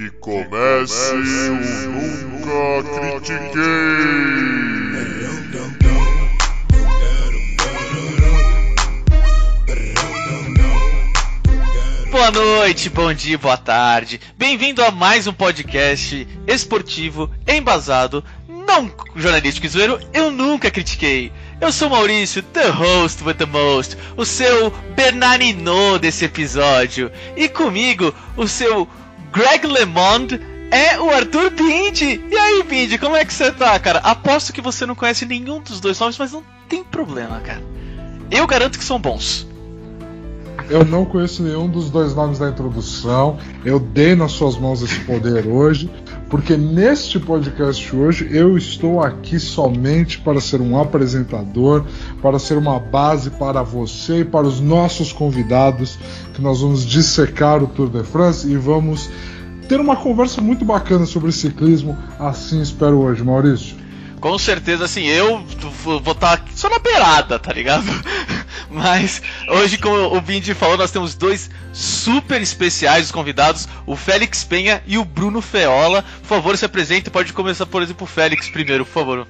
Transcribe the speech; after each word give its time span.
Que 0.00 0.08
comece 0.12 1.12
o 1.12 1.90
Nunca 1.90 3.20
Critiquei! 3.20 3.60
Boa 12.10 12.30
noite, 12.30 12.88
bom 12.88 13.12
dia, 13.12 13.36
boa 13.36 13.58
tarde. 13.58 14.18
Bem-vindo 14.38 14.82
a 14.82 14.90
mais 14.90 15.26
um 15.26 15.34
podcast 15.34 16.26
esportivo, 16.46 17.30
embasado, 17.46 18.24
não 18.48 18.90
jornalístico 19.14 19.66
e 19.66 19.68
zoeiro, 19.68 20.00
eu 20.14 20.30
nunca 20.30 20.70
critiquei. 20.70 21.30
Eu 21.60 21.70
sou 21.70 21.90
Maurício, 21.90 22.42
the 22.42 22.70
host 22.70 23.22
with 23.22 23.34
the 23.34 23.44
most, 23.44 23.98
o 24.16 24.24
seu 24.24 24.70
Bernardino 24.96 25.98
desse 25.98 26.24
episódio. 26.24 27.12
E 27.36 27.50
comigo, 27.50 28.14
o 28.34 28.48
seu 28.48 28.88
Greg 29.32 29.66
LeMond 29.66 30.40
é 30.70 31.00
o 31.00 31.10
Arthur 31.10 31.50
Bindi. 31.50 32.20
E 32.30 32.36
aí, 32.36 32.62
Bindi, 32.62 32.98
como 32.98 33.16
é 33.16 33.24
que 33.24 33.32
você 33.32 33.50
tá, 33.50 33.78
cara? 33.78 33.98
Aposto 34.00 34.52
que 34.52 34.60
você 34.60 34.86
não 34.86 34.94
conhece 34.94 35.26
nenhum 35.26 35.60
dos 35.60 35.80
dois 35.80 35.98
nomes, 35.98 36.18
mas 36.18 36.32
não 36.32 36.42
tem 36.68 36.84
problema, 36.84 37.40
cara. 37.40 37.62
Eu 38.30 38.46
garanto 38.46 38.78
que 38.78 38.84
são 38.84 38.98
bons. 38.98 39.46
Eu 40.68 40.84
não 40.84 41.04
conheço 41.04 41.42
nenhum 41.42 41.68
dos 41.68 41.90
dois 41.90 42.14
nomes 42.14 42.38
da 42.38 42.48
introdução. 42.48 43.38
Eu 43.64 43.80
dei 43.80 44.14
nas 44.14 44.32
suas 44.32 44.56
mãos 44.56 44.80
esse 44.82 45.00
poder 45.00 45.46
hoje, 45.48 45.90
porque 46.30 46.56
neste 46.56 47.18
podcast 47.18 47.94
hoje 47.94 48.28
eu 48.30 48.56
estou 48.56 49.02
aqui 49.02 49.40
somente 49.40 50.20
para 50.20 50.40
ser 50.40 50.60
um 50.60 50.80
apresentador, 50.80 51.84
para 52.22 52.38
ser 52.38 52.56
uma 52.56 52.78
base 52.78 53.30
para 53.30 53.62
você 53.64 54.20
e 54.20 54.24
para 54.24 54.46
os 54.46 54.60
nossos 54.60 55.12
convidados, 55.12 55.98
que 56.32 56.40
nós 56.40 56.60
vamos 56.60 56.86
dissecar 56.86 57.60
o 57.62 57.66
Tour 57.66 57.90
de 57.90 58.04
France 58.04 58.48
e 58.48 58.56
vamos 58.56 59.10
ter 59.68 59.80
uma 59.80 59.96
conversa 59.96 60.40
muito 60.40 60.64
bacana 60.64 61.04
sobre 61.04 61.32
ciclismo. 61.32 61.98
Assim 62.16 62.62
espero 62.62 62.98
hoje, 62.98 63.24
Maurício. 63.24 63.76
Com 64.20 64.38
certeza, 64.38 64.84
assim, 64.84 65.06
eu 65.06 65.42
vou 65.82 65.98
estar 65.98 66.36
tá 66.36 66.44
só 66.54 66.68
na 66.68 66.78
beirada, 66.78 67.38
tá 67.38 67.52
ligado? 67.52 67.84
Mas 68.70 69.20
hoje, 69.48 69.76
como 69.76 70.16
o 70.16 70.20
Bindi 70.20 70.54
falou, 70.54 70.78
nós 70.78 70.92
temos 70.92 71.16
dois 71.16 71.50
super 71.72 72.40
especiais 72.40 73.10
convidados, 73.10 73.68
o 73.84 73.96
Félix 73.96 74.44
Penha 74.44 74.80
e 74.86 74.96
o 74.96 75.04
Bruno 75.04 75.42
Feola. 75.42 76.04
Por 76.20 76.28
favor, 76.28 76.56
se 76.56 76.64
apresente. 76.64 77.10
Pode 77.10 77.32
começar, 77.32 77.66
por 77.66 77.82
exemplo, 77.82 78.04
o 78.04 78.06
Félix 78.06 78.48
primeiro, 78.48 78.86
por 78.86 78.92
favor. 78.92 79.26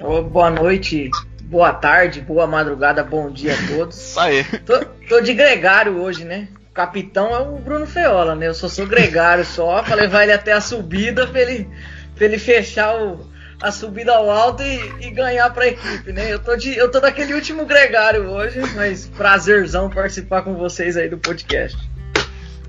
Oh, 0.00 0.22
boa 0.22 0.50
noite, 0.50 1.10
boa 1.42 1.74
tarde, 1.74 2.22
boa 2.22 2.46
madrugada, 2.46 3.04
bom 3.04 3.30
dia 3.30 3.54
a 3.54 3.66
todos. 3.76 4.16
Aí. 4.18 4.44
Tô, 4.64 4.82
tô 5.08 5.20
de 5.20 5.34
gregário 5.34 6.00
hoje, 6.00 6.24
né? 6.24 6.48
O 6.70 6.72
capitão 6.72 7.34
é 7.34 7.38
o 7.40 7.58
Bruno 7.58 7.86
Feola, 7.86 8.34
né? 8.34 8.48
Eu 8.48 8.54
só 8.54 8.68
sou 8.68 8.86
gregário 8.86 9.44
só, 9.44 9.82
pra 9.82 9.94
levar 9.94 10.22
ele 10.22 10.32
até 10.32 10.52
a 10.52 10.60
subida 10.60 11.26
pra 11.26 11.40
ele, 11.40 11.68
pra 12.14 12.24
ele 12.24 12.38
fechar 12.38 12.94
o 12.96 13.26
a 13.60 13.72
subida 13.72 14.12
ao 14.12 14.30
alto 14.30 14.62
e, 14.62 15.06
e 15.06 15.10
ganhar 15.10 15.50
para 15.50 15.64
a 15.64 15.68
equipe, 15.68 16.12
né? 16.12 16.32
Eu 16.32 16.38
tô, 16.38 16.56
de, 16.56 16.76
eu 16.76 16.90
tô 16.90 17.00
daquele 17.00 17.34
último 17.34 17.64
gregário 17.64 18.28
hoje, 18.28 18.60
mas 18.74 19.06
prazerzão 19.06 19.90
participar 19.90 20.42
com 20.42 20.54
vocês 20.54 20.96
aí 20.96 21.08
do 21.08 21.18
podcast. 21.18 21.76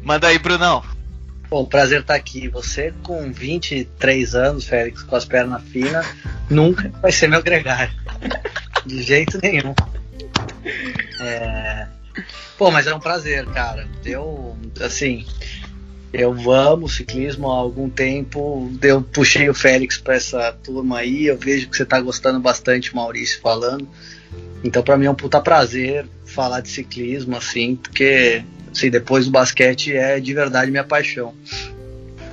Manda 0.02 0.28
aí, 0.28 0.40
Brunão. 0.40 0.84
Bom, 1.50 1.66
prazer 1.66 2.02
estar 2.02 2.16
aqui. 2.16 2.48
Você 2.50 2.94
com 3.04 3.32
23 3.32 4.36
anos, 4.36 4.66
Félix, 4.66 5.04
com 5.04 5.16
as 5.16 5.26
pernas 5.26 5.62
finas, 5.64 6.06
nunca 6.50 6.90
vai 7.02 7.12
ser 7.12 7.28
meu 7.28 7.42
gregário. 7.42 7.94
De 8.86 9.02
jeito 9.02 9.40
nenhum. 9.42 9.74
É... 11.20 11.88
Pô, 12.58 12.72
mas 12.72 12.88
é 12.88 12.96
um 12.96 13.00
prazer, 13.00 13.46
cara. 13.48 13.88
Eu, 14.04 14.58
assim, 14.82 15.26
eu 16.14 16.52
amo 16.52 16.88
ciclismo 16.88 17.50
há 17.52 17.56
algum 17.56 17.90
tempo. 17.90 18.72
Eu 18.82 19.02
puxei 19.02 19.50
o 19.50 19.54
Félix 19.54 19.98
para 19.98 20.16
essa 20.16 20.54
turma 20.64 21.00
aí. 21.00 21.26
Eu 21.26 21.38
vejo 21.38 21.70
que 21.70 21.76
você 21.76 21.84
está 21.84 22.00
gostando 22.00 22.40
bastante, 22.40 22.96
Maurício, 22.96 23.42
falando. 23.42 23.88
Então, 24.64 24.82
para 24.82 24.98
mim 24.98 25.06
é 25.06 25.12
um 25.12 25.16
puta 25.16 25.42
prazer 25.42 26.08
falar 26.26 26.62
de 26.62 26.70
ciclismo, 26.70 27.36
assim, 27.36 27.76
porque 27.76 28.44
assim, 28.72 28.90
depois 28.90 29.26
do 29.26 29.32
basquete 29.32 29.96
é 29.96 30.20
de 30.20 30.34
verdade 30.34 30.72
minha 30.72 30.84
paixão. 30.84 31.34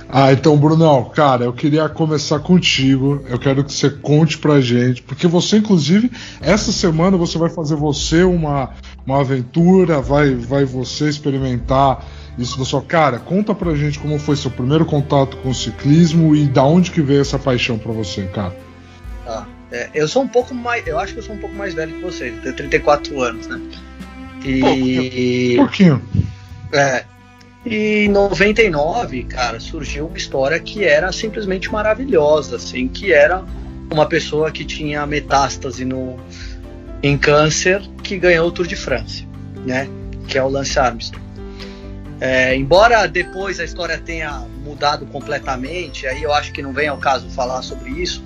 Ah, 0.07 0.31
então, 0.31 0.55
Brunão, 0.55 1.05
cara, 1.05 1.45
eu 1.45 1.53
queria 1.53 1.89
começar 1.89 2.39
contigo. 2.39 3.23
Eu 3.27 3.39
quero 3.39 3.63
que 3.63 3.73
você 3.73 3.89
conte 3.89 4.37
pra 4.37 4.61
gente, 4.61 5.01
porque 5.01 5.27
você, 5.27 5.57
inclusive, 5.57 6.11
essa 6.41 6.71
semana 6.71 7.17
você 7.17 7.37
vai 7.37 7.49
fazer 7.49 7.75
você 7.75 8.23
uma, 8.23 8.69
uma 9.05 9.19
aventura, 9.19 9.99
vai, 9.99 10.35
vai 10.35 10.63
você 10.63 11.09
experimentar 11.09 12.05
isso 12.37 12.57
da 12.57 12.65
sua 12.65 12.81
cara. 12.81 13.19
Conta 13.19 13.53
pra 13.53 13.75
gente 13.75 13.99
como 13.99 14.19
foi 14.19 14.35
seu 14.35 14.51
primeiro 14.51 14.85
contato 14.85 15.37
com 15.37 15.49
o 15.49 15.55
ciclismo 15.55 16.35
e 16.35 16.45
da 16.47 16.63
onde 16.63 16.91
que 16.91 17.01
veio 17.01 17.21
essa 17.21 17.39
paixão 17.39 17.77
pra 17.77 17.91
você, 17.91 18.23
cara. 18.23 18.55
Ah, 19.25 19.45
é, 19.71 19.89
eu 19.93 20.07
sou 20.07 20.23
um 20.23 20.27
pouco 20.27 20.53
mais. 20.53 20.85
Eu 20.85 20.99
acho 20.99 21.13
que 21.13 21.19
eu 21.19 21.23
sou 21.23 21.35
um 21.35 21.39
pouco 21.39 21.55
mais 21.55 21.73
velho 21.73 21.95
que 21.95 22.01
você, 22.01 22.29
eu 22.29 22.41
tenho 22.41 22.55
34 22.55 23.21
anos, 23.21 23.47
né? 23.47 23.61
E. 24.43 25.55
Pouquinho. 25.57 26.01
É. 26.71 27.03
E 27.65 28.05
em 28.05 28.09
99, 28.09 29.23
cara, 29.23 29.59
surgiu 29.59 30.05
uma 30.05 30.17
história 30.17 30.59
que 30.59 30.83
era 30.83 31.11
simplesmente 31.11 31.71
maravilhosa, 31.71 32.57
assim, 32.57 32.87
que 32.87 33.11
era 33.11 33.43
uma 33.91 34.05
pessoa 34.05 34.51
que 34.51 34.63
tinha 34.63 35.03
metástase 35.07 35.83
no, 35.83 36.19
em 37.01 37.17
câncer 37.17 37.81
que 38.03 38.17
ganhou 38.17 38.47
o 38.47 38.51
Tour 38.51 38.67
de 38.67 38.75
France, 38.75 39.27
né? 39.65 39.87
Que 40.27 40.37
é 40.37 40.43
o 40.43 40.47
Lance 40.47 40.77
Armstrong. 40.77 41.24
É, 42.19 42.55
embora 42.55 43.07
depois 43.07 43.59
a 43.59 43.63
história 43.63 43.97
tenha 43.97 44.39
mudado 44.63 45.05
completamente, 45.05 46.07
aí 46.07 46.23
eu 46.23 46.33
acho 46.33 46.51
que 46.51 46.61
não 46.61 46.71
vem 46.71 46.87
ao 46.87 46.97
caso 46.97 47.29
falar 47.29 47.61
sobre 47.61 47.89
isso. 47.91 48.23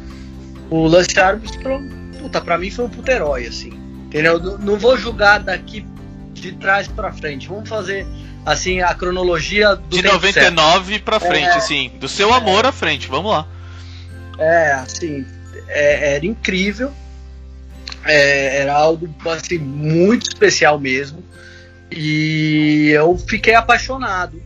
O 0.70 0.88
Lance 0.88 1.20
Armstrong, 1.20 1.90
puta, 2.20 2.40
pra 2.40 2.58
mim 2.58 2.70
foi 2.70 2.86
um 2.86 2.90
puto 2.90 3.10
herói, 3.10 3.48
assim. 3.48 3.72
Entendeu? 4.06 4.58
Não 4.60 4.78
vou 4.78 4.98
julgar 4.98 5.40
daqui 5.40 5.86
de 6.34 6.52
trás 6.54 6.88
para 6.88 7.12
frente. 7.12 7.48
Vamos 7.48 7.68
fazer 7.68 8.06
assim 8.46 8.82
a 8.82 8.94
cronologia 8.94 9.76
do 9.76 9.98
de 9.98 10.04
99 10.04 11.00
para 11.00 11.20
frente, 11.20 11.58
é, 11.58 11.60
sim, 11.60 11.92
do 12.00 12.08
seu 12.08 12.34
amor 12.34 12.66
à 12.66 12.72
frente. 12.72 13.08
Vamos 13.08 13.32
lá. 13.32 13.48
É, 14.38 14.72
assim, 14.74 15.26
é, 15.68 16.16
era 16.16 16.26
incrível. 16.26 16.92
É, 18.06 18.62
era 18.62 18.74
algo 18.74 19.10
assim 19.26 19.58
muito 19.58 20.24
especial 20.30 20.80
mesmo. 20.80 21.24
E 21.92 22.90
eu 22.90 23.18
fiquei 23.18 23.56
apaixonado, 23.56 24.42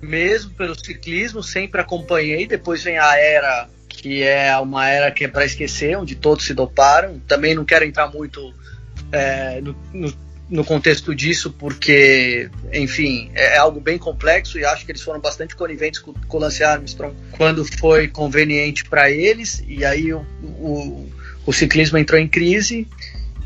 mesmo 0.00 0.50
pelo 0.52 0.74
ciclismo, 0.74 1.42
sempre 1.42 1.80
acompanhei. 1.80 2.46
Depois 2.46 2.82
vem 2.82 2.98
a 2.98 3.16
era, 3.16 3.68
que 3.88 4.22
é 4.22 4.56
uma 4.58 4.88
era 4.88 5.10
que 5.10 5.24
é 5.24 5.28
para 5.28 5.44
esquecer, 5.44 5.96
onde 5.96 6.14
todos 6.14 6.46
se 6.46 6.54
doparam. 6.54 7.20
Também 7.26 7.54
não 7.54 7.64
quero 7.64 7.84
entrar 7.84 8.08
muito 8.08 8.54
é, 9.12 9.60
no, 9.60 9.76
no, 9.92 10.14
no, 10.48 10.64
contexto 10.64 11.14
disso, 11.14 11.50
porque, 11.50 12.50
enfim, 12.72 13.30
é, 13.34 13.56
é, 13.56 13.58
algo 13.58 13.80
bem 13.80 13.98
complexo 13.98 14.58
e 14.58 14.64
acho 14.64 14.86
que 14.86 14.92
eles 14.92 15.02
foram 15.02 15.20
bastante 15.20 15.54
coniventes 15.54 16.00
com, 16.00 16.14
com 16.14 16.36
o 16.36 16.40
Lance 16.40 16.64
Armstrong 16.64 17.14
quando 17.32 17.64
foi 17.78 18.08
conveniente 18.08 18.84
para 18.84 19.10
eles. 19.10 19.62
E 19.66 19.84
aí 19.84 20.12
o, 20.12 20.20
o, 20.42 21.06
o 21.44 21.52
ciclismo 21.52 21.98
entrou 21.98 22.18
em 22.18 22.28
crise 22.28 22.88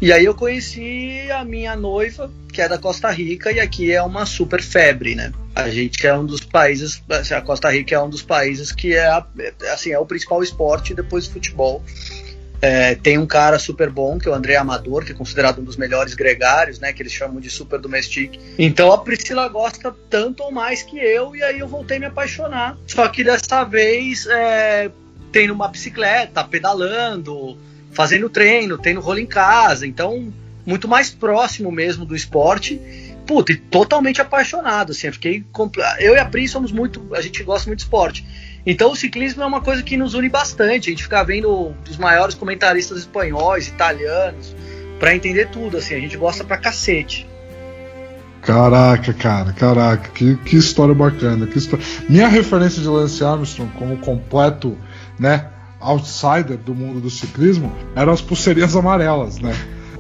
e 0.03 0.13
aí 0.13 0.25
eu 0.25 0.35
conheci 0.35 1.31
a 1.31 1.45
minha 1.45 1.77
noiva, 1.77 2.29
que 2.53 2.61
é 2.61 2.69
da 2.69 2.79
Costa 2.79 3.11
Rica, 3.11 3.51
e 3.51 3.59
aqui 3.59 3.91
é 3.91 4.03
uma 4.03 4.27
super 4.27 4.63
febre, 4.63 5.15
né? 5.15 5.33
A 5.55 5.69
gente 5.71 6.07
é 6.07 6.15
um 6.15 6.25
dos 6.25 6.41
países, 6.41 7.03
assim, 7.09 7.35
a 7.35 7.41
Costa 7.41 7.71
Rica 7.71 7.95
é 7.95 8.01
um 8.01 8.09
dos 8.09 8.23
países 8.23 8.71
que 8.71 8.95
é, 8.95 9.09
assim, 9.73 9.91
é 9.91 9.99
o 9.99 10.07
principal 10.07 10.43
esporte 10.43 10.95
depois 10.95 11.27
do 11.27 11.33
futebol. 11.33 11.83
É, 12.61 12.95
tem 12.95 13.19
um 13.19 13.27
cara 13.27 13.59
super 13.59 13.91
bom, 13.91 14.19
que 14.19 14.29
é 14.29 14.31
o 14.31 14.35
André 14.35 14.55
Amador, 14.55 15.05
que 15.05 15.11
é 15.11 15.15
considerado 15.15 15.61
um 15.61 15.65
dos 15.65 15.77
melhores 15.77 16.15
gregários, 16.15 16.79
né? 16.79 16.93
Que 16.93 17.03
eles 17.03 17.13
chamam 17.13 17.41
de 17.41 17.51
super 17.51 17.81
domestic. 17.81 18.39
Então 18.57 18.93
a 18.93 18.99
Priscila 18.99 19.49
gosta 19.49 19.93
tanto 20.09 20.45
ou 20.45 20.53
mais 20.53 20.83
que 20.83 20.97
eu, 20.97 21.35
e 21.35 21.43
aí 21.43 21.59
eu 21.59 21.67
voltei 21.67 21.97
a 21.97 22.01
me 22.01 22.07
apaixonar. 22.07 22.79
Só 22.87 23.09
que 23.09 23.25
dessa 23.25 23.65
vez 23.65 24.27
é, 24.27 24.91
tem 25.33 25.51
uma 25.51 25.67
bicicleta, 25.67 26.45
pedalando, 26.45 27.59
fazendo 27.91 28.31
treino, 28.31 28.79
tendo 28.79 29.01
rolo 29.01 29.19
em 29.19 29.27
casa, 29.27 29.87
então 29.87 30.33
muito 30.65 30.89
mais 30.89 31.11
próximo 31.11 31.71
mesmo 31.71 32.05
do 32.05 32.15
esporte. 32.15 32.81
Puta, 33.27 33.53
e 33.53 33.57
totalmente 33.57 34.21
apaixonado, 34.21 34.91
assim, 34.91 35.07
eu 35.07 35.13
fiquei 35.13 35.45
eu 36.01 36.15
e 36.15 36.19
a 36.19 36.25
Pri 36.25 36.49
somos 36.49 36.73
muito, 36.73 37.07
a 37.15 37.21
gente 37.21 37.43
gosta 37.45 37.69
muito 37.69 37.79
de 37.79 37.85
esporte. 37.85 38.27
Então 38.67 38.93
o 38.93 38.97
ciclismo 38.97 39.43
é 39.43 39.47
uma 39.47 39.61
coisa 39.61 39.83
que 39.83 39.97
nos 39.97 40.15
une 40.15 40.29
bastante. 40.29 40.89
A 40.89 40.93
gente 40.93 41.05
fica 41.05 41.23
vendo 41.23 41.73
os 41.89 41.97
maiores 41.97 42.35
comentaristas 42.35 42.99
espanhóis, 42.99 43.69
italianos, 43.69 44.55
para 44.99 45.15
entender 45.15 45.49
tudo, 45.51 45.77
assim, 45.77 45.95
a 45.95 46.01
gente 46.01 46.17
gosta 46.17 46.45
pra 46.45 46.57
cacete. 46.57 47.27
Caraca, 48.41 49.13
cara, 49.15 49.53
caraca, 49.53 50.11
que, 50.11 50.37
que 50.37 50.57
história 50.57 50.95
bacana. 50.95 51.47
Que 51.47 51.59
história... 51.59 51.85
Minha 52.09 52.27
referência 52.27 52.83
de 52.83 52.89
Lance 52.89 53.23
Armstrong 53.23 53.73
como 53.79 53.97
completo, 53.99 54.77
né, 55.19 55.47
outsider 55.81 56.57
do 56.57 56.75
mundo 56.75 57.01
do 57.01 57.11
ciclismo 57.11 57.73
eram 57.95 58.13
as 58.13 58.21
pulseirinhas 58.21 58.75
amarelas, 58.75 59.39
né? 59.39 59.53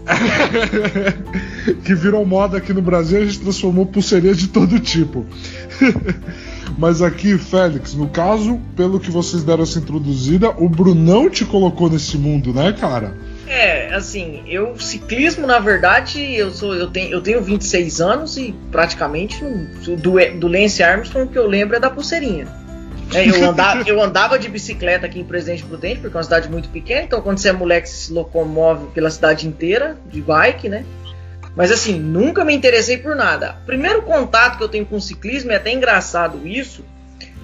que 1.84 1.94
virou 1.94 2.24
moda 2.26 2.58
aqui 2.58 2.72
no 2.72 2.82
Brasil, 2.82 3.20
a 3.20 3.24
gente 3.24 3.40
transformou 3.40 3.86
pulseirinhas 3.86 4.38
de 4.38 4.48
todo 4.48 4.78
tipo. 4.80 5.26
Mas 6.78 7.02
aqui, 7.02 7.36
Félix, 7.38 7.94
no 7.94 8.08
caso, 8.08 8.58
pelo 8.76 8.98
que 8.98 9.10
vocês 9.10 9.44
deram 9.44 9.62
essa 9.62 9.78
introduzida, 9.78 10.50
o 10.50 10.68
Brunão 10.68 11.28
te 11.28 11.44
colocou 11.44 11.90
nesse 11.90 12.16
mundo, 12.16 12.52
né, 12.52 12.72
cara? 12.72 13.14
É, 13.46 13.94
assim, 13.94 14.42
eu 14.46 14.78
ciclismo, 14.78 15.46
na 15.46 15.58
verdade, 15.58 16.20
eu 16.34 16.50
sou 16.50 16.74
eu 16.74 16.88
tenho, 16.88 17.12
eu 17.12 17.20
tenho 17.20 17.42
26 17.42 18.00
anos 18.00 18.36
e 18.38 18.54
praticamente 18.70 19.44
do, 19.44 20.38
do 20.38 20.48
Lance 20.48 20.82
Armstrong 20.82 21.30
que 21.30 21.38
eu 21.38 21.46
lembro 21.46 21.76
é 21.76 21.80
da 21.80 21.90
pulseirinha. 21.90 22.61
É, 23.14 23.28
eu, 23.28 23.48
andava, 23.48 23.82
eu 23.86 24.02
andava 24.02 24.38
de 24.38 24.48
bicicleta 24.48 25.06
aqui 25.06 25.20
em 25.20 25.24
Presidente 25.24 25.64
Prudente, 25.64 26.00
porque 26.00 26.16
é 26.16 26.18
uma 26.18 26.24
cidade 26.24 26.48
muito 26.48 26.68
pequena, 26.68 27.02
então 27.02 27.20
quando 27.20 27.38
você 27.38 27.48
é 27.48 27.52
moleque, 27.52 27.88
você 27.88 28.06
se 28.06 28.12
locomove 28.12 28.86
pela 28.88 29.10
cidade 29.10 29.46
inteira, 29.46 29.96
de 30.06 30.20
bike, 30.20 30.68
né? 30.68 30.84
Mas 31.54 31.70
assim, 31.70 31.98
nunca 31.98 32.44
me 32.44 32.54
interessei 32.54 32.96
por 32.96 33.14
nada. 33.14 33.56
Primeiro 33.66 34.02
contato 34.02 34.56
que 34.56 34.64
eu 34.64 34.68
tenho 34.68 34.86
com 34.86 34.98
ciclismo, 34.98 35.52
é 35.52 35.56
até 35.56 35.70
engraçado 35.70 36.46
isso, 36.46 36.84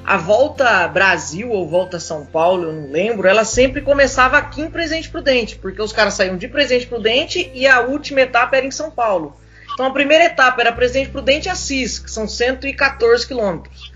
a 0.09 0.17
volta 0.17 0.89
Brasil 0.89 1.51
ou 1.51 1.69
volta 1.69 2.01
São 2.01 2.25
Paulo, 2.25 2.65
eu 2.65 2.73
não 2.73 2.91
lembro, 2.91 3.29
ela 3.29 3.45
sempre 3.45 3.83
começava 3.83 4.39
aqui 4.39 4.63
em 4.63 4.71
Presidente 4.71 5.11
Prudente, 5.11 5.57
porque 5.57 5.83
os 5.83 5.93
caras 5.93 6.15
saíam 6.15 6.39
de 6.39 6.49
Presidente 6.49 6.87
Prudente 6.87 7.51
e 7.53 7.67
a 7.67 7.83
última 7.83 8.23
etapa 8.23 8.57
era 8.57 8.65
em 8.65 8.71
São 8.71 8.91
Paulo. 8.91 9.37
Então 9.75 9.85
a 9.85 9.93
primeira 9.93 10.25
etapa 10.25 10.63
era 10.63 10.73
Presidente 10.73 11.11
Prudente 11.11 11.47
e 11.47 11.51
Assis, 11.51 11.99
que 11.99 12.11
são 12.11 12.27
114 12.27 13.27
quilômetros. 13.27 13.88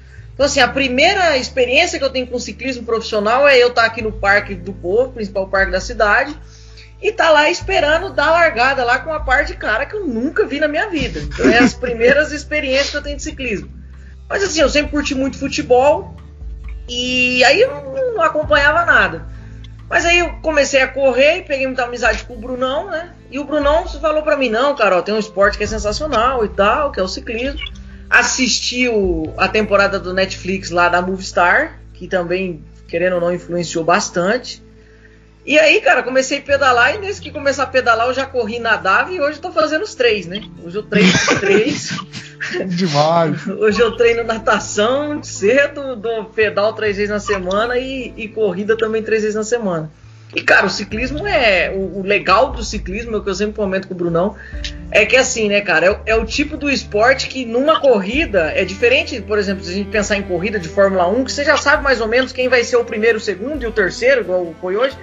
Então, 0.43 0.51
assim, 0.51 0.59
a 0.59 0.67
primeira 0.67 1.37
experiência 1.37 2.01
que 2.01 2.05
eu 2.05 2.11
tenho 2.11 2.27
com 2.27 2.37
ciclismo 2.37 2.83
profissional 2.83 3.47
é 3.47 3.57
eu 3.57 3.69
estar 3.69 3.85
aqui 3.85 4.03
no 4.03 4.11
Parque 4.11 4.57
do 4.57 4.73
Povo, 4.73 5.13
principal 5.13 5.47
parque 5.47 5.71
da 5.71 5.81
cidade, 5.81 6.37
e 7.01 7.13
tá 7.13 7.31
lá 7.31 7.49
esperando 7.49 8.13
dar 8.13 8.33
largada 8.33 8.83
lá 8.83 8.99
com 8.99 9.11
uma 9.11 9.25
par 9.25 9.45
de 9.45 9.55
cara 9.55 9.87
que 9.87 9.95
eu 9.95 10.05
nunca 10.05 10.45
vi 10.45 10.59
na 10.59 10.67
minha 10.67 10.91
vida. 10.91 11.21
Então, 11.21 11.49
é 11.49 11.59
as 11.59 11.75
primeiras 11.75 12.33
experiências 12.35 12.91
que 12.91 12.97
eu 12.97 13.03
tenho 13.05 13.17
de 13.19 13.23
ciclismo. 13.23 13.71
Mas, 14.29 14.43
assim, 14.43 14.61
eu 14.61 14.69
sempre 14.69 14.91
curti 14.91 15.15
muito 15.15 15.39
futebol 15.39 16.17
e 16.89 17.45
aí 17.45 17.61
eu 17.61 18.13
não 18.13 18.21
acompanhava 18.21 18.85
nada. 18.85 19.25
Mas 19.89 20.05
aí 20.05 20.19
eu 20.19 20.41
comecei 20.43 20.83
a 20.83 20.89
correr 20.89 21.37
e 21.37 21.43
peguei 21.43 21.69
muita 21.69 21.85
amizade 21.85 22.25
com 22.25 22.35
o 22.35 22.41
Brunão, 22.41 22.91
né? 22.91 23.13
E 23.31 23.39
o 23.39 23.45
Brunão 23.45 23.87
falou 23.87 24.25
para 24.25 24.37
mim: 24.37 24.49
não, 24.49 24.75
Carol, 24.75 25.03
tem 25.03 25.15
um 25.15 25.21
esporte 25.21 25.57
que 25.57 25.63
é 25.63 25.69
sensacional 25.69 26.45
e 26.45 26.49
tal, 26.49 26.91
que 26.91 26.99
é 26.99 27.03
o 27.03 27.07
ciclismo 27.07 27.61
assistiu 28.13 29.33
a 29.39 29.49
temporada 29.49 29.99
do 29.99 30.13
Netflix 30.13 30.69
lá 30.71 30.91
da 30.91 31.01
Movistar, 31.01 31.81
que 31.95 32.07
também, 32.07 32.63
querendo 32.87 33.15
ou 33.15 33.21
não, 33.21 33.33
influenciou 33.33 33.83
bastante. 33.83 34.63
E 35.47 35.59
aí, 35.59 35.81
cara, 35.81 36.03
comecei 36.03 36.39
a 36.39 36.43
pedalar 36.43 36.95
e 36.95 36.99
nesse 36.99 37.21
que 37.21 37.31
começar 37.31 37.65
a 37.65 37.67
pedalar 37.67 38.07
eu 38.07 38.15
já 38.15 38.27
corri, 38.27 38.59
nadava 38.61 39.13
e 39.13 39.21
hoje 39.21 39.39
eu 39.39 39.43
tô 39.43 39.51
fazendo 39.51 39.83
os 39.83 39.95
três, 39.95 40.27
né? 40.27 40.43
Hoje 40.63 40.77
eu 40.77 40.83
treino 40.83 41.13
três. 41.41 41.91
Demais. 42.69 43.47
hoje 43.47 43.81
eu 43.81 43.97
treino 43.97 44.25
natação 44.25 45.23
cedo, 45.23 45.97
dou 45.97 46.27
pedal 46.27 46.75
três 46.75 46.97
vezes 46.97 47.11
na 47.11 47.19
semana 47.19 47.79
e, 47.79 48.13
e 48.17 48.29
corrida 48.29 48.77
também 48.77 49.03
três 49.03 49.23
vezes 49.23 49.37
na 49.37 49.45
semana. 49.45 49.91
E, 50.35 50.41
cara, 50.41 50.67
o 50.67 50.71
ciclismo 50.71 51.27
é. 51.27 51.71
O, 51.71 51.99
o, 51.99 52.03
legal 52.03 52.53
do 52.53 52.65
ciclismo, 52.65 53.17
é 53.17 53.19
o 53.19 53.23
que 53.23 53.29
eu 53.29 53.35
sempre 53.35 53.55
comento 53.55 53.87
com 53.87 53.95
o 53.95 53.97
Brunão, 53.97 54.35
é 54.91 55.05
que 55.05 55.17
assim, 55.17 55.49
né, 55.49 55.61
cara, 55.61 55.87
é, 55.87 56.13
é, 56.13 56.17
o 56.17 56.25
tipo 56.25 56.57
do 56.57 56.71
esporte 56.71 57.29
que 57.29 57.45
numa 57.45 57.81
corrida 57.81 58.51
é 58.55 58.65
diferente, 58.65 59.21
por 59.21 59.39
exemplo, 59.39 59.63
se 59.63 59.71
a 59.71 59.75
gente 59.75 59.91
pensar 59.91 60.17
em 60.17 60.23
corrida 60.23 60.59
de 60.59 60.69
Fórmula 60.69 61.07
1, 61.07 61.25
que 61.25 61.33
você 61.33 61.45
já 61.45 61.57
sabe 61.57 61.83
mais 61.83 62.01
ou 62.01 62.09
menos 62.09 62.33
quem 62.33 62.49
vai 62.49 62.65
ser 62.65 62.77
o 62.77 62.85
primeiro, 62.85 63.19
o 63.19 63.21
segundo 63.21 63.63
e 63.63 63.67
o 63.67 63.73
terceiro, 63.73 64.23
igual 64.23 64.55
foi 64.61 64.77
hoje. 64.77 64.97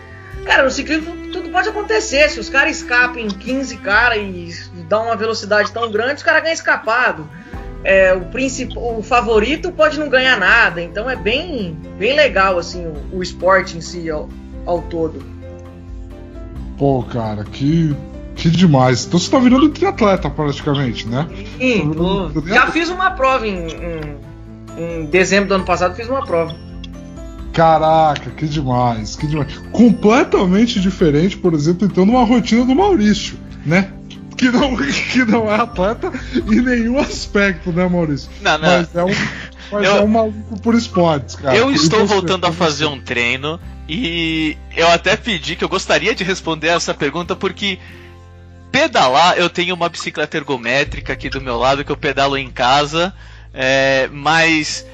Cara, 0.46 0.64
no 0.64 0.72
ciclismo 0.72 1.16
tudo 1.32 1.50
pode 1.50 1.70
acontecer. 1.70 2.30
Se 2.30 2.40
os 2.40 2.50
caras 2.50 2.78
escapam 2.78 3.20
em 3.20 3.28
15 3.28 3.78
caras 3.78 4.18
e 4.18 4.52
dão 4.88 5.06
uma 5.06 5.16
velocidade 5.16 5.72
tão 5.72 5.92
grande, 5.92 6.16
os 6.16 6.24
caras 6.24 6.42
ganham 6.42 6.54
escapado. 6.54 7.30
É, 7.84 8.14
o, 8.14 8.98
o 8.98 9.04
favorito 9.04 9.72
pode 9.72 10.00
não 10.00 10.10
ganhar 10.10 10.40
nada. 10.40 10.82
Então 10.82 11.10
é 11.10 11.16
bem, 11.16 11.78
bem 12.00 12.16
legal 12.16 12.58
assim 12.58 12.88
o, 12.88 13.18
o 13.18 13.22
esporte 13.22 13.78
em 13.78 13.82
si. 13.82 14.10
Ó 14.10 14.26
ao 14.66 14.82
todo. 14.84 15.22
Pô, 16.78 17.04
cara, 17.04 17.44
que, 17.44 17.96
que 18.36 18.50
demais. 18.50 19.06
Então 19.06 19.20
você 19.20 19.30
tá 19.30 19.38
virando 19.38 19.70
triatleta 19.70 20.30
praticamente, 20.30 21.08
né? 21.08 21.28
Sim, 21.58 21.92
tá 21.92 22.54
já 22.54 22.68
fiz 22.68 22.90
uma 22.90 23.12
prova 23.12 23.46
em, 23.46 23.68
em, 23.68 24.18
em, 24.78 25.06
dezembro 25.08 25.50
do 25.50 25.56
ano 25.56 25.66
passado, 25.66 25.96
fiz 25.96 26.08
uma 26.08 26.26
prova. 26.26 26.56
Caraca, 27.52 28.30
que 28.30 28.48
demais, 28.48 29.16
que 29.16 29.28
demais. 29.28 29.58
Completamente 29.72 30.80
diferente, 30.80 31.36
por 31.36 31.54
exemplo, 31.54 31.86
então, 31.86 32.06
numa 32.06 32.24
rotina 32.24 32.64
do 32.64 32.74
Maurício, 32.74 33.38
né? 33.66 33.92
Que 34.38 34.50
não, 34.50 34.78
que 35.12 35.26
não 35.26 35.52
é 35.52 35.56
atleta 35.56 36.14
em 36.50 36.62
nenhum 36.62 36.98
aspecto, 36.98 37.74
né, 37.74 37.86
Maurício? 37.90 38.30
Não, 38.42 38.58
não. 38.58 38.70
Mas 38.70 38.96
é 38.96 39.04
um, 39.04 39.10
mas 39.72 39.86
eu, 39.86 39.98
é 39.98 40.02
um 40.02 40.08
maluco 40.08 40.60
por 40.62 40.76
esportes, 40.76 41.36
cara. 41.36 41.56
Eu 41.56 41.72
estou 41.72 42.06
voltando 42.06 42.46
a 42.46 42.52
fazer 42.52 42.86
um 42.86 43.00
treino 43.00 43.60
e 43.88 44.58
eu 44.76 44.88
até 44.88 45.16
pedi 45.16 45.56
que 45.56 45.64
eu 45.64 45.70
gostaria 45.70 46.14
de 46.14 46.24
responder 46.24 46.68
essa 46.68 46.94
pergunta 46.94 47.36
porque 47.36 47.80
pedalar, 48.72 49.38
eu 49.38 49.50
tenho 49.50 49.76
uma 49.76 49.90
bicicleta 49.90 50.38
ergométrica 50.38 51.14
aqui 51.14 51.30
do 51.30 51.42
meu 51.42 51.58
lado 51.58 51.84
que 51.84 51.92
eu 51.92 51.98
pedalo 51.98 52.38
em 52.38 52.52
casa, 52.52 53.14
é, 53.54 54.08
mas 54.12 54.86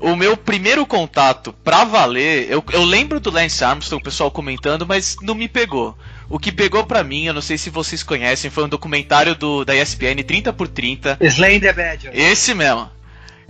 o 0.00 0.14
meu 0.16 0.36
primeiro 0.36 0.86
contato 0.86 1.52
pra 1.64 1.84
valer, 1.84 2.50
eu, 2.50 2.64
eu 2.72 2.84
lembro 2.84 3.20
do 3.20 3.30
Lance 3.30 3.64
Armstrong, 3.64 4.00
o 4.00 4.04
pessoal 4.04 4.30
comentando, 4.30 4.86
mas 4.86 5.16
não 5.22 5.34
me 5.34 5.48
pegou. 5.48 5.96
O 6.30 6.38
que 6.38 6.52
pegou 6.52 6.84
para 6.84 7.02
mim, 7.02 7.24
eu 7.24 7.34
não 7.34 7.40
sei 7.40 7.56
se 7.58 7.70
vocês 7.70 8.02
conhecem, 8.02 8.50
foi 8.50 8.64
um 8.64 8.68
documentário 8.68 9.34
do, 9.34 9.64
da 9.64 9.74
ESPN 9.74 10.22
30 10.26 10.52
por 10.52 10.68
30 10.68 11.18
Slender 11.20 11.74
Badger. 11.74 12.10
Esse 12.14 12.54
mesmo. 12.54 12.88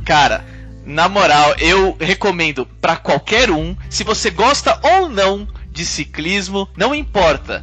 Cara, 0.04 0.44
na 0.88 1.06
moral, 1.06 1.54
eu 1.58 1.94
recomendo 2.00 2.64
para 2.80 2.96
qualquer 2.96 3.50
um, 3.50 3.76
se 3.90 4.02
você 4.02 4.30
gosta 4.30 4.80
ou 4.82 5.10
não 5.10 5.46
de 5.70 5.84
ciclismo, 5.84 6.66
não 6.74 6.94
importa. 6.94 7.62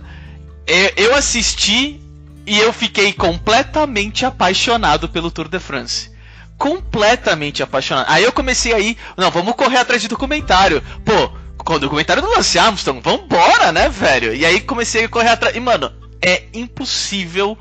Eu 0.96 1.16
assisti 1.16 2.00
e 2.46 2.60
eu 2.60 2.72
fiquei 2.72 3.12
completamente 3.12 4.28
apaixonado 4.28 5.10
pelo 5.10 5.32
Tour 5.32 5.48
de 5.48 5.60
France. 5.60 6.12
Completamente 6.56 7.64
apaixonado. 7.64 8.06
Aí 8.10 8.24
eu 8.24 8.32
comecei 8.32 8.74
aí, 8.74 8.96
não, 9.18 9.32
vamos 9.32 9.56
correr 9.56 9.78
atrás 9.78 10.04
de 10.04 10.08
documentário. 10.08 10.84
Pô, 11.04 11.32
com 11.58 11.74
o 11.74 11.80
documentário 11.80 12.22
do 12.22 12.30
Lance 12.30 12.60
Armstrong, 12.60 13.02
vambora, 13.02 13.72
né, 13.72 13.90
velho? 13.90 14.36
E 14.36 14.46
aí 14.46 14.62
comecei 14.62 15.06
a 15.06 15.10
correr 15.10 15.30
atrás. 15.30 15.56
E, 15.56 15.60
mano, 15.60 15.92
é 16.22 16.44
impossível 16.54 17.58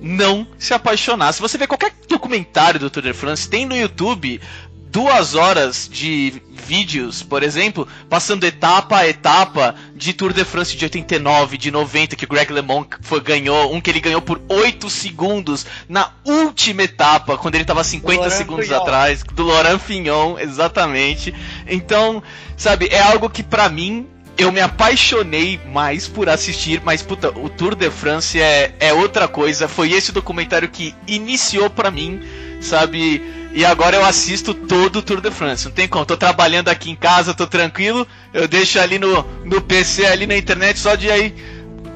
não 0.00 0.46
se 0.58 0.72
apaixonar. 0.74 1.32
Se 1.32 1.40
você 1.40 1.58
ver 1.58 1.66
qualquer 1.66 1.92
documentário 2.08 2.78
do 2.78 2.90
Tour 2.90 3.02
de 3.02 3.12
France, 3.12 3.48
tem 3.48 3.66
no 3.66 3.76
YouTube 3.76 4.40
duas 4.90 5.34
horas 5.34 5.88
de 5.90 6.42
vídeos, 6.50 7.22
por 7.22 7.42
exemplo, 7.42 7.86
passando 8.08 8.44
etapa 8.44 8.98
a 8.98 9.08
etapa 9.08 9.74
de 9.94 10.12
Tour 10.12 10.32
de 10.32 10.44
France 10.44 10.76
de 10.76 10.84
89, 10.84 11.56
de 11.56 11.70
90, 11.70 12.16
que 12.16 12.24
o 12.24 12.28
Greg 12.28 12.52
LeMond 12.52 12.88
foi, 13.00 13.20
ganhou, 13.20 13.72
um 13.74 13.80
que 13.80 13.90
ele 13.90 14.00
ganhou 14.00 14.20
por 14.20 14.40
8 14.48 14.90
segundos 14.90 15.66
na 15.88 16.10
última 16.24 16.82
etapa, 16.82 17.38
quando 17.38 17.54
ele 17.54 17.64
estava 17.64 17.84
50 17.84 18.30
segundos 18.30 18.66
Fignon. 18.66 18.80
atrás, 18.80 19.22
do 19.22 19.44
Laurent 19.44 19.78
Fignon, 19.78 20.38
exatamente. 20.38 21.34
Então, 21.66 22.22
sabe, 22.56 22.88
é 22.90 23.00
algo 23.00 23.30
que 23.30 23.42
para 23.42 23.68
mim 23.68 24.06
eu 24.36 24.52
me 24.52 24.60
apaixonei 24.60 25.60
mais 25.72 26.06
por 26.06 26.28
assistir, 26.28 26.80
mas 26.84 27.02
puta, 27.02 27.30
o 27.30 27.48
Tour 27.48 27.74
de 27.74 27.90
France 27.90 28.40
é, 28.40 28.72
é 28.78 28.92
outra 28.92 29.26
coisa. 29.26 29.66
Foi 29.66 29.92
esse 29.92 30.12
documentário 30.12 30.68
que 30.68 30.94
iniciou 31.08 31.68
para 31.68 31.90
mim, 31.90 32.20
sabe? 32.60 33.37
E 33.52 33.64
agora 33.64 33.96
eu 33.96 34.04
assisto 34.04 34.52
todo 34.52 34.96
o 34.96 35.02
Tour 35.02 35.20
de 35.20 35.30
France. 35.30 35.64
Não 35.64 35.72
tem 35.72 35.88
como. 35.88 36.04
Tô 36.04 36.16
trabalhando 36.16 36.68
aqui 36.68 36.90
em 36.90 36.96
casa, 36.96 37.34
tô 37.34 37.46
tranquilo. 37.46 38.06
Eu 38.32 38.46
deixo 38.46 38.78
ali 38.78 38.98
no, 38.98 39.24
no 39.44 39.60
PC, 39.60 40.06
ali 40.06 40.26
na 40.26 40.36
internet, 40.36 40.78
só 40.78 40.94
de 40.94 41.10
aí. 41.10 41.34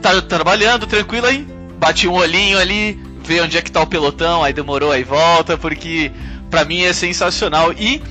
Tá 0.00 0.20
trabalhando, 0.22 0.86
tranquilo 0.86 1.26
aí. 1.26 1.46
Bate 1.78 2.08
um 2.08 2.14
olhinho 2.14 2.58
ali, 2.58 2.98
vê 3.24 3.40
onde 3.40 3.56
é 3.58 3.62
que 3.62 3.70
tá 3.70 3.80
o 3.80 3.86
pelotão, 3.86 4.42
aí 4.42 4.52
demorou, 4.52 4.92
aí 4.92 5.04
volta, 5.04 5.58
porque 5.58 6.10
pra 6.50 6.64
mim 6.64 6.82
é 6.82 6.92
sensacional. 6.92 7.72
E 7.72 8.02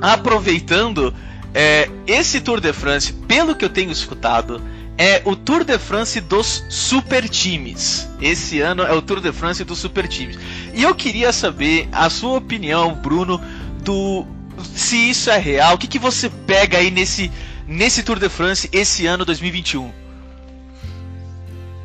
aproveitando, 0.00 1.14
é, 1.54 1.88
esse 2.06 2.40
Tour 2.40 2.60
de 2.60 2.72
France, 2.72 3.12
pelo 3.12 3.54
que 3.54 3.64
eu 3.64 3.68
tenho 3.68 3.90
escutado, 3.90 4.60
é 4.98 5.22
o 5.24 5.36
Tour 5.36 5.62
de 5.64 5.78
France 5.78 6.20
dos 6.20 6.64
super 6.68 7.28
times. 7.28 8.08
Esse 8.20 8.60
ano 8.60 8.82
é 8.82 8.92
o 8.92 9.00
Tour 9.00 9.20
de 9.20 9.32
France 9.32 9.62
dos 9.62 9.78
super 9.78 10.08
times. 10.08 10.36
E 10.74 10.82
eu 10.82 10.92
queria 10.92 11.32
saber 11.32 11.88
a 11.92 12.10
sua 12.10 12.38
opinião, 12.38 12.94
Bruno, 12.94 13.40
do 13.84 14.26
se 14.74 15.10
isso 15.10 15.30
é 15.30 15.38
real. 15.38 15.76
O 15.76 15.78
que, 15.78 15.86
que 15.86 16.00
você 16.00 16.28
pega 16.28 16.78
aí 16.78 16.90
nesse, 16.90 17.30
nesse 17.64 18.02
Tour 18.02 18.18
de 18.18 18.28
France 18.28 18.68
esse 18.72 19.06
ano 19.06 19.24
2021? 19.24 19.92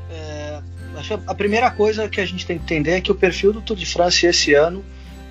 É, 0.10 0.62
a 1.28 1.36
primeira 1.36 1.70
coisa 1.70 2.10
que 2.10 2.20
a 2.20 2.26
gente 2.26 2.48
tem 2.48 2.58
que 2.58 2.64
entender 2.64 2.92
é 2.94 3.02
que 3.02 3.12
o 3.12 3.16
perfil 3.16 3.54
do 3.54 3.62
Tour 3.62 3.78
de 3.78 3.86
France 3.86 4.26
esse 4.26 4.56
ano, 4.56 4.84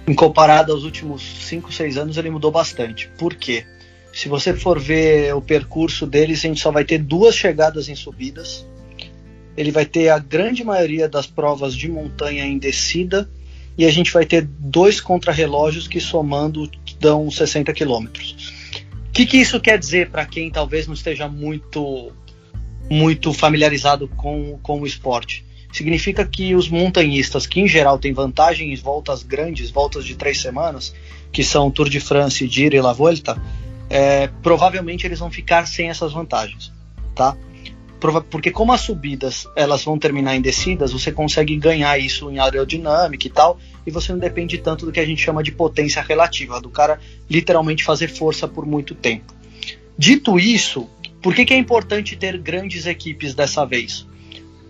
em 0.07 0.15
comparado 0.15 0.73
aos 0.73 0.85
últimos 0.85 1.21
5, 1.49 1.73
6 1.73 1.97
anos, 1.97 2.17
ele 2.17 2.31
mudou 2.31 2.53
bastante. 2.53 3.09
Por 3.19 3.35
quê? 3.35 3.67
Se 4.13 4.29
você 4.29 4.55
for 4.55 4.79
ver 4.79 5.35
o 5.35 5.41
percurso 5.41 6.07
deles, 6.07 6.41
a 6.41 6.49
gente 6.49 6.61
só 6.61 6.71
vai 6.71 6.85
ter 6.85 6.99
duas 6.99 7.35
chegadas 7.35 7.89
em 7.89 7.95
subidas. 7.95 8.67
Ele 9.57 9.71
vai 9.71 9.87
ter 9.87 10.11
a 10.11 10.19
grande 10.19 10.63
maioria 10.63 11.09
das 11.09 11.27
provas 11.27 11.75
de 11.75 11.89
montanha 11.89 12.45
em 12.45 12.59
descida. 12.59 13.29
E 13.77 13.87
a 13.87 13.91
gente 13.91 14.13
vai 14.13 14.27
ter 14.27 14.43
dois 14.43 15.01
contrarrelógios 15.01 15.89
que, 15.89 15.99
somando, 15.99 16.71
dão 17.01 17.31
60 17.31 17.73
quilômetros. 17.73 18.53
O 19.09 19.13
que, 19.13 19.25
que 19.25 19.39
isso 19.39 19.59
quer 19.61 19.79
dizer 19.79 20.11
para 20.11 20.27
quem 20.27 20.51
talvez 20.51 20.87
não 20.87 20.95
esteja 20.95 21.27
muito, 21.27 22.13
muito 22.91 23.33
familiarizado 23.33 24.09
com, 24.09 24.59
com 24.63 24.81
o 24.81 24.87
esporte? 24.87 25.45
Significa 25.73 26.27
que 26.27 26.55
os 26.55 26.69
montanhistas, 26.69 27.47
que 27.47 27.61
em 27.61 27.67
geral 27.67 27.99
têm 27.99 28.13
vantagem 28.13 28.73
em 28.73 28.77
voltas 28.77 29.23
grandes, 29.23 29.71
voltas 29.71 30.05
de 30.05 30.17
três 30.17 30.39
semanas, 30.39 30.95
que 31.33 31.43
são 31.43 31.71
Tour 31.71 31.89
de 31.89 31.99
France, 31.99 32.47
Giro 32.47 32.77
e 32.77 32.81
La 32.81 32.93
Volta, 32.93 33.41
é, 33.93 34.27
provavelmente 34.43 35.07
eles 35.07 35.19
vão 35.19 35.31
ficar 35.31 35.67
sem 35.67 35.91
essas 35.91 36.15
vantagens, 36.15 36.73
tá? 37.15 37.37
Porque 38.31 38.51
como 38.51 38.73
as 38.73 38.81
subidas 38.81 39.47
elas 39.55 39.85
vão 39.85 39.99
terminar 39.99 40.35
em 40.35 40.41
descidas, 40.41 40.93
você 40.93 41.13
consegue 41.13 41.55
ganhar 41.57 41.99
isso 41.99 42.31
em 42.31 42.39
aerodinâmica 42.39 43.27
e 43.27 43.31
tal, 43.31 43.61
e 43.87 43.91
você 43.91 44.11
não 44.11 44.19
depende 44.19 44.57
tanto 44.57 44.87
do 44.87 44.93
que 44.93 44.99
a 44.99 45.05
gente 45.05 45.23
chama 45.23 45.43
de 45.43 45.53
potência 45.53 46.01
relativa, 46.01 46.59
do 46.59 46.71
cara 46.71 46.99
literalmente 47.29 47.85
fazer 47.85 48.09
força 48.09 48.49
por 48.49 48.65
muito 48.65 48.95
tempo. 48.95 49.35
Dito 49.97 50.39
isso, 50.39 50.89
por 51.21 51.35
que, 51.35 51.45
que 51.45 51.53
é 51.53 51.59
importante 51.59 52.17
ter 52.17 52.39
grandes 52.39 52.87
equipes 52.87 53.35
dessa 53.35 53.67
vez? 53.67 54.07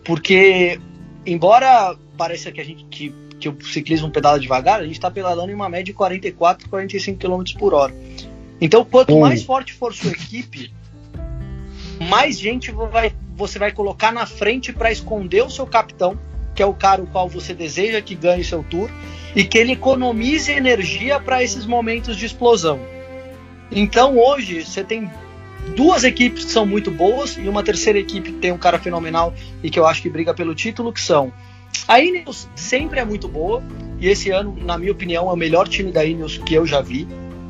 Porque, 0.04 0.80
embora 1.24 1.96
pareça 2.18 2.50
que 2.50 2.60
a 2.60 2.64
gente 2.64 2.84
que, 2.86 3.14
que 3.38 3.48
o 3.48 3.56
ciclismo 3.64 4.10
pedala 4.10 4.38
devagar, 4.38 4.80
a 4.80 4.84
gente 4.84 4.94
está 4.94 5.10
pedalando 5.10 5.52
em 5.52 5.54
uma 5.54 5.68
média 5.68 5.84
de 5.84 5.92
44, 5.92 6.68
45 6.68 7.18
km 7.20 7.42
por 7.56 7.72
hora. 7.72 7.94
Então, 8.62 8.82
quanto 8.82 9.18
mais 9.18 9.42
forte 9.42 9.74
for 9.74 9.92
sua 9.92 10.12
equipe, 10.12 10.72
mais 12.08 12.38
gente 12.38 12.70
vai, 12.70 13.12
você 13.36 13.58
vai 13.58 13.72
colocar 13.72 14.10
na 14.10 14.24
frente 14.24 14.72
para 14.72 14.90
esconder 14.90 15.42
o 15.42 15.50
seu 15.50 15.66
capitão 15.66 16.18
que 16.54 16.62
é 16.62 16.66
o 16.66 16.74
cara 16.74 17.02
o 17.02 17.06
qual 17.06 17.28
você 17.28 17.54
deseja 17.54 18.00
que 18.00 18.14
ganhe 18.14 18.44
seu 18.44 18.62
tour, 18.62 18.90
e 19.34 19.44
que 19.44 19.56
ele 19.56 19.72
economize 19.72 20.50
energia 20.50 21.18
para 21.18 21.42
esses 21.42 21.64
momentos 21.64 22.16
de 22.16 22.26
explosão. 22.26 22.78
Então 23.70 24.18
hoje 24.18 24.64
você 24.64 24.84
tem 24.84 25.10
duas 25.74 26.04
equipes 26.04 26.44
que 26.44 26.50
são 26.50 26.66
muito 26.66 26.90
boas 26.90 27.38
e 27.38 27.48
uma 27.48 27.62
terceira 27.62 27.98
equipe 27.98 28.32
que 28.32 28.38
tem 28.38 28.52
um 28.52 28.58
cara 28.58 28.78
fenomenal 28.78 29.32
e 29.62 29.70
que 29.70 29.78
eu 29.78 29.86
acho 29.86 30.02
que 30.02 30.10
briga 30.10 30.34
pelo 30.34 30.54
título, 30.54 30.92
que 30.92 31.00
são 31.00 31.32
a 31.88 32.00
Ineos 32.00 32.46
sempre 32.54 33.00
é 33.00 33.04
muito 33.04 33.26
boa 33.26 33.62
e 33.98 34.08
esse 34.08 34.30
ano, 34.30 34.54
na 34.60 34.76
minha 34.76 34.92
opinião, 34.92 35.30
é 35.30 35.32
o 35.32 35.36
melhor 35.36 35.66
time 35.68 35.90
da 35.90 36.04
Ineos 36.04 36.36
que 36.36 36.52
eu 36.52 36.66
já 36.66 36.82
vi. 36.82 37.08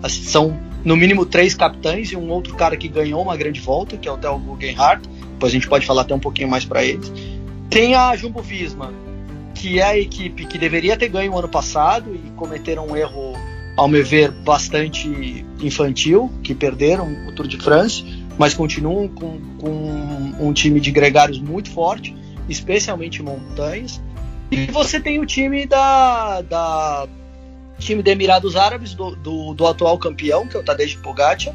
São 0.08 0.58
no 0.84 0.96
mínimo 0.96 1.24
três 1.24 1.54
capitães 1.54 2.10
e 2.10 2.16
um 2.16 2.28
outro 2.30 2.54
cara 2.54 2.76
que 2.76 2.88
ganhou 2.88 3.22
uma 3.22 3.36
grande 3.36 3.60
volta, 3.60 3.96
que 3.96 4.08
é 4.08 4.12
o 4.12 4.18
Theo 4.18 4.38
Guggenhardt. 4.38 5.08
Depois 5.08 5.52
a 5.52 5.54
gente 5.54 5.68
pode 5.68 5.86
falar 5.86 6.02
até 6.02 6.14
um 6.14 6.18
pouquinho 6.18 6.48
mais 6.48 6.64
para 6.64 6.84
eles. 6.84 7.12
Tem 7.70 7.94
a 7.94 8.14
Jumbo 8.16 8.42
Visma, 8.42 8.92
que 9.54 9.78
é 9.78 9.84
a 9.84 9.98
equipe 9.98 10.44
que 10.46 10.58
deveria 10.58 10.96
ter 10.96 11.08
ganho 11.08 11.32
o 11.32 11.38
ano 11.38 11.48
passado 11.48 12.14
e 12.14 12.30
cometeram 12.32 12.88
um 12.88 12.96
erro, 12.96 13.34
ao 13.76 13.88
meu 13.88 14.04
ver, 14.04 14.30
bastante 14.30 15.44
infantil, 15.60 16.30
que 16.42 16.54
perderam 16.54 17.08
o 17.28 17.32
Tour 17.32 17.46
de 17.46 17.56
France, 17.56 18.04
mas 18.36 18.54
continuam 18.54 19.08
com, 19.08 19.38
com 19.58 20.32
um 20.40 20.52
time 20.52 20.80
de 20.80 20.90
gregários 20.90 21.38
muito 21.38 21.70
forte, 21.70 22.14
especialmente 22.48 23.22
montanhas. 23.22 24.00
E 24.50 24.66
você 24.66 25.00
tem 25.00 25.18
o 25.18 25.24
time 25.24 25.64
da, 25.64 26.42
da 26.42 27.08
time 27.82 28.02
de 28.02 28.10
Emirados 28.10 28.56
Árabes, 28.56 28.94
do, 28.94 29.14
do, 29.16 29.54
do 29.54 29.66
atual 29.66 29.98
campeão, 29.98 30.46
que 30.46 30.56
é 30.56 30.60
o 30.60 30.62
Tadej 30.62 30.96
Pogacar, 30.98 31.54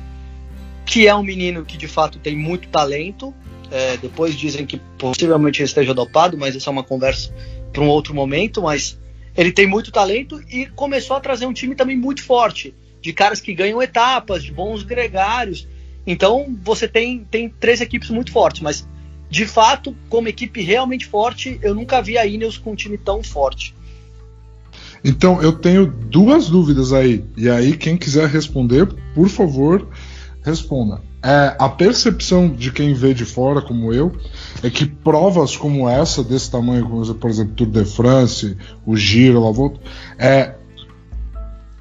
que 0.85 1.07
é 1.07 1.15
um 1.15 1.23
menino 1.23 1.65
que 1.65 1.77
de 1.77 1.87
fato 1.87 2.19
tem 2.19 2.35
muito 2.35 2.67
talento, 2.69 3.33
é, 3.69 3.97
depois 3.97 4.35
dizem 4.35 4.65
que 4.65 4.77
possivelmente 4.97 5.61
esteja 5.61 5.93
dopado, 5.93 6.37
mas 6.37 6.55
essa 6.55 6.69
é 6.69 6.71
uma 6.71 6.83
conversa 6.83 7.33
para 7.73 7.81
um 7.81 7.89
outro 7.89 8.13
momento. 8.13 8.61
Mas 8.61 8.97
ele 9.35 9.51
tem 9.51 9.67
muito 9.67 9.91
talento 9.91 10.41
e 10.49 10.65
começou 10.67 11.15
a 11.15 11.19
trazer 11.19 11.45
um 11.45 11.53
time 11.53 11.75
também 11.75 11.97
muito 11.97 12.23
forte, 12.23 12.73
de 13.01 13.13
caras 13.13 13.39
que 13.39 13.53
ganham 13.53 13.81
etapas, 13.81 14.43
de 14.43 14.51
bons 14.51 14.83
gregários. 14.83 15.67
Então 16.05 16.57
você 16.63 16.87
tem, 16.87 17.25
tem 17.29 17.49
três 17.49 17.81
equipes 17.81 18.09
muito 18.09 18.31
fortes, 18.31 18.61
mas 18.61 18.87
de 19.29 19.45
fato, 19.45 19.95
como 20.07 20.29
equipe 20.29 20.61
realmente 20.61 21.05
forte, 21.05 21.59
eu 21.61 21.75
nunca 21.75 22.01
vi 22.01 22.17
a 22.17 22.25
Ineos 22.25 22.57
com 22.57 22.71
um 22.71 22.75
time 22.75 22.97
tão 22.97 23.21
forte. 23.21 23.75
Então 25.07 25.41
eu 25.41 25.53
tenho 25.53 25.87
duas 25.87 26.49
dúvidas 26.49 26.91
aí. 26.91 27.23
E 27.37 27.49
aí, 27.49 27.77
quem 27.77 27.95
quiser 27.95 28.27
responder, 28.27 28.85
por 29.15 29.29
favor, 29.29 29.87
responda. 30.43 31.01
É, 31.23 31.55
a 31.57 31.69
percepção 31.69 32.49
de 32.49 32.73
quem 32.73 32.93
vê 32.93 33.13
de 33.13 33.23
fora, 33.23 33.61
como 33.61 33.93
eu, 33.93 34.11
é 34.61 34.69
que 34.69 34.85
provas 34.85 35.55
como 35.55 35.87
essa, 35.87 36.21
desse 36.21 36.51
tamanho, 36.51 36.89
como 36.89 37.15
por 37.15 37.29
exemplo 37.29 37.53
Tour 37.55 37.67
de 37.67 37.85
France, 37.85 38.57
o 38.85 38.97
Giro, 38.97 39.47
a 39.47 39.51
Volta, 39.51 39.79
é, 40.19 40.55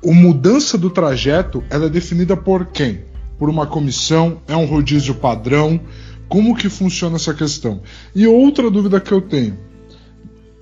a 0.04 0.12
mudança 0.12 0.78
do 0.78 0.88
trajeto 0.88 1.64
ela 1.68 1.86
é 1.86 1.90
definida 1.90 2.36
por 2.36 2.66
quem? 2.66 3.06
Por 3.40 3.50
uma 3.50 3.66
comissão? 3.66 4.40
É 4.46 4.54
um 4.54 4.66
rodízio 4.66 5.16
padrão? 5.16 5.80
Como 6.28 6.54
que 6.54 6.68
funciona 6.68 7.16
essa 7.16 7.34
questão? 7.34 7.82
E 8.14 8.24
outra 8.24 8.70
dúvida 8.70 9.00
que 9.00 9.10
eu 9.10 9.20
tenho: 9.20 9.58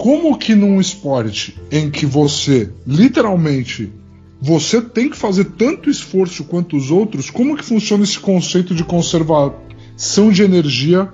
como 0.04 0.36
que 0.36 0.54
num 0.54 0.78
esporte 0.82 1.58
em 1.72 1.90
que 1.90 2.04
você 2.04 2.70
literalmente 2.86 3.90
você 4.38 4.82
tem 4.82 5.08
que 5.08 5.16
fazer 5.16 5.46
tanto 5.52 5.88
esforço 5.88 6.44
quanto 6.44 6.76
os 6.76 6.90
outros. 6.90 7.30
Como 7.30 7.56
que 7.56 7.64
funciona 7.64 8.04
esse 8.04 8.20
conceito 8.20 8.74
de 8.74 8.84
conservação 8.84 10.30
de 10.30 10.42
energia 10.42 11.10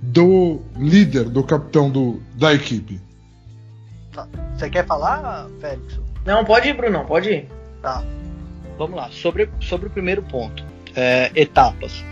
do 0.00 0.62
líder, 0.74 1.24
do 1.24 1.44
capitão 1.44 1.90
do, 1.90 2.22
da 2.34 2.54
equipe? 2.54 2.98
Tá. 4.10 4.26
Você 4.56 4.70
quer 4.70 4.86
falar, 4.86 5.46
Félix? 5.60 6.00
Não, 6.24 6.42
pode 6.42 6.70
ir, 6.70 6.72
Bruno, 6.72 7.04
pode 7.04 7.28
ir. 7.28 7.48
Tá. 7.82 8.02
Vamos 8.78 8.96
lá. 8.96 9.10
Sobre, 9.10 9.50
sobre 9.60 9.88
o 9.88 9.90
primeiro 9.90 10.22
ponto, 10.22 10.64
é, 10.96 11.30
etapas. 11.34 12.02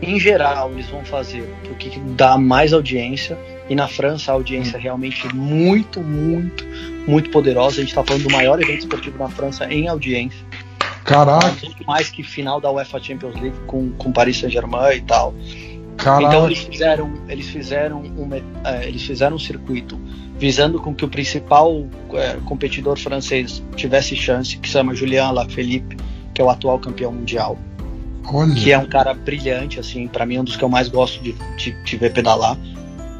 Em 0.00 0.18
geral, 0.18 0.70
eles 0.70 0.88
vão 0.88 1.04
fazer 1.04 1.42
o 1.70 1.74
que 1.74 1.98
dá 2.16 2.38
mais 2.38 2.72
audiência. 2.72 3.36
E 3.68 3.74
na 3.74 3.88
França, 3.88 4.30
a 4.30 4.34
audiência 4.34 4.76
é 4.76 4.80
realmente 4.80 5.26
muito, 5.34 6.00
muito, 6.00 6.64
muito 7.06 7.30
poderosa. 7.30 7.76
A 7.76 7.80
gente 7.80 7.88
está 7.88 8.04
falando 8.04 8.22
do 8.22 8.30
maior 8.30 8.60
evento 8.60 8.80
esportivo 8.80 9.18
na 9.18 9.28
França 9.28 9.66
em 9.72 9.88
audiência. 9.88 10.38
Caraca! 11.04 11.54
Muito 11.62 11.84
mais 11.86 12.08
que 12.10 12.22
final 12.22 12.60
da 12.60 12.70
UEFA 12.70 13.00
Champions 13.00 13.34
League 13.34 13.56
com, 13.66 13.90
com 13.92 14.12
Paris 14.12 14.38
Saint-Germain 14.38 14.96
e 14.96 15.00
tal. 15.02 15.34
Caraca. 15.96 16.22
Então 16.24 16.46
eles 16.46 16.58
fizeram, 16.58 17.12
eles 17.28 17.46
fizeram 17.46 18.00
um, 18.00 18.28
é, 18.34 18.86
eles 18.86 19.02
fizeram 19.02 19.36
um 19.36 19.38
circuito 19.38 19.98
visando 20.38 20.78
com 20.78 20.94
que 20.94 21.04
o 21.04 21.08
principal 21.08 21.86
é, 22.12 22.36
competidor 22.44 22.98
francês 22.98 23.62
tivesse 23.74 24.14
chance, 24.14 24.58
que 24.58 24.68
se 24.68 24.74
chama 24.74 24.94
Julien 24.94 25.20
Alaphilippe, 25.20 25.96
que 26.34 26.42
é 26.42 26.44
o 26.44 26.50
atual 26.50 26.78
campeão 26.78 27.12
mundial. 27.12 27.58
Olha. 28.26 28.54
Que 28.54 28.72
é 28.72 28.78
um 28.78 28.86
cara 28.86 29.14
brilhante, 29.14 29.80
assim, 29.80 30.06
para 30.06 30.26
mim 30.26 30.36
é 30.36 30.40
um 30.40 30.44
dos 30.44 30.56
que 30.56 30.62
eu 30.62 30.68
mais 30.68 30.88
gosto 30.88 31.22
de, 31.22 31.32
de, 31.56 31.72
de 31.82 31.96
ver 31.96 32.12
pedalar. 32.12 32.58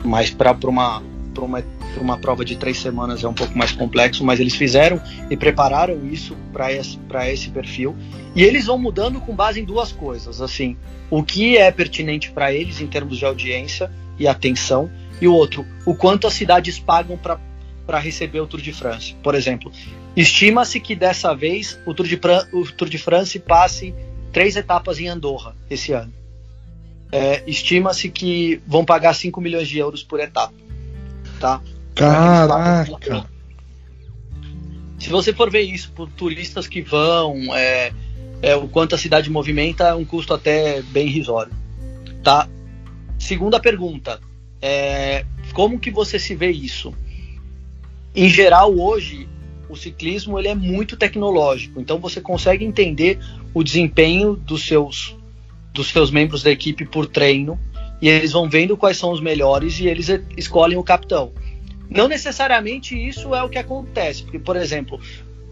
Mas 0.06 0.30
para 0.30 0.52
uma, 0.68 1.02
uma 1.38 1.62
para 1.96 2.02
uma 2.02 2.18
prova 2.18 2.44
de 2.44 2.56
três 2.56 2.78
semanas 2.78 3.24
é 3.24 3.28
um 3.28 3.32
pouco 3.32 3.56
mais 3.56 3.72
complexo, 3.72 4.22
mas 4.22 4.38
eles 4.38 4.54
fizeram 4.54 5.00
e 5.30 5.36
prepararam 5.36 6.06
isso 6.06 6.36
para 6.52 6.70
esse, 6.70 6.98
esse 7.32 7.48
perfil. 7.48 7.96
E 8.34 8.42
eles 8.42 8.66
vão 8.66 8.78
mudando 8.78 9.18
com 9.18 9.34
base 9.34 9.60
em 9.60 9.64
duas 9.64 9.92
coisas, 9.92 10.42
assim, 10.42 10.76
o 11.08 11.22
que 11.22 11.56
é 11.56 11.70
pertinente 11.70 12.30
para 12.30 12.52
eles 12.52 12.82
em 12.82 12.86
termos 12.86 13.16
de 13.16 13.24
audiência 13.24 13.90
e 14.18 14.28
atenção, 14.28 14.90
e 15.20 15.26
o 15.26 15.32
outro, 15.32 15.64
o 15.86 15.94
quanto 15.94 16.26
as 16.26 16.34
cidades 16.34 16.78
pagam 16.78 17.18
para 17.18 17.98
receber 17.98 18.40
o 18.40 18.46
Tour 18.46 18.60
de 18.60 18.74
France. 18.74 19.16
Por 19.22 19.34
exemplo, 19.34 19.72
estima-se 20.14 20.78
que 20.78 20.94
dessa 20.94 21.34
vez 21.34 21.78
o 21.86 21.94
Tour 21.94 22.06
de, 22.06 22.20
o 22.52 22.64
Tour 22.72 22.90
de 22.90 22.98
France 22.98 23.38
passe 23.38 23.94
três 24.32 24.54
etapas 24.54 25.00
em 25.00 25.08
Andorra 25.08 25.56
esse 25.70 25.92
ano. 25.92 26.12
É, 27.12 27.42
estima-se 27.46 28.08
que 28.08 28.60
vão 28.66 28.84
pagar 28.84 29.14
5 29.14 29.40
milhões 29.40 29.68
de 29.68 29.78
euros 29.78 30.02
por 30.02 30.20
etapa. 30.20 30.54
Tá? 31.38 31.62
Caraca! 31.94 33.26
Se 34.98 35.08
você 35.08 35.32
for 35.32 35.50
ver 35.50 35.62
isso 35.62 35.92
por 35.92 36.10
turistas 36.10 36.66
que 36.66 36.82
vão, 36.82 37.54
é, 37.54 37.92
é, 38.42 38.56
o 38.56 38.66
quanto 38.66 38.94
a 38.94 38.98
cidade 38.98 39.30
movimenta, 39.30 39.84
é 39.84 39.94
um 39.94 40.04
custo 40.04 40.34
até 40.34 40.82
bem 40.82 41.06
irrisório. 41.06 41.52
Tá? 42.22 42.48
Segunda 43.18 43.60
pergunta, 43.60 44.20
é, 44.60 45.24
como 45.52 45.78
que 45.78 45.90
você 45.90 46.18
se 46.18 46.34
vê 46.34 46.50
isso? 46.50 46.94
Em 48.14 48.28
geral, 48.28 48.76
hoje, 48.78 49.28
o 49.68 49.76
ciclismo 49.76 50.38
ele 50.38 50.48
é 50.48 50.54
muito 50.54 50.96
tecnológico, 50.96 51.80
então 51.80 51.98
você 51.98 52.20
consegue 52.20 52.64
entender 52.64 53.18
o 53.52 53.62
desempenho 53.62 54.34
dos 54.34 54.66
seus, 54.66 55.16
dos 55.76 55.88
seus 55.88 56.10
membros 56.10 56.42
da 56.42 56.50
equipe 56.50 56.84
por 56.86 57.06
treino, 57.06 57.58
e 58.00 58.08
eles 58.08 58.32
vão 58.32 58.48
vendo 58.48 58.76
quais 58.76 58.96
são 58.96 59.12
os 59.12 59.20
melhores 59.20 59.78
e 59.78 59.86
eles 59.86 60.08
escolhem 60.36 60.76
o 60.76 60.82
capitão. 60.82 61.32
Não 61.88 62.08
necessariamente 62.08 62.96
isso 62.96 63.34
é 63.34 63.42
o 63.42 63.48
que 63.48 63.58
acontece, 63.58 64.22
porque, 64.22 64.38
por 64.38 64.56
exemplo, 64.56 65.00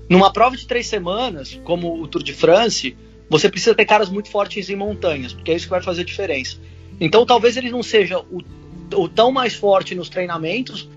numa 0.08 0.32
prova 0.32 0.56
de 0.56 0.66
três 0.66 0.86
semanas, 0.86 1.58
como 1.64 2.02
o 2.02 2.08
Tour 2.08 2.22
de 2.22 2.32
France, 2.32 2.96
você 3.28 3.48
precisa 3.48 3.74
ter 3.74 3.84
caras 3.84 4.08
muito 4.08 4.28
fortes 4.30 4.68
em 4.68 4.76
montanhas, 4.76 5.32
porque 5.32 5.52
é 5.52 5.54
isso 5.54 5.66
que 5.66 5.70
vai 5.70 5.82
fazer 5.82 6.04
diferença. 6.04 6.58
Então, 7.00 7.24
talvez 7.24 7.56
ele 7.56 7.70
não 7.70 7.82
seja 7.82 8.18
o, 8.18 8.42
o 8.94 9.08
tão 9.08 9.30
mais 9.30 9.54
forte 9.54 9.94
nos 9.94 10.08
treinamentos, 10.08 10.88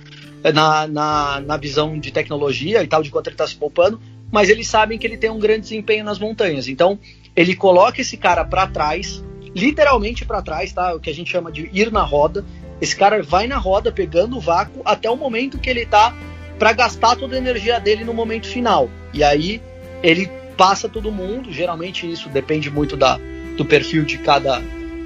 eh, 0.43 0.51
na, 0.51 0.87
na, 0.87 1.41
na, 1.41 1.57
visão 1.57 1.99
de 1.99 2.11
tecnologia 2.11 2.83
e 2.83 2.87
tal, 2.87 3.01
de 3.01 3.09
quanto 3.09 3.27
ele 3.27 3.35
está 3.35 3.47
se 3.47 3.55
poupando, 3.55 3.99
mas 4.31 4.49
eles 4.49 4.67
sabem 4.67 4.97
que 4.97 5.07
ele 5.07 5.17
tem 5.17 5.29
um 5.29 5.39
grande 5.39 5.61
desempenho 5.61 6.03
nas 6.03 6.19
montanhas. 6.19 6.67
Então, 6.67 6.99
ele 7.37 7.55
coloca 7.55 8.01
esse 8.01 8.17
cara 8.17 8.43
para 8.43 8.65
trás, 8.65 9.23
literalmente 9.55 10.25
para 10.25 10.41
trás, 10.41 10.73
tá? 10.73 10.95
O 10.95 10.99
que 10.99 11.11
a 11.11 11.13
gente 11.13 11.29
chama 11.29 11.51
de 11.51 11.69
ir 11.71 11.91
na 11.91 12.01
roda. 12.01 12.43
Esse 12.81 12.95
cara 12.95 13.21
vai 13.21 13.45
na 13.45 13.57
roda 13.57 13.91
pegando 13.91 14.37
o 14.37 14.39
vácuo 14.39 14.81
até 14.83 15.07
o 15.07 15.15
momento 15.15 15.59
que 15.59 15.69
ele 15.69 15.85
tá 15.85 16.15
para 16.57 16.73
gastar 16.73 17.15
toda 17.15 17.35
a 17.35 17.37
energia 17.37 17.79
dele 17.79 18.03
no 18.03 18.13
momento 18.13 18.47
final. 18.47 18.89
E 19.13 19.23
aí 19.23 19.61
ele 20.01 20.27
passa 20.57 20.89
todo 20.89 21.11
mundo, 21.11 21.53
geralmente 21.53 22.11
isso 22.11 22.27
depende 22.27 22.71
muito 22.71 22.97
da, 22.97 23.19
do 23.55 23.63
perfil 23.63 24.03
de 24.03 24.17
cada, 24.17 24.59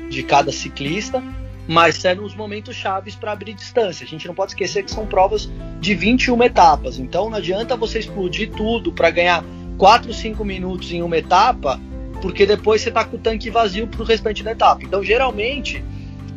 de 0.10 0.24
cada 0.24 0.54
ciclista, 0.54 1.22
mas 1.68 1.96
serão 1.96 2.24
os 2.24 2.34
momentos 2.34 2.78
chaves 2.78 3.14
para 3.14 3.34
abrir 3.34 3.54
distância. 3.54 4.06
A 4.06 4.08
gente 4.08 4.26
não 4.26 4.34
pode 4.34 4.52
esquecer 4.52 4.84
que 4.84 4.92
são 4.92 5.06
provas 5.06 5.50
de 5.82 5.94
21 5.94 6.42
etapas, 6.44 6.98
então 6.98 7.30
não 7.30 7.38
adianta 7.38 7.76
você 7.76 8.00
explodir 8.00 8.52
tudo 8.52 8.94
para 8.94 9.10
ganhar 9.10 9.44
4, 9.78 10.14
5 10.14 10.46
minutos 10.46 10.92
em 10.94 11.02
uma 11.02 11.18
etapa, 11.18 11.78
porque 12.22 12.46
depois 12.46 12.82
você 12.82 12.90
está 12.90 13.04
com 13.04 13.18
o 13.18 13.20
tanque 13.20 13.50
vazio 13.50 13.88
para 13.88 14.02
o 14.02 14.06
restante 14.06 14.44
da 14.44 14.52
etapa. 14.52 14.84
Então, 14.84 15.04
geralmente, 15.04 15.84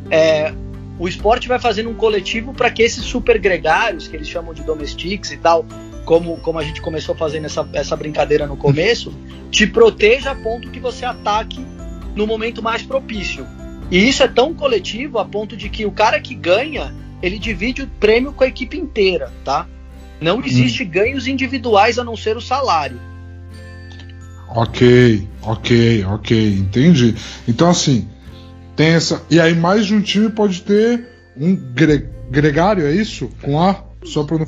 é, 0.09 0.53
o 0.97 1.07
esporte 1.07 1.47
vai 1.47 1.59
fazendo 1.59 1.89
um 1.89 1.93
coletivo 1.93 2.53
para 2.53 2.69
que 2.69 2.81
esses 2.81 3.03
super 3.03 3.37
gregários, 3.37 4.07
que 4.07 4.15
eles 4.15 4.27
chamam 4.27 4.53
de 4.53 4.63
domestics 4.63 5.31
e 5.31 5.37
tal, 5.37 5.65
como, 6.05 6.37
como 6.37 6.59
a 6.59 6.63
gente 6.63 6.81
começou 6.81 7.15
fazendo 7.15 7.45
essa, 7.45 7.67
essa 7.73 7.95
brincadeira 7.95 8.47
no 8.47 8.57
começo, 8.57 9.13
te 9.51 9.67
proteja 9.67 10.31
a 10.31 10.35
ponto 10.35 10.69
que 10.69 10.79
você 10.79 11.05
ataque 11.05 11.65
no 12.15 12.25
momento 12.25 12.61
mais 12.61 12.81
propício. 12.81 13.45
E 13.91 14.09
isso 14.09 14.23
é 14.23 14.27
tão 14.27 14.53
coletivo 14.53 15.19
a 15.19 15.25
ponto 15.25 15.55
de 15.55 15.69
que 15.69 15.85
o 15.85 15.91
cara 15.91 16.19
que 16.19 16.33
ganha, 16.33 16.93
ele 17.21 17.37
divide 17.37 17.83
o 17.83 17.87
prêmio 17.87 18.33
com 18.33 18.43
a 18.43 18.47
equipe 18.47 18.77
inteira, 18.77 19.31
tá? 19.43 19.67
Não 20.19 20.41
existe 20.43 20.83
hum. 20.83 20.89
ganhos 20.89 21.27
individuais 21.27 21.99
a 21.99 22.03
não 22.03 22.15
ser 22.15 22.37
o 22.37 22.41
salário. 22.41 22.99
Ok, 24.55 25.27
ok, 25.41 26.05
ok, 26.05 26.53
entendi. 26.53 27.13
Então 27.45 27.69
assim, 27.69 28.07
tem 28.73 28.87
essa. 28.91 29.21
E 29.29 29.37
aí 29.37 29.53
mais 29.53 29.85
de 29.85 29.93
um 29.93 30.01
time 30.01 30.29
pode 30.29 30.61
ter 30.61 31.09
um 31.35 31.53
gre... 31.55 32.09
gregário, 32.31 32.87
é 32.87 32.93
isso? 32.93 33.29
Com 33.41 33.61
A? 33.61 33.83
Só 34.05 34.23
para 34.23 34.39
não. 34.39 34.47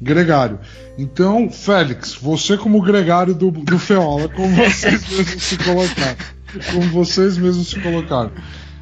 Gregário. 0.00 0.58
Então, 0.98 1.48
Félix, 1.48 2.14
você 2.14 2.58
como 2.58 2.82
gregário 2.82 3.32
do, 3.32 3.52
do 3.52 3.78
Feola, 3.78 4.28
como 4.28 4.54
vocês 4.56 5.06
mesmos 5.08 5.42
se 5.42 5.56
colocaram. 5.56 6.16
Como 6.72 6.90
vocês 6.90 7.38
mesmos 7.38 7.68
se 7.68 7.80
colocaram. 7.80 8.32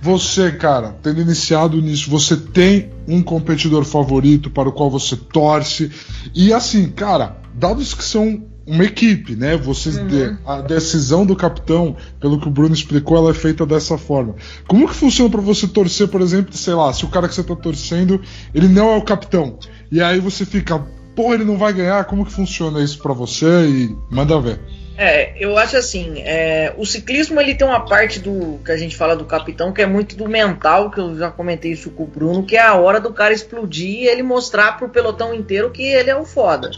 Você, 0.01 0.51
cara, 0.53 0.97
tendo 1.03 1.21
iniciado 1.21 1.81
nisso, 1.81 2.11
você 2.11 2.37
tem 2.37 2.91
um 3.07 3.23
competidor 3.23 3.85
favorito 3.85 4.51
para 4.51 4.69
o 4.69 4.73
qual 4.73 4.91
você 4.91 5.17
torce. 5.17 5.93
E 6.35 6.53
assim, 6.53 6.89
cara, 6.89 7.37
dados 7.55 7.95
que 7.95 8.03
são 8.03 8.43
uma 8.67 8.85
equipe, 8.85 9.35
né? 9.35 9.57
Você 9.57 9.91
uhum. 9.91 10.39
a 10.47 10.61
decisão 10.61 11.27
do 11.27 11.37
capitão, 11.37 11.97
pelo 12.21 12.41
que 12.41 12.49
o 12.49 12.51
Bruno 12.51 12.75
explicou, 12.75 13.17
ela 13.17 13.31
é 13.31 13.35
feita 13.35 13.67
dessa 13.67 13.99
forma. 13.99 14.35
Como 14.67 14.89
que 14.89 14.95
funciona 14.95 15.31
para 15.31 15.41
você 15.41 15.67
torcer, 15.67 16.09
por 16.09 16.21
exemplo, 16.21 16.55
sei 16.57 16.75
lá, 16.75 16.93
se 16.93 17.05
o 17.05 17.09
cara 17.09 17.29
que 17.29 17.35
você 17.35 17.43
tá 17.43 17.57
torcendo, 17.57 18.21
ele 18.55 18.69
não 18.69 18.93
é 18.93 18.97
o 18.97 19.03
capitão. 19.03 19.59
E 19.91 20.01
aí 20.01 20.21
você 20.21 20.45
fica, 20.45 20.79
pô, 21.15 21.35
ele 21.35 21.45
não 21.45 21.59
vai 21.59 21.73
ganhar, 21.73 22.05
como 22.05 22.25
que 22.25 22.33
funciona 22.33 22.83
isso 22.83 22.99
para 23.01 23.13
você? 23.13 23.47
E 23.47 23.97
manda 24.11 24.41
ver. 24.41 24.61
É, 24.97 25.35
eu 25.43 25.57
acho 25.57 25.77
assim, 25.77 26.21
é, 26.21 26.75
o 26.77 26.85
ciclismo 26.85 27.41
ele 27.41 27.55
tem 27.55 27.67
uma 27.67 27.85
parte 27.85 28.21
do 28.21 28.61
que 28.65 28.71
a 28.71 28.77
gente 28.77 28.95
fala 28.97 29.17
do 29.17 29.25
capitão 29.25 29.73
que 29.73 29.81
é 29.81 29.87
muito 29.87 30.17
do 30.17 30.29
mental, 30.29 30.91
que 30.91 31.01
eu 31.01 31.17
já 31.17 31.31
comentei 31.31 31.73
isso 31.73 31.91
com 31.91 32.05
o 32.05 32.07
Bruno, 32.07 32.45
que 32.45 32.57
é 32.57 32.61
a 32.61 32.75
hora 32.75 33.01
do 33.01 33.13
cara 33.13 33.33
explodir 33.33 34.03
e 34.03 34.07
ele 34.07 34.23
mostrar 34.23 34.77
pro 34.77 34.91
pelotão 34.91 35.33
inteiro 35.35 35.71
que 35.71 35.83
ele 35.83 36.11
é 36.11 36.17
o 36.17 36.25
foda. 36.25 36.71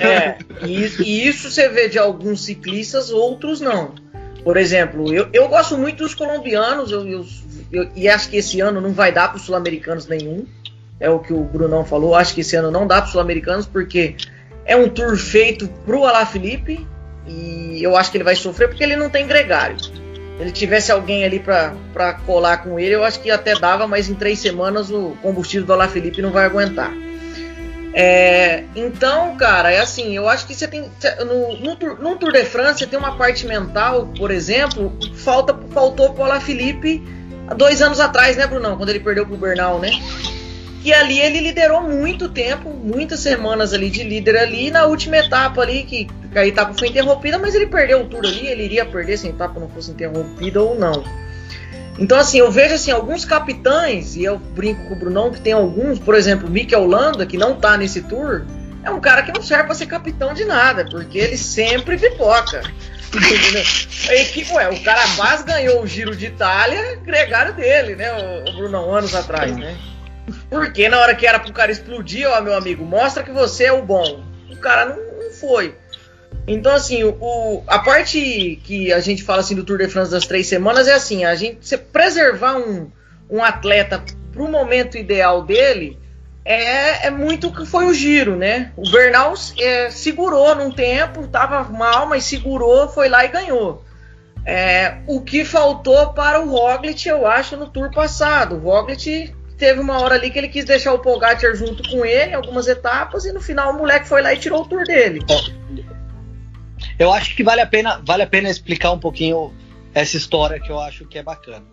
É, 0.00 0.38
e, 0.66 0.84
e, 1.02 1.28
isso 1.28 1.50
você 1.50 1.68
vê 1.68 1.88
de 1.88 1.98
alguns 1.98 2.44
ciclistas, 2.44 3.10
outros 3.10 3.60
não. 3.60 3.94
Por 4.44 4.56
exemplo, 4.56 5.12
eu, 5.12 5.28
eu 5.32 5.48
gosto 5.48 5.76
muito 5.76 6.04
dos 6.04 6.14
colombianos, 6.14 6.90
eu, 6.90 7.06
eu, 7.06 7.24
eu 7.72 7.90
e 7.94 8.08
acho 8.08 8.30
que 8.30 8.36
esse 8.36 8.60
ano 8.60 8.80
não 8.80 8.92
vai 8.92 9.12
dar 9.12 9.28
para 9.28 9.36
os 9.36 9.42
sul-americanos 9.42 10.06
nenhum. 10.06 10.46
É 11.00 11.08
o 11.08 11.18
que 11.18 11.32
o 11.32 11.44
Brunão 11.44 11.84
falou. 11.84 12.14
Acho 12.14 12.34
que 12.34 12.40
esse 12.40 12.56
ano 12.56 12.70
não 12.70 12.86
dá 12.86 12.96
para 12.96 13.06
os 13.06 13.12
sul-americanos, 13.12 13.66
porque 13.66 14.16
é 14.64 14.76
um 14.76 14.88
tour 14.88 15.16
feito 15.16 15.68
pro 15.84 16.04
Alaphilippe 16.04 16.86
e 17.26 17.82
eu 17.82 17.96
acho 17.96 18.10
que 18.10 18.16
ele 18.16 18.24
vai 18.24 18.34
sofrer 18.34 18.68
porque 18.68 18.82
ele 18.82 18.96
não 18.96 19.10
tem 19.10 19.26
gregário. 19.26 19.78
Se 19.78 19.92
ele 20.38 20.52
tivesse 20.52 20.92
alguém 20.92 21.24
ali 21.24 21.40
para 21.40 22.14
colar 22.24 22.58
com 22.58 22.78
ele, 22.78 22.94
eu 22.94 23.04
acho 23.04 23.20
que 23.20 23.30
até 23.30 23.58
dava, 23.58 23.86
mas 23.86 24.08
em 24.08 24.14
três 24.14 24.38
semanas 24.38 24.90
o 24.90 25.16
combustível 25.22 25.66
do 25.66 25.72
Alaphilippe 25.72 26.22
não 26.22 26.30
vai 26.30 26.44
aguentar. 26.44 26.92
É, 27.94 28.64
então, 28.76 29.36
cara, 29.36 29.72
é 29.72 29.80
assim, 29.80 30.14
eu 30.14 30.28
acho 30.28 30.46
que 30.46 30.54
você 30.54 30.68
tem. 30.68 30.90
No, 31.26 31.58
no, 31.58 31.76
tour, 31.76 31.98
no 32.00 32.16
Tour 32.16 32.32
de 32.32 32.44
France, 32.44 32.80
você 32.80 32.86
tem 32.86 32.98
uma 32.98 33.16
parte 33.16 33.46
mental, 33.46 34.06
por 34.16 34.30
exemplo, 34.30 34.96
falta, 35.14 35.58
faltou 35.72 36.12
pro 36.12 36.24
há 36.24 37.54
dois 37.54 37.80
anos 37.80 37.98
atrás, 37.98 38.36
né, 38.36 38.46
Brunão? 38.46 38.76
Quando 38.76 38.90
ele 38.90 39.00
perdeu 39.00 39.26
pro 39.26 39.36
Bernal, 39.36 39.78
né? 39.78 39.90
E 40.84 40.92
ali 40.92 41.18
ele 41.20 41.40
liderou 41.40 41.82
muito 41.82 42.28
tempo, 42.28 42.70
muitas 42.70 43.20
semanas 43.20 43.72
ali 43.72 43.90
de 43.90 44.04
líder 44.04 44.36
ali, 44.36 44.70
na 44.70 44.86
última 44.86 45.16
etapa 45.16 45.60
ali, 45.60 45.82
que, 45.82 46.06
que 46.30 46.38
a 46.38 46.46
etapa 46.46 46.72
foi 46.78 46.88
interrompida, 46.88 47.38
mas 47.38 47.54
ele 47.54 47.66
perdeu 47.66 48.02
o 48.02 48.04
tour 48.04 48.24
ali, 48.24 48.46
ele 48.46 48.64
iria 48.64 48.86
perder 48.86 49.18
se 49.18 49.26
a 49.26 49.30
etapa 49.30 49.58
não 49.58 49.68
fosse 49.68 49.90
interrompida 49.90 50.62
ou 50.62 50.78
não. 50.78 51.02
Então, 51.98 52.16
assim, 52.16 52.38
eu 52.38 52.50
vejo 52.50 52.74
assim, 52.74 52.90
alguns 52.90 53.24
capitães, 53.24 54.14
e 54.14 54.22
eu 54.22 54.38
brinco 54.38 54.86
com 54.86 54.94
o 54.94 54.98
Brunão 54.98 55.32
que 55.32 55.40
tem 55.40 55.52
alguns, 55.52 55.98
por 55.98 56.14
exemplo, 56.14 56.48
Mikel 56.48 56.86
Landa, 56.86 57.26
que 57.26 57.36
não 57.36 57.56
tá 57.56 57.76
nesse 57.76 58.02
tour, 58.02 58.44
é 58.84 58.90
um 58.90 59.00
cara 59.00 59.22
que 59.22 59.32
não 59.32 59.42
serve 59.42 59.64
para 59.64 59.74
ser 59.74 59.86
capitão 59.86 60.32
de 60.32 60.44
nada, 60.44 60.84
porque 60.88 61.18
ele 61.18 61.36
sempre 61.36 61.98
pipoca. 61.98 62.62
A 64.08 64.54
ué, 64.54 64.68
o 64.70 64.82
cara 64.82 65.02
quase 65.16 65.44
ganhou 65.44 65.82
o 65.82 65.86
Giro 65.86 66.14
de 66.14 66.26
Itália, 66.26 66.96
gregário 66.96 67.54
dele, 67.54 67.96
né, 67.96 68.12
o, 68.12 68.50
o 68.50 68.56
Brunão, 68.56 68.94
anos 68.94 69.14
atrás, 69.14 69.56
né? 69.56 69.76
Porque 70.50 70.88
na 70.88 70.98
hora 70.98 71.14
que 71.14 71.26
era 71.26 71.38
pro 71.38 71.52
cara 71.52 71.72
explodir, 71.72 72.28
ó, 72.28 72.40
meu 72.40 72.54
amigo, 72.54 72.84
mostra 72.84 73.22
que 73.22 73.30
você 73.30 73.64
é 73.64 73.72
o 73.72 73.82
bom. 73.82 74.22
O 74.50 74.56
cara 74.56 74.84
não, 74.84 74.96
não 74.96 75.30
foi. 75.32 75.74
Então, 76.46 76.72
assim, 76.72 77.04
o, 77.04 77.62
a 77.66 77.78
parte 77.78 78.60
que 78.64 78.92
a 78.92 79.00
gente 79.00 79.22
fala 79.22 79.40
assim 79.40 79.54
do 79.54 79.64
Tour 79.64 79.78
de 79.78 79.88
France 79.88 80.10
das 80.10 80.26
três 80.26 80.46
semanas 80.46 80.88
é 80.88 80.94
assim: 80.94 81.24
a 81.24 81.34
gente 81.34 81.58
você 81.60 81.76
preservar 81.76 82.56
um, 82.56 82.90
um 83.28 83.44
atleta 83.44 84.02
pro 84.32 84.48
momento 84.48 84.96
ideal 84.96 85.42
dele 85.42 85.98
é, 86.48 87.08
é 87.08 87.10
muito 87.10 87.52
que 87.52 87.66
foi 87.66 87.84
o 87.84 87.92
giro, 87.92 88.34
né? 88.34 88.72
O 88.74 88.90
Bernal 88.90 89.34
é, 89.58 89.90
segurou 89.90 90.54
num 90.54 90.70
tempo, 90.70 91.28
tava 91.28 91.62
mal, 91.64 92.06
mas 92.06 92.24
segurou, 92.24 92.88
foi 92.88 93.10
lá 93.10 93.22
e 93.26 93.28
ganhou. 93.28 93.84
É, 94.46 94.96
o 95.06 95.20
que 95.20 95.44
faltou 95.44 96.14
para 96.14 96.40
o 96.40 96.48
Roglic, 96.48 97.06
eu 97.06 97.26
acho, 97.26 97.54
no 97.54 97.68
Tour 97.68 97.92
passado. 97.92 98.56
O 98.56 98.60
Roglic 98.60 99.34
teve 99.58 99.78
uma 99.78 100.00
hora 100.00 100.14
ali 100.14 100.30
que 100.30 100.38
ele 100.38 100.48
quis 100.48 100.64
deixar 100.64 100.94
o 100.94 101.00
Pogacar 101.00 101.54
junto 101.54 101.82
com 101.90 102.02
ele, 102.06 102.32
algumas 102.32 102.66
etapas, 102.66 103.26
e 103.26 103.32
no 103.32 103.42
final 103.42 103.72
o 103.72 103.76
moleque 103.76 104.08
foi 104.08 104.22
lá 104.22 104.32
e 104.32 104.38
tirou 104.38 104.62
o 104.62 104.66
Tour 104.66 104.84
dele. 104.84 105.20
Eu 106.98 107.12
acho 107.12 107.36
que 107.36 107.44
vale 107.44 107.60
a 107.60 107.66
pena, 107.66 108.02
vale 108.04 108.24
a 108.24 108.26
pena 108.26 108.50
explicar 108.50 108.90
um 108.90 108.98
pouquinho 108.98 109.54
essa 109.94 110.16
história 110.16 110.60
que 110.60 110.70
eu 110.70 110.80
acho 110.80 111.06
que 111.06 111.18
é 111.18 111.22
bacana. 111.22 111.64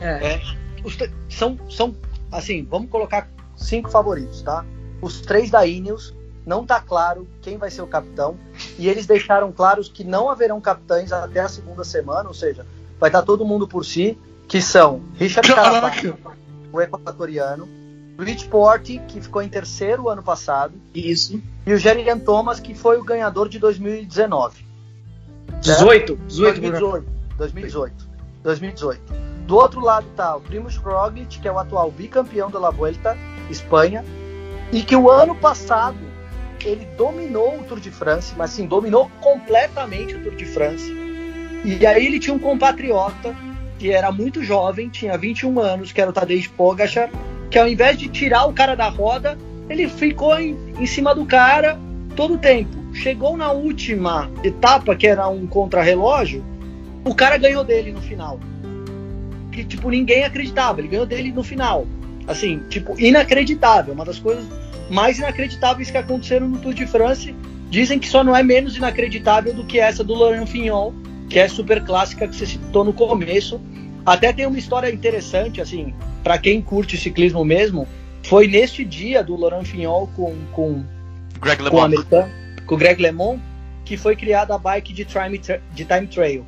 É. 0.00 0.34
É, 0.34 0.40
os, 0.82 0.96
são, 1.28 1.58
são, 1.68 1.94
assim, 2.32 2.64
vamos 2.64 2.90
colocar 2.90 3.28
cinco 3.56 3.90
favoritos, 3.90 4.40
tá? 4.40 4.64
Os 5.02 5.20
três 5.20 5.50
da 5.50 5.66
Ineos, 5.66 6.14
não 6.46 6.64
tá 6.64 6.80
claro 6.80 7.28
quem 7.42 7.58
vai 7.58 7.70
ser 7.70 7.82
o 7.82 7.86
capitão, 7.86 8.38
e 8.78 8.88
eles 8.88 9.06
deixaram 9.06 9.52
claros 9.52 9.88
que 9.88 10.02
não 10.02 10.30
haverão 10.30 10.60
capitães 10.60 11.12
até 11.12 11.40
a 11.40 11.48
segunda 11.48 11.84
semana, 11.84 12.28
ou 12.28 12.34
seja, 12.34 12.66
vai 12.98 13.10
estar 13.10 13.22
todo 13.22 13.44
mundo 13.44 13.68
por 13.68 13.84
si, 13.84 14.16
que 14.48 14.62
são 14.62 15.02
Richard 15.16 15.46
Carapaz, 15.54 16.02
o 16.72 16.80
equatoriano, 16.80 17.68
Rich 18.18 18.48
Porte, 18.48 19.00
que 19.08 19.20
ficou 19.20 19.42
em 19.42 19.48
terceiro 19.48 20.08
ano 20.08 20.22
passado. 20.22 20.74
Isso. 20.94 21.40
E 21.66 21.72
o 21.72 21.78
Jerian 21.78 22.18
Thomas, 22.18 22.60
que 22.60 22.74
foi 22.74 22.98
o 22.98 23.04
ganhador 23.04 23.48
de 23.48 23.58
2019. 23.58 24.69
18? 25.60 26.16
18 26.28 26.60
2018, 26.60 27.06
2018. 27.36 28.10
2018. 28.42 29.00
Do 29.46 29.56
outro 29.56 29.80
lado 29.80 30.06
tá 30.16 30.36
o 30.36 30.40
Primoz 30.40 30.76
Roglic, 30.76 31.40
que 31.40 31.48
é 31.48 31.52
o 31.52 31.58
atual 31.58 31.90
bicampeão 31.90 32.50
da 32.50 32.58
La 32.58 32.70
Vuelta, 32.70 33.16
Espanha, 33.50 34.04
e 34.72 34.82
que 34.82 34.94
o 34.94 35.10
ano 35.10 35.34
passado 35.34 35.98
ele 36.64 36.84
dominou 36.96 37.58
o 37.58 37.64
Tour 37.64 37.80
de 37.80 37.90
France, 37.90 38.34
mas 38.36 38.50
sim, 38.50 38.66
dominou 38.66 39.10
completamente 39.20 40.14
o 40.14 40.22
Tour 40.22 40.36
de 40.36 40.44
France. 40.44 40.90
E 41.64 41.84
aí 41.86 42.06
ele 42.06 42.18
tinha 42.18 42.34
um 42.34 42.38
compatriota 42.38 43.34
que 43.78 43.90
era 43.90 44.12
muito 44.12 44.42
jovem, 44.42 44.88
tinha 44.88 45.16
21 45.16 45.58
anos, 45.58 45.92
que 45.92 46.00
era 46.00 46.10
o 46.10 46.12
Tadej 46.12 46.48
Pogacar, 46.50 47.10
que 47.50 47.58
ao 47.58 47.66
invés 47.66 47.98
de 47.98 48.08
tirar 48.08 48.46
o 48.46 48.52
cara 48.52 48.74
da 48.74 48.88
roda, 48.88 49.36
ele 49.68 49.88
ficou 49.88 50.38
em, 50.38 50.56
em 50.78 50.86
cima 50.86 51.14
do 51.14 51.24
cara 51.26 51.78
todo 52.14 52.34
o 52.34 52.38
tempo. 52.38 52.79
Chegou 53.00 53.34
na 53.34 53.50
última 53.50 54.30
etapa, 54.44 54.94
que 54.94 55.06
era 55.06 55.26
um 55.26 55.46
contrarrelógio, 55.46 56.44
o 57.02 57.14
cara 57.14 57.38
ganhou 57.38 57.64
dele 57.64 57.92
no 57.92 58.02
final. 58.02 58.38
Que, 59.50 59.64
tipo, 59.64 59.88
ninguém 59.88 60.22
acreditava. 60.22 60.80
Ele 60.80 60.88
ganhou 60.88 61.06
dele 61.06 61.32
no 61.32 61.42
final. 61.42 61.86
Assim, 62.28 62.58
tipo, 62.68 62.94
inacreditável. 63.00 63.94
Uma 63.94 64.04
das 64.04 64.18
coisas 64.18 64.44
mais 64.90 65.18
inacreditáveis 65.18 65.90
que 65.90 65.96
aconteceram 65.96 66.46
no 66.46 66.58
Tour 66.58 66.74
de 66.74 66.86
France 66.86 67.34
dizem 67.70 67.98
que 67.98 68.06
só 68.06 68.22
não 68.22 68.36
é 68.36 68.42
menos 68.42 68.76
inacreditável 68.76 69.54
do 69.54 69.64
que 69.64 69.80
essa 69.80 70.04
do 70.04 70.12
Laurent 70.12 70.46
Fignon, 70.46 70.92
que 71.30 71.38
é 71.38 71.48
super 71.48 71.82
clássica 71.82 72.28
que 72.28 72.36
você 72.36 72.44
citou 72.44 72.84
no 72.84 72.92
começo. 72.92 73.58
Até 74.04 74.30
tem 74.30 74.44
uma 74.44 74.58
história 74.58 74.92
interessante, 74.92 75.58
assim, 75.58 75.94
para 76.22 76.36
quem 76.36 76.60
curte 76.60 76.98
ciclismo 76.98 77.46
mesmo, 77.46 77.88
foi 78.24 78.46
neste 78.46 78.84
dia 78.84 79.24
do 79.24 79.36
Laurent 79.36 79.64
Fignon 79.64 80.06
com, 80.08 80.34
com, 80.52 80.84
Greg 81.40 81.62
com 81.70 81.76
o 81.76 81.80
americano, 81.80 82.39
com 82.70 82.76
o 82.76 82.78
Greg 82.78 83.02
LeMond, 83.02 83.42
que 83.84 83.96
foi 83.96 84.14
criada 84.14 84.54
a 84.54 84.58
bike 84.58 84.92
de 84.92 85.04
time, 85.04 85.38
de 85.38 85.84
time 85.84 86.06
trail, 86.06 86.46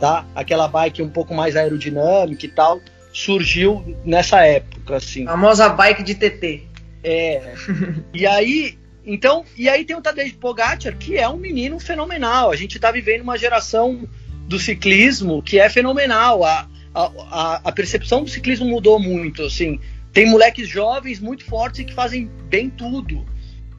tá? 0.00 0.24
Aquela 0.34 0.66
bike 0.66 1.02
um 1.02 1.10
pouco 1.10 1.34
mais 1.34 1.56
aerodinâmica 1.56 2.46
e 2.46 2.48
tal, 2.48 2.80
surgiu 3.12 3.84
nessa 4.02 4.46
época, 4.46 4.96
assim. 4.96 5.26
Famosa 5.26 5.68
bike 5.68 6.02
de 6.02 6.14
TT. 6.14 6.62
É. 7.04 7.52
e 8.14 8.26
aí, 8.26 8.78
então, 9.04 9.44
e 9.58 9.68
aí 9.68 9.84
tem 9.84 9.94
o 9.94 10.00
Tadej 10.00 10.32
Pogacar, 10.32 10.96
que 10.96 11.18
é 11.18 11.28
um 11.28 11.36
menino 11.36 11.78
fenomenal. 11.78 12.50
A 12.50 12.56
gente 12.56 12.78
tá 12.78 12.90
vivendo 12.90 13.20
uma 13.20 13.36
geração 13.36 14.08
do 14.46 14.58
ciclismo 14.58 15.42
que 15.42 15.58
é 15.58 15.68
fenomenal. 15.68 16.44
A, 16.44 16.66
a, 16.94 17.12
a, 17.30 17.60
a 17.64 17.72
percepção 17.72 18.24
do 18.24 18.30
ciclismo 18.30 18.64
mudou 18.64 18.98
muito, 18.98 19.42
assim. 19.42 19.78
Tem 20.14 20.24
moleques 20.30 20.66
jovens 20.66 21.20
muito 21.20 21.44
fortes 21.44 21.80
e 21.80 21.84
que 21.84 21.92
fazem 21.92 22.30
bem 22.48 22.70
tudo. 22.70 23.22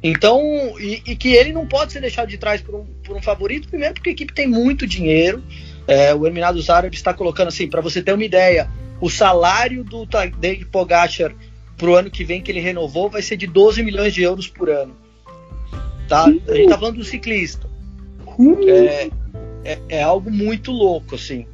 Então, 0.01 0.41
e, 0.79 1.01
e 1.05 1.15
que 1.15 1.29
ele 1.29 1.51
não 1.51 1.67
pode 1.67 1.91
ser 1.91 1.99
deixado 1.99 2.29
de 2.29 2.38
trás 2.38 2.62
por 2.62 2.75
um, 2.75 2.85
por 3.03 3.15
um 3.17 3.21
favorito, 3.21 3.67
primeiro 3.67 3.93
porque 3.95 4.09
a 4.09 4.13
equipe 4.13 4.33
tem 4.33 4.47
muito 4.47 4.88
dinheiro. 4.88 5.43
É, 5.85 6.13
o 6.13 6.25
Herminados 6.25 6.69
Árabes 6.69 6.99
está 6.99 7.13
colocando 7.13 7.49
assim, 7.49 7.67
para 7.67 7.81
você 7.81 8.01
ter 8.01 8.13
uma 8.13 8.23
ideia, 8.23 8.69
o 9.01 9.09
salário 9.09 9.83
do 9.83 10.05
Tadej 10.05 10.65
Pogacar 10.65 11.33
pro 11.75 11.95
ano 11.95 12.12
que 12.12 12.23
vem 12.23 12.41
que 12.41 12.51
ele 12.51 12.59
renovou 12.59 13.09
vai 13.09 13.21
ser 13.21 13.38
de 13.38 13.47
12 13.47 13.83
milhões 13.83 14.13
de 14.13 14.21
euros 14.21 14.47
por 14.47 14.69
ano. 14.69 14.95
Tá? 16.07 16.25
A 16.25 16.29
gente 16.29 16.69
tá 16.69 16.77
falando 16.77 16.97
do 16.97 17.03
ciclista. 17.03 17.69
É, 18.67 19.09
é, 19.63 19.79
é 19.89 20.03
algo 20.03 20.31
muito 20.31 20.71
louco, 20.71 21.15
assim. 21.15 21.45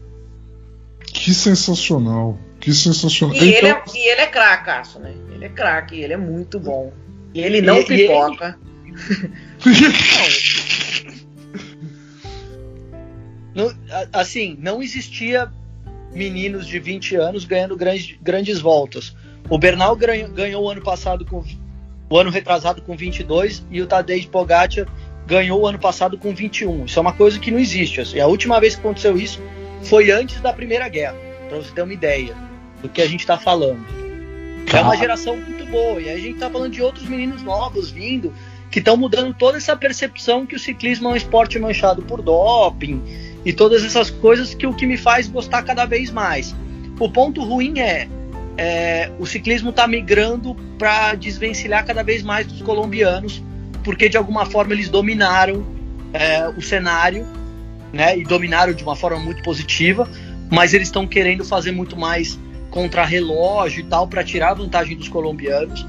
Que 1.06 1.34
sensacional. 1.34 2.38
Que 2.60 2.74
sensacional. 2.74 3.36
E 3.36 3.40
ele 3.40 3.58
Então, 3.58 3.70
é, 3.70 3.98
e 3.98 4.12
ele 4.12 4.22
é 4.22 4.28
cracaço, 4.28 5.00
né? 5.00 5.14
Ele 5.32 5.46
é 5.46 5.50
craque, 5.50 6.00
ele 6.00 6.14
é 6.14 6.18
muito 6.18 6.60
bom. 6.60 6.92
E 7.36 7.42
ele 7.42 7.62
não 7.62 7.78
E- 7.78 7.82
e 7.82 7.94
ele- 7.94 8.08
pipoca. 8.08 8.58
Não- 13.54 13.72
assim, 14.12 14.58
não 14.60 14.82
existia 14.84 15.50
meninos 16.14 16.68
de 16.68 16.78
20 16.80 17.16
anos 17.16 17.46
ganhando 17.46 17.76
grandes, 17.78 18.18
grandes 18.22 18.60
voltas. 18.60 19.16
O 19.50 19.58
Bernal 19.58 19.96
ganhou, 19.96 20.30
ganhou 20.30 20.64
o 20.66 20.70
ano 20.70 20.82
passado 20.82 21.24
com 21.26 21.42
o 22.10 22.18
ano 22.18 22.30
retrasado 22.30 22.82
com 22.82 22.96
22 22.98 23.66
e 23.72 23.82
o 23.82 23.88
Tadej 23.88 24.28
Pogacar 24.28 24.86
ganhou 25.26 25.62
o 25.62 25.68
ano 25.68 25.80
passado 25.80 26.18
com 26.18 26.36
21. 26.36 26.86
Isso 26.86 27.00
é 27.00 27.02
uma 27.02 27.14
coisa 27.14 27.40
que 27.40 27.50
não 27.50 27.60
existe. 27.60 28.02
Assim. 28.02 28.20
A 28.20 28.28
última 28.28 28.60
vez 28.60 28.76
que 28.76 28.82
aconteceu 28.82 29.18
isso 29.18 29.42
foi 29.84 30.12
antes 30.12 30.42
da 30.42 30.52
Primeira 30.52 30.90
Guerra, 30.90 31.16
para 31.48 31.58
você 31.58 31.72
ter 31.72 31.82
uma 31.82 31.94
ideia 31.94 32.36
do 32.82 32.90
que 32.90 33.02
a 33.02 33.08
gente 33.08 33.22
está 33.22 33.38
falando. 33.38 33.80
É 34.74 34.82
uma 34.82 34.98
geração 34.98 35.40
E 36.00 36.10
aí 36.10 36.12
a 36.12 36.20
gente 36.20 36.40
tá 36.40 36.50
falando 36.50 36.72
de 36.72 36.82
outros 36.82 37.08
meninos 37.08 37.44
novos 37.44 37.92
vindo, 37.92 38.34
que 38.72 38.80
estão 38.80 38.98
mudando 38.98 39.34
toda 39.34 39.58
essa 39.58 39.76
percepção 39.76 40.46
que 40.46 40.56
o 40.56 40.60
ciclismo 40.60 41.10
é 41.10 41.12
um 41.14 41.16
esporte 41.16 41.60
manchado 41.60 42.02
por 42.02 42.22
doping 42.22 43.02
e 43.46 43.54
todas 43.54 43.84
essas 43.84 44.10
coisas 44.10 44.54
que 44.54 44.66
o 44.66 44.74
que 44.74 44.86
me 44.86 44.98
faz 44.98 45.28
gostar 45.28 45.64
cada 45.64 45.86
vez 45.86 46.12
mais. 46.12 46.56
O 47.00 47.10
ponto 47.10 47.44
ruim 47.44 47.80
é, 47.80 48.08
é, 48.58 49.12
o 49.20 49.26
ciclismo 49.26 49.70
está 49.70 49.88
migrando 49.88 50.56
para 50.78 51.14
desvencilhar 51.16 51.86
cada 51.86 52.04
vez 52.04 52.24
mais 52.24 52.48
dos 52.48 52.62
colombianos, 52.62 53.44
porque 53.84 54.10
de 54.10 54.18
alguma 54.18 54.46
forma 54.46 54.74
eles 54.74 54.90
dominaram 54.90 55.66
é, 56.14 56.48
o 56.50 56.62
cenário, 56.62 57.28
né? 57.92 58.18
E 58.18 58.24
dominaram 58.24 58.74
de 58.74 58.84
uma 58.84 58.96
forma 58.96 59.20
muito 59.20 59.44
positiva, 59.44 60.10
mas 60.50 60.74
eles 60.74 60.88
estão 60.88 61.06
querendo 61.06 61.44
fazer 61.44 61.72
muito 61.72 61.98
mais 61.98 62.40
contra-relógio 62.76 63.80
e 63.80 63.84
tal 63.84 64.06
para 64.06 64.22
tirar 64.22 64.54
vantagem 64.54 64.98
dos 64.98 65.08
colombianos. 65.08 65.88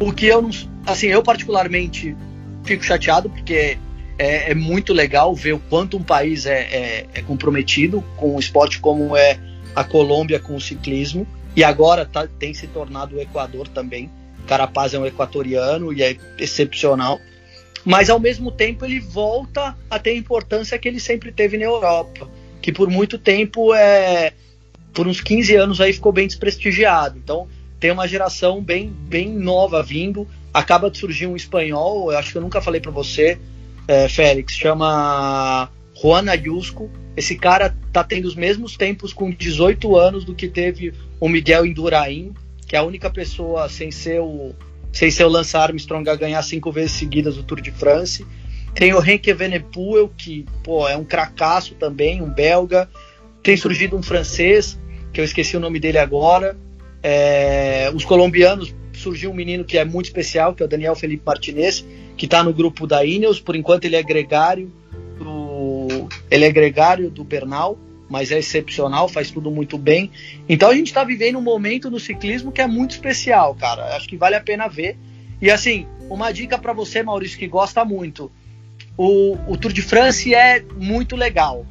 O 0.00 0.10
que 0.10 0.26
eu 0.26 0.48
assim, 0.86 1.08
eu 1.08 1.22
particularmente 1.22 2.16
fico 2.64 2.82
chateado 2.82 3.28
porque 3.28 3.76
é, 4.18 4.50
é 4.50 4.54
muito 4.54 4.94
legal 4.94 5.34
ver 5.34 5.52
o 5.52 5.58
quanto 5.58 5.98
um 5.98 6.02
país 6.02 6.46
é, 6.46 6.60
é, 6.62 7.06
é 7.12 7.22
comprometido 7.22 8.02
com 8.16 8.34
um 8.34 8.38
esporte 8.38 8.80
como 8.80 9.14
é 9.14 9.38
a 9.76 9.84
Colômbia 9.84 10.40
com 10.40 10.56
o 10.56 10.60
ciclismo 10.60 11.26
e 11.54 11.62
agora 11.62 12.06
tá, 12.06 12.26
tem 12.26 12.54
se 12.54 12.66
tornado 12.66 13.16
o 13.16 13.20
Equador 13.20 13.68
também. 13.68 14.10
Carapaz 14.46 14.94
é 14.94 14.98
um 14.98 15.04
equatoriano 15.04 15.92
e 15.92 16.02
é 16.02 16.16
excepcional. 16.38 17.20
Mas 17.84 18.08
ao 18.08 18.18
mesmo 18.18 18.50
tempo 18.50 18.86
ele 18.86 19.00
volta 19.00 19.76
a 19.90 19.98
ter 19.98 20.10
a 20.10 20.16
importância 20.16 20.78
que 20.78 20.88
ele 20.88 20.98
sempre 20.98 21.30
teve 21.30 21.58
na 21.58 21.64
Europa, 21.64 22.26
que 22.62 22.72
por 22.72 22.88
muito 22.88 23.18
tempo 23.18 23.74
é 23.74 24.32
por 24.92 25.06
uns 25.06 25.20
15 25.20 25.54
anos 25.56 25.80
aí 25.80 25.92
ficou 25.92 26.12
bem 26.12 26.26
desprestigiado. 26.26 27.18
Então 27.18 27.48
tem 27.80 27.90
uma 27.90 28.06
geração 28.06 28.62
bem, 28.62 28.88
bem 28.90 29.28
nova 29.28 29.82
vindo. 29.82 30.26
Acaba 30.52 30.90
de 30.90 30.98
surgir 30.98 31.26
um 31.26 31.34
espanhol, 31.34 32.12
eu 32.12 32.18
acho 32.18 32.32
que 32.32 32.38
eu 32.38 32.42
nunca 32.42 32.60
falei 32.60 32.80
para 32.80 32.90
você, 32.90 33.38
é, 33.88 34.08
Félix, 34.08 34.54
chama 34.54 35.70
Juan 36.00 36.30
Ayusco. 36.30 36.90
Esse 37.16 37.36
cara 37.36 37.74
tá 37.92 38.04
tendo 38.04 38.26
os 38.26 38.34
mesmos 38.34 38.76
tempos 38.76 39.12
com 39.12 39.30
18 39.30 39.96
anos 39.96 40.24
do 40.24 40.34
que 40.34 40.48
teve 40.48 40.92
o 41.18 41.28
Miguel 41.28 41.66
Indurain, 41.66 42.32
que 42.66 42.76
é 42.76 42.78
a 42.78 42.82
única 42.82 43.10
pessoa 43.10 43.68
sem 43.68 43.90
ser 43.90 44.20
o, 44.20 44.54
sem 44.92 45.10
ser 45.10 45.24
o 45.24 45.28
Lance 45.28 45.56
Armstrong 45.56 46.08
a 46.08 46.14
ganhar 46.14 46.42
cinco 46.42 46.70
vezes 46.70 46.92
seguidas 46.92 47.36
o 47.36 47.42
Tour 47.42 47.60
de 47.60 47.70
France. 47.70 48.26
Tem 48.74 48.94
o 48.94 49.04
Henke 49.04 49.32
Venepoel, 49.32 50.10
que 50.16 50.46
pô, 50.62 50.88
é 50.88 50.96
um 50.96 51.04
cracaço 51.04 51.74
também, 51.74 52.22
um 52.22 52.30
belga. 52.30 52.88
Tem 53.42 53.56
surgido 53.56 53.96
um 53.96 54.02
francês, 54.02 54.78
que 55.12 55.20
eu 55.20 55.24
esqueci 55.24 55.56
o 55.56 55.60
nome 55.60 55.80
dele 55.80 55.98
agora. 55.98 56.56
É, 57.02 57.90
os 57.94 58.04
colombianos, 58.04 58.74
surgiu 58.92 59.30
um 59.30 59.34
menino 59.34 59.64
que 59.64 59.76
é 59.76 59.84
muito 59.84 60.06
especial, 60.06 60.54
que 60.54 60.62
é 60.62 60.66
o 60.66 60.68
Daniel 60.68 60.94
Felipe 60.94 61.22
Martinez, 61.26 61.84
que 62.16 62.26
está 62.26 62.42
no 62.42 62.52
grupo 62.52 62.86
da 62.86 63.04
Ineos. 63.04 63.40
Por 63.40 63.56
enquanto 63.56 63.84
ele 63.84 63.96
é 63.96 64.02
gregário 64.02 64.72
do, 65.18 66.08
ele 66.30 66.44
é 66.44 66.52
gregário 66.52 67.10
do 67.10 67.24
Bernal, 67.24 67.78
mas 68.08 68.30
é 68.30 68.38
excepcional, 68.38 69.08
faz 69.08 69.30
tudo 69.30 69.50
muito 69.50 69.76
bem. 69.76 70.10
Então 70.48 70.70
a 70.70 70.74
gente 70.74 70.88
está 70.88 71.02
vivendo 71.02 71.38
um 71.38 71.42
momento 71.42 71.90
no 71.90 71.98
ciclismo 71.98 72.52
que 72.52 72.60
é 72.60 72.66
muito 72.66 72.92
especial, 72.92 73.54
cara. 73.54 73.96
Acho 73.96 74.08
que 74.08 74.16
vale 74.16 74.36
a 74.36 74.40
pena 74.40 74.68
ver. 74.68 74.96
E 75.40 75.50
assim, 75.50 75.86
uma 76.08 76.30
dica 76.30 76.58
para 76.58 76.72
você, 76.72 77.02
Maurício, 77.02 77.38
que 77.38 77.48
gosta 77.48 77.84
muito. 77.84 78.30
O, 78.96 79.36
o 79.48 79.56
Tour 79.56 79.72
de 79.72 79.82
France 79.82 80.34
é 80.34 80.62
muito 80.76 81.16
legal, 81.16 81.66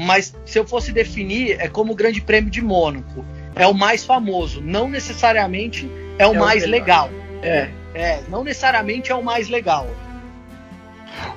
mas 0.00 0.34
se 0.44 0.58
eu 0.58 0.66
fosse 0.66 0.92
definir, 0.92 1.56
é 1.60 1.68
como 1.68 1.92
o 1.92 1.96
Grande 1.96 2.20
Prêmio 2.20 2.50
de 2.50 2.60
Mônaco. 2.62 3.24
É 3.54 3.66
o 3.66 3.72
mais 3.72 4.04
famoso, 4.04 4.60
não 4.60 4.88
necessariamente 4.88 5.90
é 6.18 6.26
o 6.26 6.34
É 6.34 6.36
o 6.36 6.40
mais 6.40 6.62
melhor. 6.62 6.70
legal. 6.70 7.10
É. 7.42 7.68
É, 7.94 8.20
não 8.28 8.44
necessariamente 8.44 9.10
é 9.10 9.14
o 9.14 9.24
mais 9.24 9.48
legal. 9.48 9.86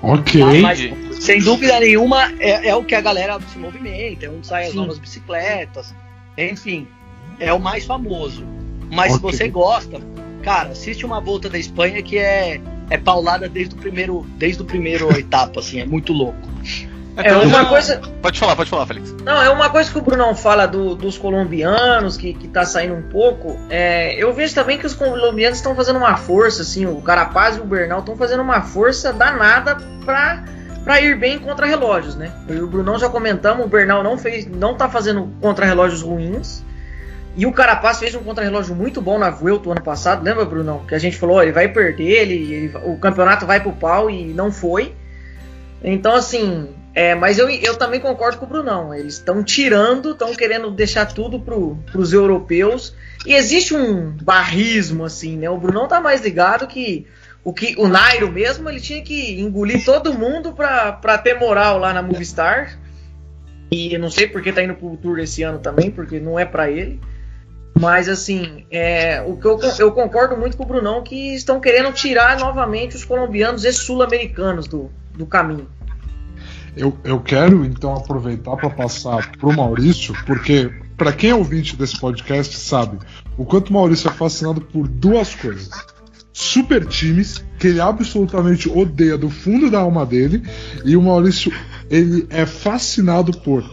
ok. 0.01 0.61
Mas, 0.61 0.79
sem 1.23 1.39
dúvida 1.39 1.79
nenhuma, 1.79 2.31
é, 2.39 2.67
é 2.69 2.75
o 2.75 2.83
que 2.83 2.95
a 2.95 3.01
galera 3.01 3.39
se 3.51 3.57
movimenta, 3.57 4.25
é 4.25 4.29
onde 4.29 4.45
saem 4.45 4.67
as 4.67 4.73
novas 4.73 4.97
bicicletas, 4.97 5.93
enfim, 6.37 6.87
é 7.39 7.53
o 7.53 7.59
mais 7.59 7.85
famoso. 7.85 8.43
Mas 8.91 9.13
se 9.13 9.17
Ok. 9.19 9.31
você 9.31 9.47
gosta, 9.47 10.01
cara, 10.41 10.69
assiste 10.69 11.05
uma 11.05 11.21
volta 11.21 11.49
da 11.49 11.57
Espanha 11.57 12.01
que 12.01 12.17
é, 12.17 12.59
é 12.89 12.97
paulada 12.97 13.47
desde 13.47 13.75
o 13.75 13.77
primeiro, 13.77 14.25
desde 14.37 14.61
o 14.61 14.65
primeiro 14.65 15.09
etapa, 15.17 15.59
assim, 15.59 15.79
é 15.79 15.85
muito 15.85 16.11
louco. 16.11 16.49
É 17.23 17.35
uma 17.35 17.65
coisa. 17.65 18.01
Pode 18.21 18.39
falar, 18.39 18.55
pode 18.55 18.69
falar, 18.69 18.85
Felix. 18.87 19.13
Não, 19.23 19.41
é 19.41 19.49
uma 19.49 19.69
coisa 19.69 19.91
que 19.91 19.97
o 19.97 20.01
Brunão 20.01 20.33
fala 20.35 20.65
do- 20.65 20.95
dos 20.95 21.17
colombianos, 21.17 22.17
que, 22.17 22.33
que 22.33 22.47
tá 22.47 22.65
saindo 22.65 22.95
um 22.95 23.01
pouco. 23.03 23.57
É, 23.69 24.13
eu 24.15 24.33
vejo 24.33 24.53
também 24.55 24.77
que 24.77 24.85
os 24.85 24.93
colombianos 24.93 25.57
estão 25.57 25.75
fazendo 25.75 25.97
uma 25.97 26.15
força, 26.17 26.61
assim, 26.61 26.85
o 26.85 27.01
Carapaz 27.01 27.57
e 27.57 27.59
o 27.59 27.65
Bernal 27.65 27.99
estão 27.99 28.15
fazendo 28.15 28.41
uma 28.41 28.61
força 28.61 29.11
danada 29.13 29.77
pra, 30.05 30.43
pra 30.83 31.01
ir 31.01 31.17
bem 31.17 31.39
contra 31.39 31.65
relógios, 31.65 32.15
né? 32.15 32.31
Eu 32.47 32.55
e 32.57 32.61
o 32.61 32.67
Brunão 32.67 32.97
já 32.97 33.09
comentamos, 33.09 33.65
o 33.65 33.69
Bernal 33.69 34.01
não 34.03 34.17
fez, 34.17 34.45
não 34.47 34.75
tá 34.75 34.87
fazendo 34.89 35.29
contra-relógios 35.41 36.01
ruins. 36.01 36.63
E 37.35 37.45
o 37.45 37.53
Carapaz 37.53 37.99
fez 37.99 38.15
um 38.15 38.23
contra-relógio 38.23 38.75
muito 38.75 39.01
bom 39.01 39.17
na 39.19 39.29
Vuelta 39.29 39.69
ano 39.69 39.81
passado, 39.81 40.23
lembra, 40.23 40.43
Brunão? 40.45 40.79
Que 40.87 40.95
a 40.95 40.99
gente 40.99 41.15
falou, 41.17 41.37
ó, 41.37 41.43
ele 41.43 41.51
vai 41.51 41.67
perder, 41.69 42.21
ele, 42.23 42.53
ele- 42.53 42.77
o 42.85 42.97
campeonato 42.97 43.45
vai 43.45 43.59
pro 43.61 43.71
pau 43.71 44.09
e 44.09 44.25
não 44.33 44.51
foi. 44.51 44.93
Então, 45.81 46.15
assim, 46.15 46.69
é, 46.99 47.15
mas 47.15 47.39
eu, 47.39 47.49
eu 47.49 47.77
também 47.77 48.01
concordo 48.01 48.37
com 48.37 48.45
o 48.45 48.49
Brunão. 48.49 48.93
Eles 48.93 49.13
estão 49.13 49.41
tirando, 49.41 50.11
estão 50.11 50.35
querendo 50.35 50.69
deixar 50.69 51.05
tudo 51.05 51.39
pro, 51.39 51.77
pros 51.93 52.11
europeus. 52.11 52.93
E 53.25 53.33
existe 53.33 53.73
um 53.73 54.11
barrismo, 54.21 55.05
assim, 55.05 55.37
né? 55.37 55.49
O 55.49 55.57
Brunão 55.57 55.87
tá 55.87 56.01
mais 56.01 56.19
ligado 56.19 56.67
que 56.67 57.07
o, 57.41 57.53
que, 57.53 57.73
o 57.77 57.87
Nairo 57.87 58.29
mesmo, 58.29 58.67
ele 58.67 58.81
tinha 58.81 59.01
que 59.01 59.39
engolir 59.39 59.85
todo 59.85 60.13
mundo 60.13 60.51
pra 60.51 61.17
ter 61.23 61.39
moral 61.39 61.79
lá 61.79 61.93
na 61.93 62.01
Movistar. 62.01 62.77
E 63.71 63.93
eu 63.93 63.99
não 64.01 64.11
sei 64.11 64.27
porque 64.27 64.51
tá 64.51 64.61
indo 64.61 64.75
pro 64.75 64.97
Tour 64.97 65.19
esse 65.19 65.41
ano 65.41 65.59
também, 65.59 65.89
porque 65.89 66.19
não 66.19 66.37
é 66.37 66.43
pra 66.43 66.69
ele. 66.69 66.99
Mas 67.79 68.09
assim, 68.09 68.65
é, 68.69 69.21
o 69.25 69.37
que 69.37 69.45
eu, 69.45 69.57
eu 69.79 69.93
concordo 69.93 70.35
muito 70.35 70.57
com 70.57 70.63
o 70.63 70.67
Brunão 70.67 71.01
que 71.01 71.33
estão 71.33 71.61
querendo 71.61 71.93
tirar 71.93 72.37
novamente 72.37 72.97
os 72.97 73.05
colombianos 73.05 73.63
e 73.63 73.71
sul-americanos 73.71 74.67
do, 74.67 74.91
do 75.13 75.25
caminho. 75.25 75.78
Eu, 76.75 76.97
eu 77.03 77.19
quero 77.19 77.65
então 77.65 77.95
aproveitar 77.95 78.55
para 78.55 78.69
passar 78.69 79.31
pro 79.37 79.55
Maurício, 79.55 80.13
porque 80.25 80.71
para 80.97 81.13
quem 81.13 81.29
é 81.29 81.35
ouvinte 81.35 81.75
desse 81.75 81.99
podcast 81.99 82.57
sabe 82.57 82.97
o 83.37 83.45
quanto 83.45 83.69
o 83.69 83.73
Maurício 83.73 84.09
é 84.09 84.13
fascinado 84.13 84.61
por 84.61 84.87
duas 84.87 85.33
coisas. 85.33 85.69
Super 86.33 86.85
times, 86.85 87.43
que 87.57 87.67
ele 87.67 87.81
absolutamente 87.81 88.69
odeia 88.69 89.17
do 89.17 89.29
fundo 89.29 89.69
da 89.69 89.79
alma 89.79 90.05
dele, 90.05 90.43
e 90.85 90.95
o 90.95 91.01
Maurício 91.01 91.51
ele 91.89 92.27
é 92.29 92.45
fascinado 92.45 93.31
por 93.39 93.63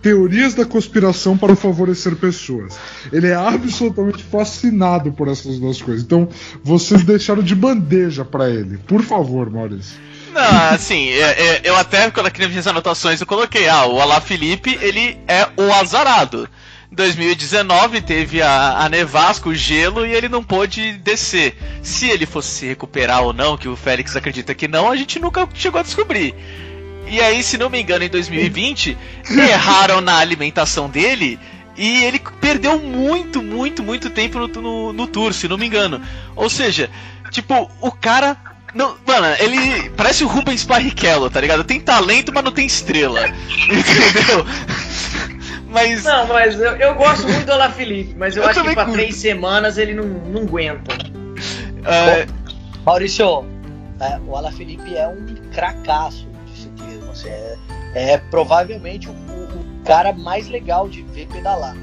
teorias 0.00 0.54
da 0.54 0.64
conspiração 0.64 1.36
para 1.36 1.56
favorecer 1.56 2.14
pessoas. 2.14 2.78
Ele 3.12 3.26
é 3.26 3.34
absolutamente 3.34 4.22
fascinado 4.22 5.12
por 5.12 5.26
essas 5.26 5.58
duas 5.58 5.82
coisas. 5.82 6.04
Então, 6.04 6.28
vocês 6.62 7.02
deixaram 7.02 7.42
de 7.42 7.54
bandeja 7.54 8.24
para 8.24 8.48
ele. 8.48 8.78
Por 8.78 9.02
favor, 9.02 9.50
Maurício. 9.50 9.98
Não, 10.36 10.74
assim, 10.74 11.08
é, 11.08 11.20
é, 11.20 11.60
eu 11.64 11.74
até, 11.74 12.10
quando 12.10 12.26
aqui 12.26 12.40
nas 12.40 12.50
minhas 12.50 12.66
anotações, 12.66 13.20
eu 13.20 13.26
coloquei, 13.26 13.68
ah, 13.68 13.86
o 13.86 13.98
Alá 13.98 14.20
Felipe, 14.20 14.78
ele 14.82 15.18
é 15.26 15.48
o 15.56 15.72
azarado. 15.72 16.46
Em 16.92 16.94
2019 16.94 18.02
teve 18.02 18.42
a, 18.42 18.84
a 18.84 18.88
nevasca, 18.88 19.48
o 19.48 19.54
gelo, 19.54 20.04
e 20.04 20.12
ele 20.12 20.28
não 20.28 20.44
pôde 20.44 20.92
descer. 20.98 21.56
Se 21.82 22.10
ele 22.10 22.26
fosse 22.26 22.50
se 22.50 22.66
recuperar 22.66 23.22
ou 23.22 23.32
não, 23.32 23.56
que 23.56 23.66
o 23.66 23.74
Félix 23.74 24.14
acredita 24.14 24.54
que 24.54 24.68
não, 24.68 24.90
a 24.90 24.96
gente 24.96 25.18
nunca 25.18 25.48
chegou 25.54 25.80
a 25.80 25.82
descobrir. 25.82 26.34
E 27.08 27.18
aí, 27.18 27.42
se 27.42 27.56
não 27.56 27.70
me 27.70 27.80
engano, 27.80 28.04
em 28.04 28.10
2020, 28.10 28.96
erraram 29.30 30.02
na 30.02 30.18
alimentação 30.18 30.90
dele 30.90 31.38
e 31.76 32.04
ele 32.04 32.20
perdeu 32.40 32.78
muito, 32.78 33.42
muito, 33.42 33.82
muito 33.82 34.10
tempo 34.10 34.38
no, 34.38 34.48
no, 34.48 34.92
no 34.92 35.06
tour, 35.06 35.32
se 35.32 35.48
não 35.48 35.56
me 35.56 35.66
engano. 35.66 36.00
Ou 36.34 36.50
seja, 36.50 36.90
tipo, 37.30 37.70
o 37.80 37.90
cara. 37.90 38.36
Não, 38.74 38.96
mano, 39.06 39.26
ele 39.38 39.90
parece 39.90 40.24
o 40.24 40.28
Rubens 40.28 40.64
Barrichello, 40.64 41.30
tá 41.30 41.40
ligado? 41.40 41.64
Tem 41.64 41.80
talento, 41.80 42.32
mas 42.32 42.44
não 42.44 42.52
tem 42.52 42.66
estrela. 42.66 43.26
Entendeu? 43.28 44.46
Mas. 45.68 46.04
Não, 46.04 46.26
mas 46.26 46.60
eu, 46.60 46.76
eu 46.76 46.94
gosto 46.94 47.26
muito 47.26 47.46
do 47.46 47.52
Olá 47.52 47.70
Felipe, 47.70 48.14
mas 48.16 48.36
eu, 48.36 48.42
eu 48.42 48.48
acho 48.48 48.62
que 48.62 48.74
pra 48.74 48.84
curto. 48.84 48.98
três 48.98 49.16
semanas 49.16 49.78
ele 49.78 49.94
não, 49.94 50.04
não 50.04 50.42
aguenta. 50.42 50.94
Uh... 50.94 52.46
Maurício, 52.84 53.44
é, 54.00 54.18
o 54.26 54.36
Ala 54.36 54.52
Felipe 54.52 54.94
é 54.94 55.08
um 55.08 55.26
cracaço 55.52 56.26
Assim, 57.16 57.28
é, 57.30 57.56
é 57.94 58.18
provavelmente 58.18 59.08
o, 59.08 59.12
o, 59.12 59.82
cara 59.84 60.12
mais 60.12 60.48
legal 60.48 60.88
de 60.88 61.02
ver 61.02 61.26
pedalar. 61.28 61.74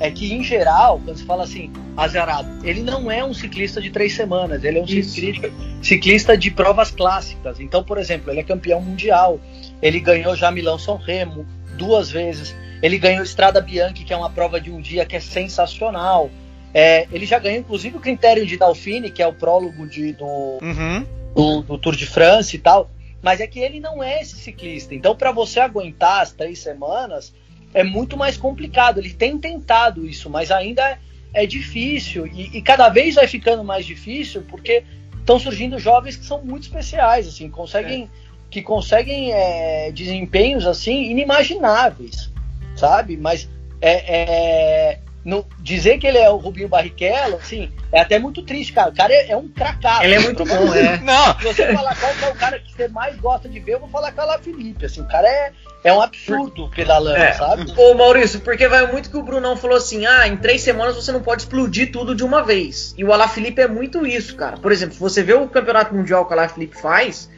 É 0.00 0.10
que, 0.10 0.32
em 0.32 0.42
geral, 0.42 0.98
quando 1.04 1.18
se 1.18 1.24
fala 1.24 1.44
assim, 1.44 1.70
azarado, 1.94 2.48
ele 2.66 2.80
não 2.80 3.10
é 3.10 3.22
um 3.22 3.34
ciclista 3.34 3.82
de 3.82 3.90
três 3.90 4.14
semanas, 4.14 4.64
ele 4.64 4.78
é 4.78 4.82
um 4.82 4.86
ciclista, 4.86 5.52
ciclista 5.82 6.38
de 6.38 6.50
provas 6.50 6.90
clássicas. 6.90 7.60
Então, 7.60 7.84
por 7.84 7.98
exemplo, 7.98 8.30
ele 8.30 8.40
é 8.40 8.42
campeão 8.42 8.80
mundial, 8.80 9.38
ele 9.82 10.00
ganhou 10.00 10.34
já 10.34 10.50
Milão-São 10.50 10.96
Remo 10.96 11.46
duas 11.76 12.10
vezes, 12.10 12.54
ele 12.82 12.98
ganhou 12.98 13.22
Estrada 13.22 13.60
Bianchi, 13.60 14.04
que 14.04 14.12
é 14.12 14.16
uma 14.16 14.30
prova 14.30 14.58
de 14.60 14.70
um 14.70 14.80
dia 14.80 15.04
que 15.04 15.16
é 15.16 15.20
sensacional. 15.20 16.30
É, 16.72 17.06
ele 17.12 17.26
já 17.26 17.38
ganhou, 17.38 17.60
inclusive, 17.60 17.96
o 17.96 18.00
critério 18.00 18.46
de 18.46 18.56
Dauphine, 18.56 19.10
que 19.10 19.22
é 19.22 19.26
o 19.26 19.34
prólogo 19.34 19.86
de, 19.86 20.12
do, 20.14 20.24
uhum. 20.62 21.06
do, 21.34 21.62
do 21.62 21.78
Tour 21.78 21.94
de 21.94 22.06
France 22.06 22.56
e 22.56 22.58
tal. 22.58 22.90
Mas 23.22 23.40
é 23.40 23.46
que 23.46 23.60
ele 23.60 23.80
não 23.80 24.02
é 24.02 24.22
esse 24.22 24.36
ciclista. 24.36 24.94
Então, 24.94 25.14
para 25.14 25.30
você 25.30 25.60
aguentar 25.60 26.22
as 26.22 26.32
três 26.32 26.58
semanas, 26.58 27.34
é 27.72 27.82
muito 27.82 28.16
mais 28.16 28.36
complicado. 28.36 28.98
Ele 28.98 29.12
tem 29.12 29.38
tentado 29.38 30.06
isso, 30.06 30.28
mas 30.28 30.50
ainda 30.50 30.82
é, 30.82 30.98
é 31.32 31.46
difícil. 31.46 32.26
E, 32.26 32.58
e, 32.58 32.62
cada 32.62 32.88
vez 32.88 33.14
vai 33.14 33.26
ficando 33.26 33.64
mais 33.64 33.86
difícil 33.86 34.42
porque 34.48 34.84
estão 35.18 35.38
surgindo 35.38 35.78
jovens 35.78 36.16
que 36.16 36.24
são 36.24 36.42
muito 36.42 36.64
especiais, 36.64 37.28
assim, 37.28 37.48
conseguem, 37.48 38.04
é. 38.04 38.08
que 38.50 38.62
conseguem 38.62 39.32
é, 39.32 39.92
desempenhos 39.92 40.66
assim 40.66 41.10
inimagináveis, 41.10 42.30
sabe? 42.76 43.16
Mas 43.16 43.48
é, 43.80 44.98
no, 45.24 45.46
dizer 45.58 45.98
que 45.98 46.06
ele 46.06 46.18
é 46.18 46.30
o 46.30 46.36
Rubinho 46.36 46.68
Barrichello, 46.68 47.36
assim, 47.36 47.70
é 47.92 48.00
até 48.00 48.18
muito 48.18 48.42
triste, 48.42 48.72
cara. 48.72 48.90
O 48.90 48.94
cara 48.94 49.12
é, 49.12 49.30
é 49.30 49.36
um 49.36 49.48
cracaço. 49.48 50.02
Ele 50.02 50.14
é 50.14 50.20
muito 50.20 50.44
bom, 50.44 50.72
é. 50.74 50.98
Não. 50.98 51.38
Se 51.38 51.44
você 51.44 51.74
falar 51.74 51.94
qual 51.96 52.12
é 52.22 52.32
o 52.32 52.34
cara 52.36 52.58
que 52.58 52.72
você 52.72 52.88
mais 52.88 53.16
gosta 53.16 53.48
de 53.48 53.60
ver, 53.60 53.74
eu 53.74 53.80
vou 53.80 53.88
falar 53.88 54.12
com 54.12 54.22
a 54.22 54.38
Felipe. 54.38 54.86
Assim, 54.86 55.02
o 55.02 55.08
cara 55.08 55.28
é, 55.28 55.52
é 55.84 55.92
um 55.92 56.00
absurdo 56.00 56.70
pedalando, 56.70 57.16
é. 57.16 57.32
sabe? 57.34 57.72
Ô, 57.76 57.94
Maurício, 57.94 58.40
porque 58.40 58.66
vai 58.66 58.90
muito 58.90 59.10
que 59.10 59.16
o 59.16 59.22
Brunão 59.22 59.56
falou 59.56 59.76
assim: 59.76 60.06
ah, 60.06 60.26
em 60.26 60.36
três 60.36 60.62
semanas 60.62 60.96
você 60.96 61.12
não 61.12 61.20
pode 61.20 61.42
explodir 61.42 61.92
tudo 61.92 62.14
de 62.14 62.24
uma 62.24 62.42
vez. 62.42 62.94
E 62.96 63.04
o 63.04 63.12
Alá 63.12 63.28
Felipe 63.28 63.60
é 63.60 63.68
muito 63.68 64.06
isso, 64.06 64.36
cara. 64.36 64.56
Por 64.56 64.72
exemplo, 64.72 64.94
se 64.94 65.00
você 65.00 65.22
vê 65.22 65.34
o 65.34 65.48
campeonato 65.48 65.94
mundial 65.94 66.24
que 66.24 66.30
o 66.30 66.38
Alá 66.38 66.48
Felipe 66.48 66.80
faz 66.80 67.28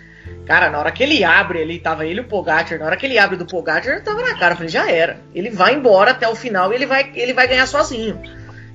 Cara, 0.46 0.70
na 0.70 0.78
hora 0.78 0.90
que 0.90 1.02
ele 1.02 1.22
abre 1.22 1.62
ali, 1.62 1.78
tava 1.78 2.04
ele 2.04 2.20
e 2.20 2.20
o 2.20 2.26
Pogacar, 2.26 2.78
na 2.78 2.86
hora 2.86 2.96
que 2.96 3.06
ele 3.06 3.18
abre 3.18 3.36
do 3.36 3.46
Pogacar, 3.46 4.02
tava 4.02 4.22
na 4.22 4.36
cara, 4.36 4.52
eu 4.52 4.56
falei, 4.56 4.70
já 4.70 4.90
era. 4.90 5.20
Ele 5.34 5.50
vai 5.50 5.74
embora 5.74 6.10
até 6.10 6.28
o 6.28 6.34
final 6.34 6.72
e 6.72 6.76
ele 6.76 6.86
vai, 6.86 7.12
ele 7.14 7.32
vai 7.32 7.46
ganhar 7.46 7.66
sozinho. 7.66 8.20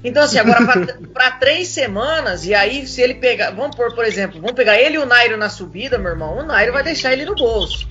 Então, 0.04 0.24
assim, 0.24 0.40
agora 0.40 0.88
para 1.14 1.32
três 1.40 1.68
semanas, 1.68 2.46
e 2.46 2.54
aí 2.54 2.88
se 2.88 3.02
ele 3.02 3.16
pegar, 3.16 3.52
vamos 3.52 3.76
por, 3.76 3.94
por 3.94 4.06
exemplo, 4.06 4.40
vamos 4.40 4.56
pegar 4.56 4.80
ele 4.80 4.96
e 4.96 5.00
o 5.00 5.06
Nairo 5.06 5.36
na 5.36 5.50
subida, 5.50 5.98
meu 5.98 6.12
irmão, 6.12 6.38
o 6.38 6.44
Nairo 6.44 6.72
vai 6.72 6.84
deixar 6.84 7.12
ele 7.12 7.26
no 7.26 7.36
bolso. 7.36 7.88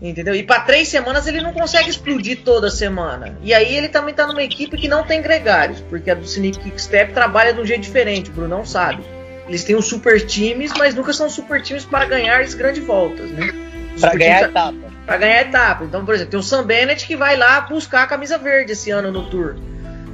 Entendeu? 0.00 0.34
E 0.34 0.42
para 0.42 0.60
três 0.60 0.88
semanas 0.88 1.26
ele 1.26 1.40
não 1.40 1.54
consegue 1.54 1.88
explodir 1.88 2.42
toda 2.44 2.70
semana. 2.70 3.38
E 3.42 3.54
aí 3.54 3.74
ele 3.74 3.88
também 3.88 4.14
tá 4.14 4.26
numa 4.26 4.42
equipe 4.42 4.76
que 4.76 4.88
não 4.88 5.02
tem 5.04 5.22
gregários, 5.22 5.80
porque 5.80 6.10
a 6.10 6.14
do 6.14 6.24
Sneak 6.24 6.58
Kickstep 6.58 7.14
trabalha 7.14 7.54
de 7.54 7.60
um 7.60 7.66
jeito 7.66 7.80
diferente, 7.80 8.30
o 8.30 8.32
Bruno 8.34 8.58
não 8.58 8.64
sabe. 8.64 9.02
Eles 9.48 9.64
têm 9.64 9.76
os 9.76 9.86
super 9.86 10.24
times, 10.24 10.72
mas 10.76 10.94
nunca 10.94 11.12
são 11.12 11.30
super 11.30 11.62
times 11.62 11.84
para 11.84 12.04
ganhar 12.04 12.40
as 12.40 12.54
grandes 12.54 12.84
voltas, 12.84 13.30
né? 13.30 13.52
Para 14.00 14.14
ganhar 14.16 14.38
a 14.38 14.48
etapa. 14.48 14.76
Para 15.06 15.16
ganhar 15.18 15.38
a 15.38 15.42
etapa. 15.42 15.84
Então, 15.84 16.04
por 16.04 16.14
exemplo, 16.14 16.32
tem 16.32 16.40
o 16.40 16.42
Sam 16.42 16.64
Bennett 16.64 17.06
que 17.06 17.16
vai 17.16 17.36
lá 17.36 17.60
buscar 17.60 18.02
a 18.02 18.06
camisa 18.06 18.36
verde 18.38 18.72
esse 18.72 18.90
ano 18.90 19.10
no 19.10 19.30
Tour. 19.30 19.56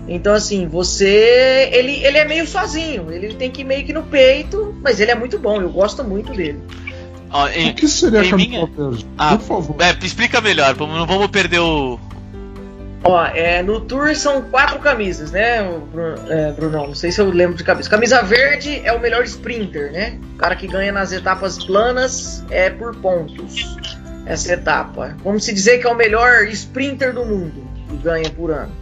Então, 0.07 0.35
assim, 0.35 0.67
você. 0.67 1.71
Ele, 1.73 2.05
ele 2.05 2.19
é 2.19 2.25
meio 2.25 2.47
sozinho. 2.47 3.11
Ele 3.11 3.35
tem 3.35 3.51
que 3.51 3.63
ir 3.63 3.65
meio 3.65 3.85
que 3.85 3.93
no 3.93 4.03
peito, 4.03 4.75
mas 4.83 5.01
ele 5.01 5.11
é 5.11 5.15
muito 5.15 5.39
bom. 5.39 5.61
Eu 5.61 5.71
gosto 5.71 6.05
muito 6.05 6.33
dele. 6.33 6.61
em, 7.55 7.71
o 7.71 7.75
que 7.75 7.89
seria 7.89 8.21
a 8.21 8.29
camisa 8.29 8.37
minha... 8.37 8.67
verde? 8.67 9.07
Ah, 9.17 9.37
Por 9.39 9.47
favor. 9.47 9.77
É, 9.81 9.97
explica 10.05 10.41
melhor. 10.41 10.77
Não 10.77 11.07
vamos 11.07 11.29
perder 11.29 11.61
o, 11.61 11.99
Ó, 13.05 13.25
é, 13.27 13.63
no 13.63 13.81
Tour 13.81 14.15
são 14.15 14.43
quatro 14.43 14.79
camisas, 14.79 15.33
né, 15.33 15.59
é, 16.29 16.53
Brunão? 16.53 16.87
Não 16.87 16.95
sei 16.95 17.11
se 17.11 17.21
eu 17.21 17.29
lembro 17.31 17.57
de 17.57 17.65
cabeça. 17.65 17.91
Camisa 17.91 18.23
verde 18.23 18.81
é 18.85 18.93
o 18.93 19.01
melhor 19.01 19.25
sprinter, 19.25 19.91
né? 19.91 20.19
O 20.35 20.39
cara 20.39 20.55
que 20.55 20.69
ganha 20.69 20.93
nas 20.93 21.11
etapas 21.11 21.65
planas 21.65 22.45
é 22.49 22.71
por 22.71 22.95
pontos. 22.97 23.77
Essa 24.25 24.53
etapa. 24.53 25.17
Vamos 25.25 25.45
se 25.45 25.53
dizer 25.53 25.79
que 25.79 25.87
é 25.87 25.91
o 25.91 25.97
melhor 25.97 26.47
sprinter 26.47 27.13
do 27.13 27.25
mundo 27.25 27.69
que 27.89 27.97
ganha 27.97 28.31
por 28.31 28.53
ano. 28.53 28.73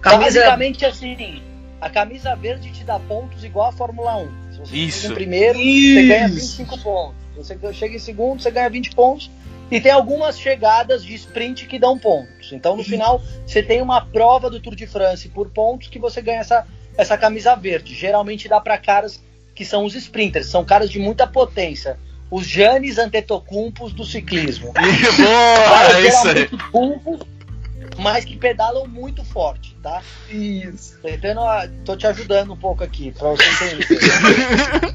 Camisa... 0.00 0.40
Basicamente 0.40 0.86
assim, 0.86 1.42
a 1.80 1.90
camisa 1.90 2.36
verde 2.36 2.70
te 2.70 2.84
dá 2.84 2.98
pontos 3.00 3.42
igual 3.42 3.70
a 3.70 3.72
Fórmula 3.72 4.16
1. 4.18 4.28
Se 4.52 4.58
você 4.60 4.76
Isso. 4.76 5.06
em 5.10 5.14
primeiro, 5.14 5.58
Isso. 5.58 5.94
você 5.94 6.06
ganha 6.06 6.28
25 6.28 6.78
pontos. 6.78 7.16
Se 7.34 7.56
você 7.56 7.72
chega 7.72 7.96
em 7.96 7.98
segundo, 7.98 8.40
você 8.40 8.50
ganha 8.50 8.70
20 8.70 8.94
pontos. 8.94 9.30
E 9.70 9.80
tem 9.80 9.90
algumas 9.90 10.38
chegadas 10.38 11.04
de 11.04 11.14
sprint 11.14 11.66
que 11.66 11.78
dão 11.78 11.98
pontos. 11.98 12.52
Então, 12.52 12.76
no 12.76 12.84
final, 12.84 13.22
você 13.46 13.62
tem 13.62 13.80
uma 13.80 14.04
prova 14.04 14.50
do 14.50 14.60
Tour 14.60 14.74
de 14.74 14.86
France 14.86 15.28
por 15.28 15.50
pontos 15.50 15.88
que 15.88 15.98
você 15.98 16.20
ganha 16.20 16.40
essa, 16.40 16.66
essa 16.96 17.16
camisa 17.16 17.54
verde. 17.54 17.94
Geralmente 17.94 18.48
dá 18.48 18.60
para 18.60 18.78
caras 18.78 19.22
que 19.54 19.64
são 19.64 19.84
os 19.84 19.94
sprinters, 19.94 20.46
são 20.46 20.64
caras 20.64 20.90
de 20.90 20.98
muita 20.98 21.26
potência. 21.26 21.98
Os 22.30 22.46
Janes 22.46 22.98
Antetokounmpos 22.98 23.92
do 23.92 24.04
ciclismo. 24.04 24.72
Boa, 24.74 25.98
é 25.98 26.08
isso 26.08 26.28
aí. 26.28 26.48
Pumpos, 26.72 27.20
mas 27.98 28.24
que 28.24 28.36
pedalam 28.36 28.86
muito 28.86 29.24
forte, 29.24 29.76
tá? 29.82 30.02
Isso. 30.28 30.98
Tentando, 31.00 31.40
tô 31.84 31.96
te 31.96 32.06
ajudando 32.06 32.52
um 32.52 32.56
pouco 32.56 32.82
aqui, 32.82 33.12
pra 33.12 33.30
você 33.30 33.44
entender. 33.70 34.94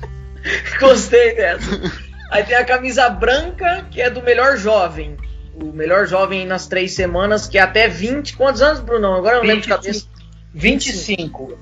Gostei 0.80 1.36
dessa. 1.36 2.09
Aí 2.30 2.44
tem 2.44 2.56
a 2.56 2.64
camisa 2.64 3.10
branca, 3.10 3.86
que 3.90 4.02
é 4.02 4.10
do 4.10 4.22
melhor 4.22 4.58
jovem. 4.58 5.18
O 5.56 5.74
melhor 5.74 6.08
jovem 6.08 6.46
nas 6.46 6.68
três 6.68 6.94
semanas, 6.94 7.48
que 7.48 7.58
é 7.58 7.62
até 7.62 7.88
20. 7.88 8.38
Quantos 8.38 8.62
anos, 8.62 8.80
Brunão? 8.80 9.16
Agora 9.16 9.38
eu 9.38 9.42
não 9.42 9.48
lembro 9.48 9.64
de 9.64 9.68
cabeça. 9.68 10.06
25. 10.54 11.58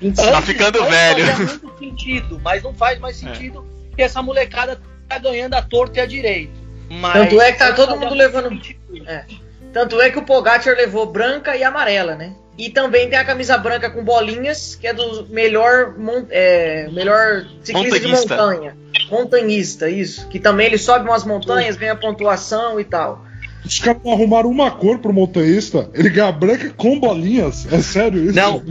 25. 0.00 0.30
Tá 0.30 0.42
ficando 0.42 0.84
velho. 0.84 1.26
Faz 1.26 1.62
muito 1.62 1.78
sentido, 1.78 2.40
mas 2.42 2.62
não 2.62 2.74
faz 2.74 2.98
mais 2.98 3.22
é. 3.22 3.26
sentido 3.26 3.66
é. 3.92 3.96
que 3.96 4.02
essa 4.02 4.22
molecada 4.22 4.80
tá 5.08 5.18
ganhando 5.18 5.54
a 5.54 5.62
torta 5.62 5.98
e 5.98 6.02
a 6.02 6.06
direito. 6.06 6.60
Mas 6.88 7.12
Tanto 7.12 7.40
é 7.40 7.52
que 7.52 7.58
tá 7.58 7.72
todo 7.72 7.96
mundo 7.96 8.14
levando. 8.14 8.60
É. 9.06 9.24
Tanto 9.72 10.00
é 10.00 10.10
que 10.10 10.18
o 10.18 10.22
Pogacar 10.22 10.74
levou 10.74 11.06
branca 11.06 11.56
e 11.56 11.64
amarela, 11.64 12.14
né? 12.14 12.34
E 12.56 12.68
também 12.70 13.08
tem 13.08 13.18
a 13.18 13.24
camisa 13.24 13.56
branca 13.56 13.88
com 13.90 14.04
bolinhas, 14.04 14.74
que 14.74 14.86
é 14.86 14.92
do 14.92 15.26
melhor, 15.30 15.94
é, 16.30 16.88
melhor 16.92 17.46
ciclista 17.62 17.98
de 17.98 18.08
montanha. 18.08 18.76
Montanhista, 19.10 19.88
isso. 19.88 20.28
Que 20.28 20.38
também 20.38 20.66
ele 20.66 20.78
sobe 20.78 21.08
umas 21.08 21.24
montanhas, 21.24 21.76
ganha 21.76 21.96
pontuação 21.96 22.78
e 22.78 22.84
tal. 22.84 23.24
Os 23.64 23.78
caras 23.78 24.00
arrumaram 24.04 24.50
uma 24.50 24.70
cor 24.70 24.98
pro 24.98 25.12
motorista. 25.12 25.88
Ele 25.94 26.10
ganha 26.10 26.30
branca 26.32 26.70
com 26.76 26.98
bolinhas. 27.00 27.66
É 27.72 27.80
sério 27.80 28.22
isso? 28.24 28.34
Não. 28.34 28.62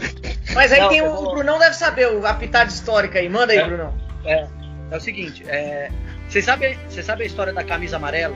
Mas 0.54 0.72
aí 0.72 0.82
Não, 0.82 0.90
tem 0.90 1.02
o, 1.02 1.10
vou- 1.12 1.30
o 1.30 1.36
Brunão 1.36 1.58
deve 1.58 1.76
saber 1.76 2.08
o 2.12 2.26
a 2.26 2.34
pitada 2.34 2.70
histórica 2.70 3.18
aí. 3.20 3.30
Manda 3.30 3.54
aí, 3.54 3.60
É. 3.60 3.66
Brunão. 3.66 3.94
É, 4.26 4.48
é 4.92 4.98
o 4.98 5.00
seguinte, 5.00 5.44
é, 5.48 5.90
você 6.30 6.42
sabe, 6.42 6.78
você 6.88 7.02
sabe 7.02 7.24
a 7.24 7.26
história 7.26 7.52
da 7.54 7.64
camisa 7.64 7.96
amarela? 7.96 8.36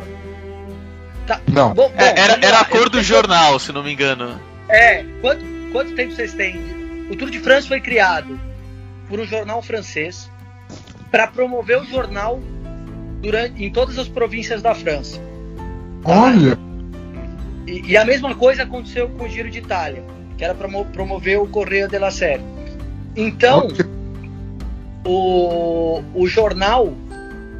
Tá, 1.27 1.39
Não. 1.47 1.73
bom, 1.73 1.89
bom, 1.89 1.93
É, 1.97 2.09
era, 2.19 2.27
vamos 2.33 2.45
era 2.47 2.55
lá, 2.57 2.61
a 2.61 2.65
cor 2.65 2.89
do 2.89 3.01
jornal, 3.03 3.59
se 3.59 3.71
não 3.71 3.83
me 3.83 3.91
engano. 3.93 4.39
É, 4.69 5.03
quanto, 5.21 5.43
quanto 5.71 5.95
tempo 5.95 6.13
vocês 6.13 6.33
têm? 6.33 6.57
O 7.09 7.15
Tour 7.15 7.29
de 7.29 7.39
France 7.39 7.67
foi 7.67 7.79
criado 7.79 8.39
por 9.07 9.19
um 9.19 9.25
jornal 9.25 9.61
francês 9.61 10.29
para 11.11 11.27
promover 11.27 11.79
o 11.79 11.85
jornal 11.85 12.39
durante, 13.21 13.63
em 13.63 13.71
todas 13.71 13.97
as 13.97 14.07
províncias 14.07 14.61
da 14.61 14.73
França. 14.73 15.19
Olha. 16.03 16.57
E, 17.67 17.91
e 17.91 17.97
a 17.97 18.05
mesma 18.05 18.35
coisa 18.35 18.63
aconteceu 18.63 19.09
com 19.09 19.25
o 19.25 19.29
Giro 19.29 19.49
de 19.49 19.59
Itália, 19.59 20.03
que 20.37 20.43
era 20.43 20.53
para 20.53 20.67
promover 20.85 21.39
o 21.39 21.47
Correio 21.47 21.87
della 21.87 22.11
Sera. 22.11 22.41
Então, 23.15 23.67
o, 25.05 26.03
o 26.13 26.27
jornal 26.27 26.93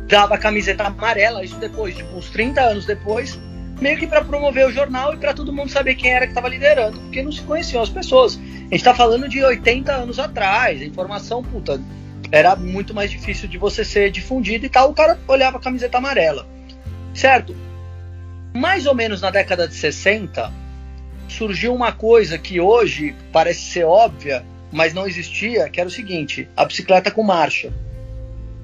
dava 0.08 0.36
a 0.36 0.38
camiseta 0.38 0.84
amarela, 0.84 1.44
isso 1.44 1.58
depois, 1.58 1.96
tipo, 1.96 2.16
uns 2.16 2.30
30 2.30 2.62
anos 2.62 2.86
depois, 2.86 3.40
meio 3.82 3.98
que 3.98 4.08
para 4.08 4.24
promover 4.24 4.68
o 4.68 4.72
jornal 4.72 5.14
e 5.14 5.18
para 5.18 5.34
todo 5.34 5.52
mundo 5.52 5.70
saber 5.70 5.96
quem 5.96 6.12
era 6.12 6.26
que 6.26 6.32
estava 6.32 6.48
liderando, 6.48 7.00
porque 7.00 7.22
não 7.22 7.32
se 7.32 7.42
conheciam 7.42 7.82
as 7.82 7.90
pessoas. 7.90 8.38
A 8.38 8.76
gente 8.76 8.84
tá 8.84 8.94
falando 8.94 9.28
de 9.28 9.44
80 9.44 9.92
anos 9.92 10.20
atrás, 10.20 10.82
a 10.82 10.86
informação, 10.86 11.44
puta, 11.44 11.82
era 12.32 12.56
muito 12.56 12.94
mais 12.94 13.12
difícil 13.12 13.48
de 13.48 13.58
você 13.58 13.84
ser 13.84 14.12
difundido 14.12 14.66
e 14.66 14.70
tal, 14.70 14.92
o 14.92 14.94
cara 14.94 15.20
olhava 15.28 15.58
a 15.58 15.62
camiseta 15.62 15.98
amarela. 15.98 16.48
Certo? 17.14 17.56
Mais 18.54 18.86
ou 18.86 18.96
menos 18.96 19.22
na 19.22 19.30
década 19.30 19.68
de 19.68 19.76
60, 19.76 20.52
surgiu 21.28 21.74
uma 21.74 21.92
coisa 21.92 22.38
que 22.38 22.60
hoje 22.60 23.16
parece 23.32 23.62
ser 23.62 23.86
óbvia, 23.86 24.46
mas 24.72 24.94
não 24.94 25.08
existia, 25.08 25.70
que 25.70 25.80
era 25.80 25.88
o 25.88 25.92
seguinte: 25.92 26.48
a 26.56 26.66
bicicleta 26.66 27.12
com 27.12 27.24
marcha. 27.24 27.72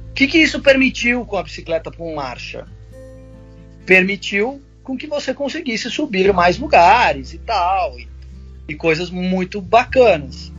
O 0.10 0.14
que, 0.14 0.28
que 0.28 0.38
isso 0.38 0.62
permitiu 0.62 1.26
com 1.26 1.38
a 1.38 1.44
bicicleta 1.44 1.92
com 1.92 2.14
marcha? 2.14 2.66
Permitiu 3.86 4.62
com 4.84 4.98
que 4.98 5.08
você 5.08 5.34
conseguisse 5.34 5.90
subir 5.90 6.34
mais 6.34 6.58
lugares 6.58 7.34
e 7.34 7.38
tal, 7.38 8.00
e, 8.00 8.08
e 8.68 8.76
coisas 8.76 9.10
muito 9.10 9.62
bacanas. 9.62 10.52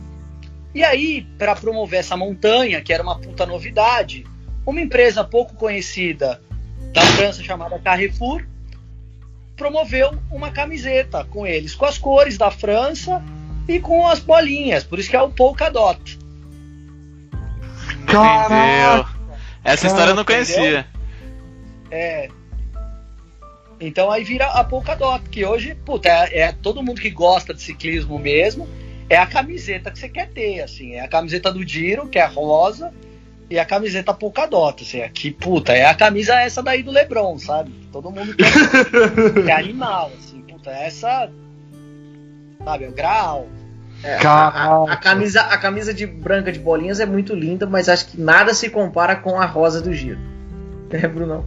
E 0.73 0.83
aí, 0.83 1.27
para 1.37 1.55
promover 1.55 1.99
essa 1.99 2.17
montanha, 2.17 2.81
que 2.81 2.91
era 2.91 3.03
uma 3.03 3.19
puta 3.19 3.45
novidade, 3.45 4.25
uma 4.65 4.81
empresa 4.81 5.23
pouco 5.23 5.53
conhecida 5.55 6.41
da 6.93 7.01
França 7.01 7.43
chamada 7.43 7.77
Carrefour 7.79 8.45
promoveu 9.55 10.17
uma 10.31 10.51
camiseta 10.51 11.23
com 11.25 11.45
eles, 11.45 11.75
com 11.75 11.85
as 11.85 11.97
cores 11.97 12.37
da 12.37 12.49
França 12.49 13.23
e 13.67 13.79
com 13.79 14.07
as 14.07 14.19
bolinhas, 14.19 14.83
por 14.83 14.99
isso 14.99 15.09
que 15.09 15.15
é 15.15 15.21
o 15.21 15.29
polka 15.29 15.69
dot. 15.69 16.19
Caraca. 18.07 18.45
Entendeu? 18.45 19.39
Essa 19.63 19.87
história 19.87 20.11
eu 20.11 20.15
não 20.15 20.23
Entendeu? 20.23 20.45
conhecia. 20.45 20.87
É. 21.89 22.29
Então 23.85 24.09
aí 24.09 24.23
vira 24.23 24.45
a 24.47 24.63
polka 24.63 24.95
dot, 24.95 25.27
que 25.29 25.45
hoje, 25.45 25.75
puta, 25.85 26.07
é, 26.09 26.39
é 26.39 26.51
todo 26.51 26.81
mundo 26.81 27.01
que 27.01 27.09
gosta 27.09 27.53
de 27.53 27.61
ciclismo 27.61 28.17
mesmo, 28.17 28.67
é 29.09 29.17
a 29.17 29.25
camiseta 29.25 29.91
que 29.91 29.99
você 29.99 30.07
quer 30.07 30.29
ter, 30.29 30.61
assim, 30.61 30.93
é 30.93 31.01
a 31.01 31.07
camiseta 31.07 31.51
do 31.51 31.67
Giro, 31.67 32.07
que 32.07 32.17
é 32.17 32.25
rosa, 32.25 32.93
e 33.49 33.59
a 33.59 33.65
camiseta 33.65 34.13
polka 34.13 34.47
dot, 34.47 34.83
assim, 34.83 35.01
aqui, 35.01 35.29
puta, 35.31 35.73
é 35.73 35.85
a 35.85 35.93
camisa 35.93 36.33
essa 36.39 36.63
daí 36.63 36.81
do 36.81 36.91
Lebron, 36.91 37.37
sabe? 37.37 37.71
Todo 37.91 38.09
mundo 38.09 38.33
quer, 38.35 38.47
é 39.49 39.51
animal, 39.51 40.11
assim, 40.17 40.41
puta, 40.41 40.71
essa, 40.71 41.29
sabe, 42.63 42.85
é 42.85 42.89
o 42.89 42.93
grau, 42.93 43.47
É, 44.05 44.15
a- 44.25 44.83
a 44.89 44.97
camisa, 44.97 45.41
a 45.41 45.57
camisa 45.57 45.93
de 45.93 46.05
branca 46.05 46.51
de 46.51 46.59
bolinhas 46.59 46.99
é 46.99 47.05
muito 47.05 47.33
linda, 47.35 47.65
mas 47.65 47.87
acho 47.87 48.07
que 48.07 48.19
nada 48.19 48.53
se 48.53 48.69
compara 48.69 49.15
com 49.15 49.39
a 49.39 49.45
rosa 49.45 49.81
do 49.81 49.93
giro. 49.93 50.19
É, 50.91 51.07
Brunão? 51.07 51.45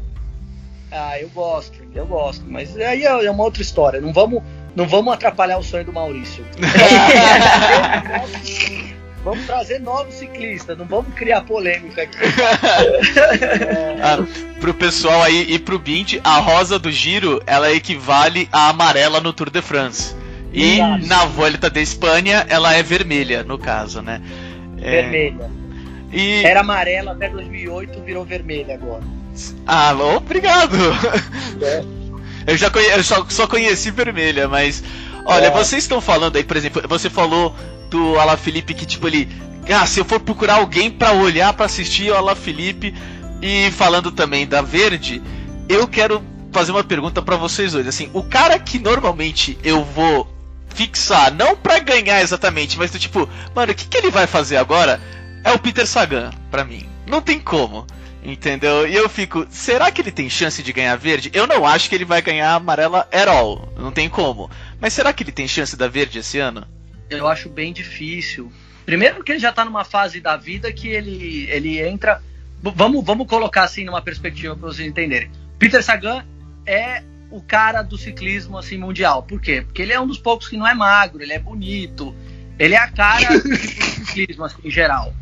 Ah, 0.91 1.21
eu 1.21 1.29
gosto, 1.29 1.79
eu 1.97 2.07
gosto, 2.07 2.45
mas 2.47 2.77
aí 2.77 3.05
é 3.05 3.25
é 3.25 3.31
uma 3.31 3.45
outra 3.45 3.63
história. 3.63 4.01
Não 4.01 4.13
vamos, 4.13 4.43
não 4.75 4.87
vamos 4.87 5.13
atrapalhar 5.13 5.59
o 5.59 5.63
sonho 5.63 5.85
do 5.85 5.93
Maurício. 5.93 6.45
vamos 9.25 9.45
trazer 9.47 9.81
novos 9.81 10.15
ciclistas, 10.15 10.79
não 10.79 10.85
vamos 10.85 11.13
criar 11.15 11.41
polêmica 11.43 12.03
aqui. 12.03 12.19
Ah, 13.99 14.19
pro 14.61 14.75
pessoal 14.75 15.23
aí 15.23 15.47
e 15.49 15.59
pro 15.59 15.79
Bint, 15.79 16.21
a 16.23 16.39
rosa 16.39 16.79
do 16.79 16.93
giro 16.93 17.43
ela 17.47 17.73
equivale 17.73 18.47
à 18.53 18.69
amarela 18.69 19.21
no 19.21 19.33
Tour 19.33 19.51
de 19.51 19.63
France. 19.63 20.15
E 20.53 20.75
Exato. 20.75 21.07
na 21.07 21.25
Volta 21.25 21.71
da 21.71 21.81
Espanha 21.81 22.47
ela 22.49 22.75
é 22.75 22.83
vermelha, 22.83 23.43
no 23.43 23.59
caso, 23.59 24.03
né? 24.03 24.21
É, 24.81 25.03
Vermelha. 25.03 25.51
E. 26.13 26.45
Era 26.45 26.61
amarela 26.61 27.13
até 27.13 27.29
2008, 27.29 28.01
virou 28.03 28.25
vermelha 28.25 28.75
agora. 28.75 29.03
Ah, 29.67 29.93
obrigado! 30.17 30.77
É. 31.63 31.83
Eu 32.47 32.57
já 32.57 32.71
conhe... 32.71 32.87
eu 32.87 33.03
só, 33.03 33.27
só 33.29 33.47
conheci 33.49 33.91
vermelha, 33.91 34.47
mas. 34.47 34.83
Olha, 35.25 35.47
É. 35.47 35.51
vocês 35.51 35.83
estão 35.83 36.01
falando 36.01 36.37
aí, 36.37 36.45
por 36.45 36.57
exemplo, 36.57 36.81
você 36.89 37.11
falou 37.11 37.53
do 37.91 38.17
Ala 38.21 38.37
Felipe 38.37 38.73
que, 38.73 38.87
tipo, 38.87 39.09
ele. 39.09 39.29
Ah, 39.69 39.85
se 39.85 39.99
eu 39.99 40.05
for 40.05 40.21
procurar 40.21 40.55
alguém 40.59 40.89
pra 40.89 41.11
olhar, 41.13 41.53
pra 41.55 41.67
assistir 41.67 42.09
o 42.13 42.15
Ala 42.15 42.37
Felipe, 42.37 42.95
e 43.43 43.69
falando 43.73 44.13
também 44.13 44.47
da 44.47 44.63
Verde, 44.63 45.21
eu 45.69 45.89
quero 45.89 46.23
fazer 46.53 46.71
uma 46.71 46.85
pergunta 46.85 47.21
pra 47.21 47.35
vocês 47.35 47.73
dois. 47.73 47.89
Assim, 47.89 48.09
o 48.13 48.23
cara 48.23 48.61
que 48.61 48.79
normalmente 48.79 49.59
eu 49.65 49.85
vou 49.85 50.33
fixar, 50.73 51.35
não 51.35 51.57
pra 51.57 51.81
ganhar 51.81 52.23
exatamente, 52.23 52.79
mas 52.79 52.93
do 52.93 52.99
tipo, 52.99 53.29
mano, 53.57 53.73
o 53.73 53.75
que, 53.75 53.89
que 53.89 53.97
ele 53.99 54.11
vai 54.11 54.29
fazer 54.29 54.57
agora? 54.57 55.01
É 55.43 55.51
o 55.53 55.59
Peter 55.59 55.87
Sagan, 55.87 56.31
pra 56.49 56.65
mim. 56.65 56.87
Não 57.09 57.21
tem 57.21 57.41
como. 57.41 57.87
Entendeu? 58.27 58.89
E 58.89 58.95
eu 58.97 59.09
fico, 59.09 59.47
será 59.49 59.89
que 59.93 60.03
ele 60.03 60.11
tem 60.11 60.29
chance 60.29 60.61
de 60.61 60.73
ganhar 60.73 60.97
verde? 60.97 61.31
Eu 61.33 61.47
não 61.47 61.65
acho 61.65 61.89
que 61.89 61.95
ele 61.95 62.05
vai 62.05 62.21
ganhar 62.21 62.55
amarela 62.55 63.09
at 63.13 63.29
all. 63.29 63.73
Não 63.79 63.93
tem 63.93 64.09
como. 64.09 64.51
Mas 64.81 64.93
será 64.93 65.13
que 65.13 65.23
ele 65.23 65.31
tem 65.31 65.47
chance 65.47 65.77
da 65.77 65.87
verde 65.87 66.19
esse 66.19 66.41
ano? 66.41 66.67
Eu 67.09 67.29
acho 67.29 67.49
bem 67.49 67.73
difícil. 67.73 68.51
Primeiro 68.85 69.23
que 69.23 69.31
ele 69.31 69.39
já 69.39 69.53
tá 69.53 69.65
numa 69.65 69.85
fase 69.85 70.21
da 70.21 70.37
vida 70.37 70.73
que 70.73 70.89
ele, 70.89 71.47
ele 71.49 71.81
entra. 71.81 72.21
Vamos, 72.61 73.05
vamos 73.05 73.29
colocar 73.29 73.63
assim 73.63 73.85
numa 73.85 74.03
perspectiva 74.03 74.57
para 74.57 74.69
vocês 74.69 74.89
entenderem. 74.89 75.31
Peter 75.57 75.83
Sagan 75.83 76.25
é 76.67 77.05
o 77.31 77.41
cara 77.41 77.83
do 77.83 77.97
ciclismo 77.97 78.59
assim 78.59 78.77
mundial. 78.77 79.23
Por 79.23 79.41
quê? 79.41 79.63
Porque 79.63 79.83
ele 79.83 79.93
é 79.93 80.01
um 80.01 80.07
dos 80.07 80.19
poucos 80.19 80.49
que 80.49 80.57
não 80.57 80.67
é 80.67 80.75
magro, 80.75 81.23
ele 81.23 81.33
é 81.33 81.39
bonito, 81.39 82.13
ele 82.59 82.75
é 82.75 82.79
a 82.79 82.91
cara 82.91 83.39
do 83.39 83.57
ciclismo 83.57 84.45
assim, 84.45 84.59
em 84.65 84.71
geral. 84.71 85.15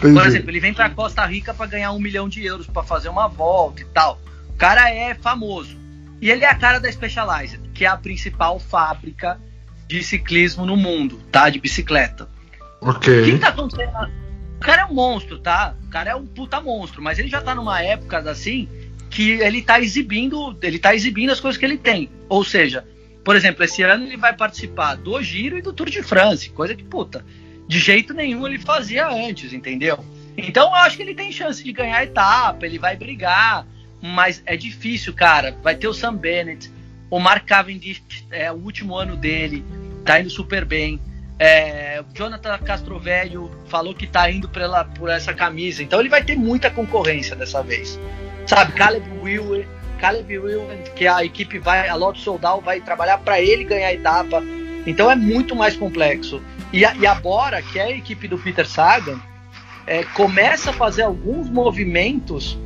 Por 0.00 0.08
Entendi. 0.08 0.26
exemplo, 0.28 0.50
ele 0.50 0.60
vem 0.60 0.72
pra 0.72 0.88
Costa 0.88 1.24
Rica 1.26 1.52
para 1.52 1.66
ganhar 1.66 1.92
um 1.92 2.00
milhão 2.00 2.28
de 2.28 2.44
euros 2.44 2.66
para 2.66 2.82
fazer 2.82 3.08
uma 3.10 3.28
volta 3.28 3.82
e 3.82 3.84
tal. 3.84 4.18
O 4.48 4.54
cara 4.54 4.90
é 4.90 5.14
famoso. 5.14 5.76
E 6.20 6.30
ele 6.30 6.44
é 6.44 6.48
a 6.48 6.54
cara 6.54 6.78
da 6.78 6.90
Specialized, 6.90 7.60
que 7.74 7.84
é 7.84 7.88
a 7.88 7.96
principal 7.96 8.58
fábrica 8.58 9.38
de 9.86 10.02
ciclismo 10.02 10.64
no 10.64 10.76
mundo, 10.76 11.20
tá? 11.30 11.50
De 11.50 11.58
bicicleta. 11.58 12.28
O 12.80 12.94
que, 12.94 13.10
Ok. 13.10 13.32
que 13.32 13.38
tá 13.38 13.48
acontecendo? 13.48 14.10
O 14.56 14.60
cara 14.60 14.82
é 14.82 14.84
um 14.86 14.94
monstro, 14.94 15.38
tá? 15.38 15.74
O 15.86 15.90
cara 15.90 16.10
é 16.10 16.14
um 16.14 16.26
puta 16.26 16.60
monstro, 16.60 17.02
mas 17.02 17.18
ele 17.18 17.28
já 17.28 17.40
tá 17.40 17.54
numa 17.54 17.82
época 17.82 18.18
assim 18.30 18.68
que 19.10 19.32
ele 19.32 19.60
tá 19.60 19.80
exibindo, 19.80 20.56
ele 20.62 20.78
tá 20.78 20.94
exibindo 20.94 21.30
as 21.30 21.40
coisas 21.40 21.58
que 21.58 21.64
ele 21.64 21.76
tem. 21.78 22.10
Ou 22.28 22.44
seja, 22.44 22.86
por 23.24 23.34
exemplo, 23.36 23.64
esse 23.64 23.82
ano 23.82 24.06
ele 24.06 24.16
vai 24.16 24.34
participar 24.34 24.94
do 24.94 25.20
Giro 25.22 25.58
e 25.58 25.62
do 25.62 25.72
Tour 25.72 25.90
de 25.90 26.02
France, 26.02 26.50
coisa 26.50 26.74
que 26.74 26.84
puta, 26.84 27.24
de 27.70 27.78
jeito 27.78 28.12
nenhum 28.12 28.44
ele 28.48 28.58
fazia 28.58 29.06
antes, 29.06 29.52
entendeu? 29.52 30.04
Então 30.36 30.66
eu 30.70 30.74
acho 30.74 30.96
que 30.96 31.04
ele 31.04 31.14
tem 31.14 31.30
chance 31.30 31.62
de 31.62 31.72
ganhar 31.72 31.98
a 31.98 32.02
etapa, 32.02 32.66
ele 32.66 32.80
vai 32.80 32.96
brigar, 32.96 33.64
mas 34.02 34.42
é 34.44 34.56
difícil, 34.56 35.14
cara. 35.14 35.56
Vai 35.62 35.76
ter 35.76 35.86
o 35.86 35.94
Sam 35.94 36.16
Bennett, 36.16 36.68
o 37.08 37.20
Mark 37.20 37.46
Cavendish 37.46 38.02
é 38.28 38.50
o 38.50 38.56
último 38.56 38.96
ano 38.96 39.14
dele, 39.14 39.64
tá 40.04 40.18
indo 40.18 40.28
super 40.30 40.64
bem. 40.64 41.00
É, 41.38 42.02
Jonathan 42.12 42.58
Castrovelho 42.58 43.48
falou 43.68 43.94
que 43.94 44.08
tá 44.08 44.28
indo 44.28 44.48
pela, 44.48 44.84
por 44.84 45.08
essa 45.08 45.32
camisa, 45.32 45.80
então 45.80 46.00
ele 46.00 46.08
vai 46.08 46.24
ter 46.24 46.36
muita 46.36 46.70
concorrência 46.70 47.36
dessa 47.36 47.62
vez. 47.62 48.00
Sabe, 48.48 48.72
Caleb 48.72 49.08
Wilwer, 49.22 49.64
Caleb 50.00 50.38
Wilwer, 50.38 50.92
que 50.96 51.06
a 51.06 51.24
equipe 51.24 51.60
vai, 51.60 51.88
a 51.88 51.94
Lotto 51.94 52.18
Soldal 52.18 52.60
vai 52.60 52.80
trabalhar 52.80 53.18
para 53.18 53.40
ele 53.40 53.62
ganhar 53.62 53.86
a 53.86 53.94
etapa. 53.94 54.42
Então 54.84 55.08
é 55.08 55.14
muito 55.14 55.54
mais 55.54 55.76
complexo. 55.76 56.42
E 56.72 56.84
a, 56.84 56.94
e 56.94 57.06
a 57.06 57.14
Bora, 57.14 57.60
que 57.62 57.78
é 57.78 57.84
a 57.84 57.90
equipe 57.90 58.28
do 58.28 58.38
Peter 58.38 58.66
Sagan, 58.66 59.20
é, 59.86 60.04
começa 60.04 60.70
a 60.70 60.72
fazer 60.72 61.02
alguns 61.02 61.50
movimentos 61.50 62.58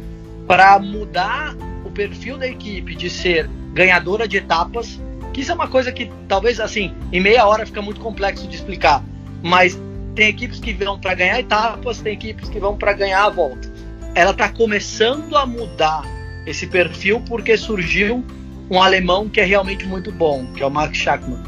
para 0.47 0.79
mudar 0.79 1.55
o 1.85 1.91
perfil 1.91 2.37
da 2.37 2.47
equipe 2.47 2.95
de 2.95 3.09
ser 3.09 3.49
ganhadora 3.73 4.29
de 4.29 4.37
etapas, 4.37 5.01
que 5.33 5.41
isso 5.41 5.51
é 5.51 5.55
uma 5.55 5.69
coisa 5.69 5.91
que 5.91 6.11
talvez 6.29 6.61
assim, 6.61 6.95
em 7.13 7.21
meia 7.21 7.47
hora 7.47 7.65
fica 7.65 7.81
muito 7.81 8.01
complexo 8.01 8.47
de 8.47 8.55
explicar, 8.55 9.03
mas 9.43 9.79
tem 10.15 10.29
equipes 10.29 10.61
que 10.61 10.73
vão 10.73 10.99
para 10.99 11.15
ganhar 11.15 11.41
etapas, 11.41 12.01
tem 12.01 12.13
equipes 12.13 12.49
que 12.49 12.61
vão 12.61 12.77
para 12.77 12.93
ganhar 12.93 13.25
a 13.25 13.31
volta. 13.31 13.73
Ela 14.15 14.31
está 14.31 14.49
começando 14.49 15.37
a 15.37 15.45
mudar 15.45 16.05
esse 16.47 16.67
perfil 16.67 17.21
porque 17.27 17.57
surgiu 17.57 18.25
um 18.71 18.81
alemão 18.81 19.29
que 19.29 19.41
é 19.41 19.45
realmente 19.45 19.87
muito 19.87 20.13
bom, 20.13 20.47
que 20.55 20.63
é 20.63 20.67
o 20.67 20.71
Mark 20.71 20.95
Schachmann. 20.95 21.43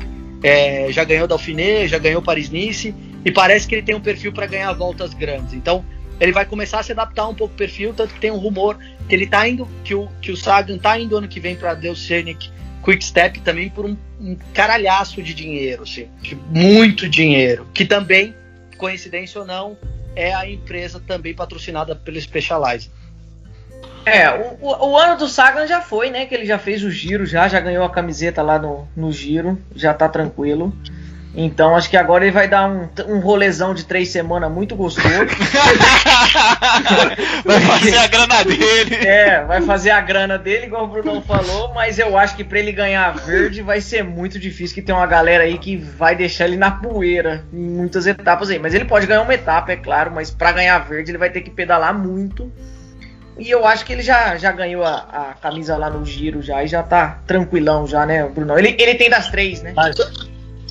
É, 0.46 0.92
já 0.92 1.04
ganhou 1.04 1.26
Dauphiné, 1.26 1.88
já 1.88 1.98
ganhou 1.98 2.22
Paris-Nice 2.22 2.94
e 3.24 3.32
parece 3.32 3.66
que 3.66 3.74
ele 3.74 3.82
tem 3.82 3.94
um 3.94 4.00
perfil 4.00 4.32
para 4.32 4.46
ganhar 4.46 4.72
voltas 4.72 5.12
grandes. 5.14 5.54
Então 5.54 5.84
ele 6.20 6.32
vai 6.32 6.46
começar 6.46 6.80
a 6.80 6.82
se 6.82 6.92
adaptar 6.92 7.28
um 7.28 7.34
pouco 7.34 7.52
ao 7.52 7.58
perfil, 7.58 7.92
tanto 7.92 8.14
que 8.14 8.20
tem 8.20 8.30
um 8.30 8.38
rumor 8.38 8.78
que 9.08 9.14
ele 9.14 9.26
tá 9.26 9.46
indo, 9.48 9.68
que 9.84 9.94
o, 9.94 10.08
que 10.20 10.30
o 10.30 10.36
Sagan 10.36 10.78
tá 10.78 10.98
indo 10.98 11.16
ano 11.16 11.28
que 11.28 11.40
vem 11.40 11.56
para 11.56 11.74
Deus 11.74 11.98
Scenic 12.00 12.50
Quick 12.86 13.04
Step 13.04 13.40
também 13.40 13.68
por 13.68 13.84
um, 13.84 13.96
um 14.20 14.36
caralhaço 14.54 15.20
de 15.20 15.34
dinheiro, 15.34 15.82
assim, 15.82 16.08
de 16.22 16.36
muito 16.36 17.08
dinheiro, 17.08 17.66
que 17.74 17.84
também, 17.84 18.32
coincidência 18.78 19.40
ou 19.40 19.46
não, 19.46 19.76
é 20.14 20.32
a 20.32 20.48
empresa 20.48 21.02
também 21.04 21.34
patrocinada 21.34 21.96
pelo 21.96 22.20
Specialized. 22.20 22.90
É, 24.06 24.30
o, 24.60 24.90
o, 24.90 24.96
ano 24.96 25.18
do 25.18 25.28
Sagan 25.28 25.66
já 25.66 25.80
foi, 25.80 26.10
né? 26.10 26.26
Que 26.26 26.34
ele 26.36 26.46
já 26.46 26.58
fez 26.58 26.84
o 26.84 26.90
giro, 26.90 27.26
já, 27.26 27.48
já 27.48 27.58
ganhou 27.58 27.84
a 27.84 27.90
camiseta 27.90 28.40
lá 28.40 28.56
no, 28.56 28.86
no 28.96 29.10
giro, 29.10 29.58
já 29.74 29.92
tá 29.92 30.08
tranquilo. 30.08 30.72
Então 31.38 31.76
acho 31.76 31.90
que 31.90 31.98
agora 31.98 32.24
ele 32.24 32.32
vai 32.32 32.48
dar 32.48 32.66
um, 32.66 32.88
um 33.08 33.18
rolezão 33.18 33.74
de 33.74 33.84
três 33.84 34.08
semanas 34.08 34.50
muito 34.50 34.74
gostoso. 34.74 35.06
vai 37.44 37.60
fazer 37.60 37.98
a 37.98 38.06
grana 38.06 38.42
dele. 38.42 38.94
É, 38.94 39.44
vai 39.44 39.60
fazer 39.60 39.90
a 39.90 40.00
grana 40.00 40.38
dele, 40.38 40.64
igual 40.66 40.84
o 40.84 40.86
Brunão 40.86 41.20
falou, 41.20 41.74
mas 41.74 41.98
eu 41.98 42.16
acho 42.16 42.36
que 42.36 42.44
para 42.44 42.58
ele 42.58 42.72
ganhar 42.72 43.10
verde 43.10 43.60
vai 43.60 43.82
ser 43.82 44.02
muito 44.02 44.38
difícil, 44.38 44.74
que 44.74 44.80
tem 44.80 44.94
uma 44.94 45.06
galera 45.06 45.44
aí 45.44 45.58
que 45.58 45.76
vai 45.76 46.16
deixar 46.16 46.46
ele 46.46 46.56
na 46.56 46.70
poeira 46.70 47.44
em 47.52 47.68
muitas 47.68 48.06
etapas 48.06 48.48
aí. 48.48 48.58
Mas 48.58 48.72
ele 48.72 48.86
pode 48.86 49.06
ganhar 49.06 49.20
uma 49.20 49.34
etapa, 49.34 49.72
é 49.72 49.76
claro, 49.76 50.10
mas 50.12 50.30
para 50.30 50.52
ganhar 50.52 50.78
verde 50.78 51.10
ele 51.10 51.18
vai 51.18 51.28
ter 51.28 51.42
que 51.42 51.50
pedalar 51.50 51.92
muito. 51.92 52.50
E 53.38 53.50
eu 53.50 53.66
acho 53.66 53.84
que 53.84 53.92
ele 53.92 54.02
já, 54.02 54.36
já 54.36 54.50
ganhou 54.50 54.82
a, 54.82 54.96
a 55.30 55.34
camisa 55.34 55.76
lá 55.76 55.90
no 55.90 56.04
giro 56.04 56.40
já 56.40 56.64
e 56.64 56.66
já 56.66 56.82
tá 56.82 57.22
tranquilão 57.26 57.86
já, 57.86 58.06
né, 58.06 58.26
Brunão? 58.28 58.58
Ele, 58.58 58.74
ele 58.78 58.94
tem 58.94 59.10
das 59.10 59.30
três, 59.30 59.62
né? 59.62 59.72
Mas... 59.74 59.96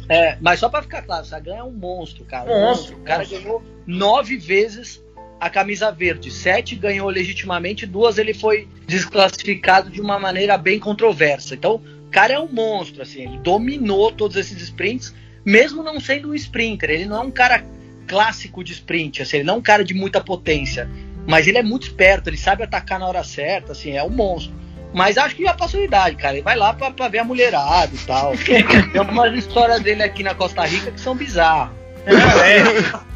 É, 0.08 0.38
mas 0.40 0.60
só 0.60 0.70
para 0.70 0.84
ficar 0.84 1.02
claro, 1.02 1.26
Sagan 1.26 1.56
é 1.56 1.64
um 1.64 1.72
monstro, 1.72 2.26
cara. 2.26 2.50
Um 2.52 2.62
monstro. 2.62 2.96
O 2.96 3.00
cara 3.00 3.20
monstro. 3.20 3.40
ganhou 3.40 3.64
nove 3.88 4.38
vezes 4.38 5.04
a 5.40 5.50
camisa 5.50 5.92
verde. 5.92 6.32
Sete 6.32 6.76
ganhou 6.76 7.10
legitimamente, 7.10 7.86
duas 7.86 8.18
ele 8.18 8.34
foi 8.34 8.68
desclassificado 8.88 9.90
de 9.90 10.02
uma 10.02 10.20
maneira 10.20 10.58
bem 10.58 10.80
controversa. 10.80 11.56
Então, 11.56 11.82
o 12.08 12.12
cara 12.12 12.34
é 12.34 12.40
um 12.40 12.48
monstro, 12.48 13.02
assim, 13.02 13.24
ele 13.24 13.38
dominou 13.40 14.12
todos 14.12 14.38
esses 14.38 14.62
sprints, 14.62 15.14
mesmo 15.44 15.84
não 15.84 16.00
sendo 16.00 16.30
um 16.30 16.36
sprinter. 16.36 16.90
Ele 16.90 17.06
não 17.06 17.18
é 17.18 17.22
um 17.22 17.32
cara 17.32 17.64
clássico 18.08 18.64
de 18.64 18.74
sprint, 18.74 19.22
assim, 19.22 19.38
ele 19.38 19.46
não 19.46 19.56
é 19.56 19.58
um 19.58 19.62
cara 19.62 19.84
de 19.84 19.94
muita 19.94 20.22
potência. 20.22 20.90
Mas 21.28 21.48
ele 21.48 21.58
é 21.58 21.64
muito 21.64 21.88
esperto, 21.88 22.30
ele 22.30 22.38
sabe 22.38 22.64
atacar 22.64 23.00
na 23.00 23.08
hora 23.08 23.24
certa, 23.24 23.72
assim, 23.72 23.92
é 23.92 24.04
um 24.04 24.10
monstro. 24.10 24.54
Mas 24.94 25.18
acho 25.18 25.36
que 25.36 25.44
já 25.44 25.54
passou 25.54 25.82
a 25.82 25.84
idade, 25.84 26.16
cara. 26.16 26.36
Ele 26.36 26.42
vai 26.42 26.56
lá 26.56 26.74
pra, 26.74 26.90
pra 26.90 27.10
ver 27.10 27.20
a 27.20 27.24
mulherada 27.24 27.92
e 27.94 27.98
tal. 28.06 28.34
Tem 28.92 29.02
umas 29.02 29.34
histórias 29.34 29.82
dele 29.82 30.02
aqui 30.02 30.24
na 30.24 30.34
Costa 30.34 30.64
Rica 30.66 30.92
que 30.92 31.02
são 31.02 31.14
bizarras. 31.16 31.70
É, 32.06 32.60
é. 32.60 33.15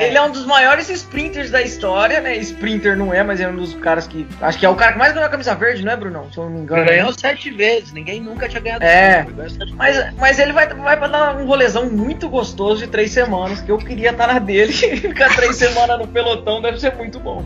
Ele 0.00 0.16
é 0.16 0.22
um 0.22 0.30
dos 0.30 0.44
maiores 0.44 0.88
sprinters 0.88 1.50
da 1.50 1.62
história, 1.62 2.20
né? 2.20 2.36
Sprinter 2.38 2.96
não 2.96 3.12
é, 3.12 3.22
mas 3.22 3.40
é 3.40 3.48
um 3.48 3.56
dos 3.56 3.74
caras 3.74 4.06
que. 4.06 4.26
Acho 4.40 4.58
que 4.58 4.66
é 4.66 4.68
o 4.68 4.74
cara 4.74 4.92
que 4.92 4.98
mais 4.98 5.12
ganhou 5.12 5.26
a 5.26 5.30
camisa 5.30 5.54
verde, 5.54 5.84
não 5.84 5.92
é, 5.92 5.96
Brunão? 5.96 6.30
Se 6.32 6.38
eu 6.38 6.44
não 6.44 6.50
me 6.50 6.60
engano. 6.60 6.84
Ganhou 6.84 7.12
sete 7.12 7.50
vezes, 7.50 7.92
ninguém 7.92 8.20
nunca 8.20 8.48
tinha 8.48 8.60
ganhado. 8.60 8.84
É. 8.84 9.26
Mas, 9.74 10.14
mas 10.16 10.38
ele 10.38 10.52
vai, 10.52 10.68
vai 10.68 10.96
pra 10.96 11.08
dar 11.08 11.36
um 11.36 11.46
rolezão 11.46 11.90
muito 11.90 12.28
gostoso 12.28 12.82
de 12.82 12.88
três 12.88 13.10
semanas, 13.10 13.60
que 13.60 13.70
eu 13.70 13.78
queria 13.78 14.10
estar 14.10 14.26
na 14.26 14.38
dele. 14.38 14.72
Ficar 14.72 15.34
três 15.34 15.56
semanas 15.56 15.98
no 15.98 16.06
pelotão 16.06 16.60
deve 16.60 16.78
ser 16.78 16.94
muito 16.96 17.18
bom. 17.18 17.44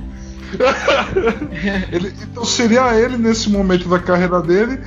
ele, 1.90 2.14
então 2.22 2.44
seria 2.44 2.94
ele 2.94 3.16
nesse 3.16 3.50
momento 3.50 3.88
da 3.88 3.98
carreira 3.98 4.40
dele, 4.40 4.80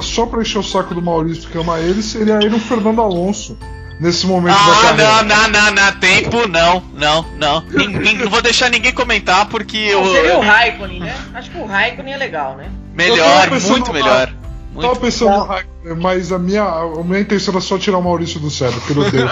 só 0.00 0.26
pra 0.26 0.40
encher 0.40 0.58
o 0.58 0.62
saco 0.62 0.94
do 0.94 1.02
Maurício 1.02 1.48
que 1.48 1.58
ama 1.58 1.78
ele, 1.78 2.02
seria 2.02 2.36
ele 2.36 2.54
um 2.54 2.60
Fernando 2.60 3.00
Alonso. 3.00 3.58
Nesse 4.00 4.26
momento 4.26 4.56
ah, 4.58 4.66
da 4.66 4.80
carreira. 4.80 5.22
Não, 5.22 5.24
não, 5.24 5.50
não, 5.50 5.70
não, 5.72 6.00
tempo 6.00 6.48
não, 6.48 6.82
não, 6.94 7.22
não. 7.36 7.60
Ninguém, 7.68 8.16
não 8.16 8.30
vou 8.30 8.40
deixar 8.40 8.70
ninguém 8.70 8.92
comentar 8.92 9.46
porque 9.50 9.92
não, 9.92 10.06
eu. 10.06 10.12
Seria 10.12 10.38
o 10.38 10.40
Raikkonen, 10.40 11.00
né? 11.00 11.14
Acho 11.34 11.50
que 11.50 11.58
o 11.58 11.66
Raikkonen 11.66 12.14
é 12.14 12.16
legal, 12.16 12.56
né? 12.56 12.70
Melhor, 12.94 13.50
muito 13.60 13.92
melhor. 13.92 14.32
Muito 14.72 14.88
tava 14.88 14.98
pensando 14.98 15.36
no 15.36 15.44
Raikkonen, 15.44 15.96
mas 15.96 16.32
a 16.32 16.38
minha, 16.38 16.62
a 16.62 17.04
minha 17.04 17.20
intenção 17.20 17.52
era 17.52 17.60
só 17.60 17.76
tirar 17.76 17.98
o 17.98 18.02
Maurício 18.02 18.40
do 18.40 18.50
cérebro, 18.50 18.80
porque 18.80 18.98
eu 18.98 19.10
Deus. 19.10 19.30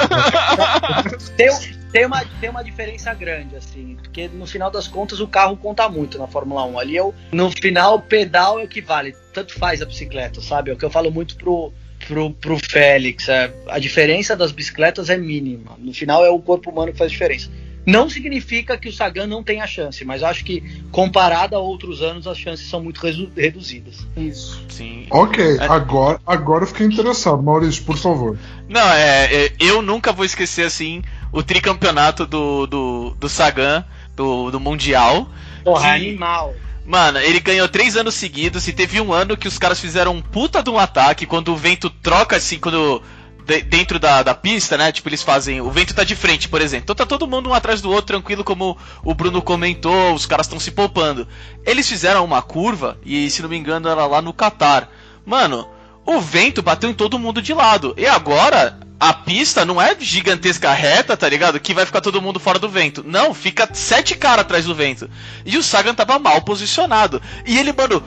tem, 1.34 1.48
tem, 1.90 2.04
uma, 2.04 2.22
tem 2.38 2.50
uma 2.50 2.62
diferença 2.62 3.14
grande, 3.14 3.56
assim, 3.56 3.96
porque 4.02 4.28
no 4.28 4.46
final 4.46 4.70
das 4.70 4.86
contas 4.86 5.18
o 5.18 5.26
carro 5.26 5.56
conta 5.56 5.88
muito 5.88 6.18
na 6.18 6.26
Fórmula 6.26 6.66
1. 6.66 6.78
Ali 6.78 6.94
eu, 6.94 7.14
no 7.32 7.50
final, 7.50 7.94
o 7.94 8.02
pedal 8.02 8.60
é 8.60 8.64
o 8.64 8.68
que 8.68 8.82
vale. 8.82 9.16
Tanto 9.32 9.54
faz 9.54 9.80
a 9.80 9.86
bicicleta, 9.86 10.42
sabe? 10.42 10.70
É 10.70 10.74
o 10.74 10.76
que 10.76 10.84
eu 10.84 10.90
falo 10.90 11.10
muito 11.10 11.36
pro, 11.36 11.72
pro, 12.08 12.30
pro 12.30 12.58
Félix. 12.58 13.28
É, 13.28 13.52
a 13.68 13.78
diferença 13.78 14.34
das 14.34 14.50
bicicletas 14.50 15.10
é 15.10 15.18
mínima. 15.18 15.76
No 15.78 15.92
final 15.92 16.24
é 16.24 16.30
o 16.30 16.40
corpo 16.40 16.70
humano 16.70 16.90
que 16.90 16.98
faz 16.98 17.12
diferença. 17.12 17.50
Não 17.86 18.10
significa 18.10 18.76
que 18.76 18.88
o 18.88 18.92
Sagan 18.92 19.26
não 19.26 19.42
tenha 19.42 19.66
chance, 19.66 20.04
mas 20.04 20.22
acho 20.22 20.44
que 20.44 20.82
comparado 20.90 21.56
a 21.56 21.58
outros 21.58 22.02
anos 22.02 22.26
as 22.26 22.36
chances 22.36 22.68
são 22.68 22.82
muito 22.82 23.00
reduzidas. 23.34 24.06
Isso. 24.14 24.62
Sim. 24.68 25.06
Ok, 25.10 25.42
é... 25.58 25.64
agora, 25.64 26.20
agora 26.26 26.64
eu 26.64 26.68
fiquei 26.68 26.86
interessado. 26.86 27.42
Maurício, 27.42 27.82
por 27.84 27.96
favor. 27.96 28.38
Não, 28.68 28.92
é, 28.92 29.46
é, 29.46 29.52
eu 29.58 29.80
nunca 29.80 30.12
vou 30.12 30.26
esquecer 30.26 30.66
assim 30.66 31.02
o 31.32 31.42
tricampeonato 31.42 32.26
do, 32.26 32.66
do, 32.66 33.16
do 33.18 33.28
Sagan, 33.28 33.84
do, 34.14 34.50
do 34.50 34.60
Mundial. 34.60 35.26
Porra, 35.64 35.98
que... 35.98 36.08
animal. 36.08 36.54
Mano, 36.88 37.18
ele 37.18 37.38
ganhou 37.38 37.68
três 37.68 37.98
anos 37.98 38.14
seguidos 38.14 38.66
e 38.66 38.72
teve 38.72 38.98
um 38.98 39.12
ano 39.12 39.36
que 39.36 39.46
os 39.46 39.58
caras 39.58 39.78
fizeram 39.78 40.14
um 40.14 40.22
puta 40.22 40.62
de 40.62 40.70
um 40.70 40.78
ataque 40.78 41.26
quando 41.26 41.52
o 41.52 41.56
vento 41.56 41.90
troca 41.90 42.36
assim, 42.36 42.58
quando 42.58 43.02
de, 43.44 43.60
dentro 43.60 43.98
da, 43.98 44.22
da 44.22 44.34
pista, 44.34 44.78
né? 44.78 44.90
Tipo, 44.90 45.10
eles 45.10 45.22
fazem. 45.22 45.60
O 45.60 45.70
vento 45.70 45.94
tá 45.94 46.02
de 46.02 46.16
frente, 46.16 46.48
por 46.48 46.62
exemplo. 46.62 46.84
Então 46.84 46.96
tá 46.96 47.04
todo 47.04 47.26
mundo 47.26 47.50
um 47.50 47.52
atrás 47.52 47.82
do 47.82 47.90
outro, 47.90 48.06
tranquilo, 48.06 48.42
como 48.42 48.74
o 49.04 49.12
Bruno 49.12 49.42
comentou, 49.42 50.14
os 50.14 50.24
caras 50.24 50.46
estão 50.46 50.58
se 50.58 50.70
poupando. 50.70 51.28
Eles 51.62 51.86
fizeram 51.86 52.24
uma 52.24 52.40
curva, 52.40 52.98
e 53.04 53.30
se 53.30 53.42
não 53.42 53.50
me 53.50 53.58
engano, 53.58 53.86
era 53.86 54.06
lá 54.06 54.22
no 54.22 54.32
Qatar. 54.32 54.88
Mano, 55.26 55.68
o 56.08 56.22
vento 56.22 56.62
bateu 56.62 56.88
em 56.88 56.94
todo 56.94 57.18
mundo 57.18 57.42
de 57.42 57.52
lado. 57.52 57.94
E 57.98 58.06
agora, 58.06 58.78
a 58.98 59.12
pista 59.12 59.66
não 59.66 59.80
é 59.80 59.94
gigantesca 60.00 60.72
reta, 60.72 61.14
tá 61.18 61.28
ligado? 61.28 61.60
Que 61.60 61.74
vai 61.74 61.84
ficar 61.84 62.00
todo 62.00 62.22
mundo 62.22 62.40
fora 62.40 62.58
do 62.58 62.66
vento. 62.66 63.04
Não, 63.06 63.34
fica 63.34 63.68
sete 63.74 64.14
caras 64.16 64.40
atrás 64.40 64.64
do 64.64 64.74
vento. 64.74 65.10
E 65.44 65.58
o 65.58 65.62
Sagan 65.62 65.94
tava 65.94 66.18
mal 66.18 66.40
posicionado. 66.40 67.20
E 67.44 67.58
ele, 67.58 67.74
mano, 67.74 68.02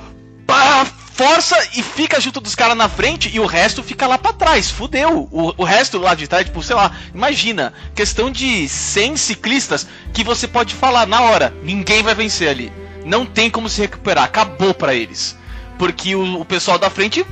pá, 0.47 0.83
força 1.13 1.55
e 1.75 1.83
fica 1.83 2.19
junto 2.19 2.41
dos 2.41 2.55
caras 2.55 2.75
na 2.75 2.89
frente 2.89 3.29
e 3.31 3.39
o 3.39 3.45
resto 3.45 3.83
fica 3.83 4.07
lá 4.07 4.17
para 4.17 4.33
trás. 4.33 4.71
Fudeu. 4.71 5.29
O, 5.31 5.53
o 5.55 5.63
resto 5.63 5.99
lá 5.99 6.15
de 6.15 6.27
trás, 6.27 6.45
tipo, 6.45 6.63
sei 6.63 6.75
lá, 6.75 6.91
imagina, 7.13 7.71
questão 7.93 8.31
de 8.31 8.67
100 8.67 9.15
ciclistas 9.15 9.87
que 10.11 10.23
você 10.23 10.47
pode 10.47 10.73
falar 10.73 11.05
na 11.05 11.21
hora, 11.21 11.53
ninguém 11.61 12.01
vai 12.01 12.15
vencer 12.15 12.49
ali. 12.49 12.73
Não 13.05 13.27
tem 13.27 13.47
como 13.47 13.69
se 13.69 13.79
recuperar, 13.79 14.23
acabou 14.23 14.73
para 14.73 14.95
eles. 14.95 15.37
Porque 15.77 16.15
o, 16.15 16.41
o 16.41 16.45
pessoal 16.45 16.79
da 16.79 16.89
frente, 16.89 17.23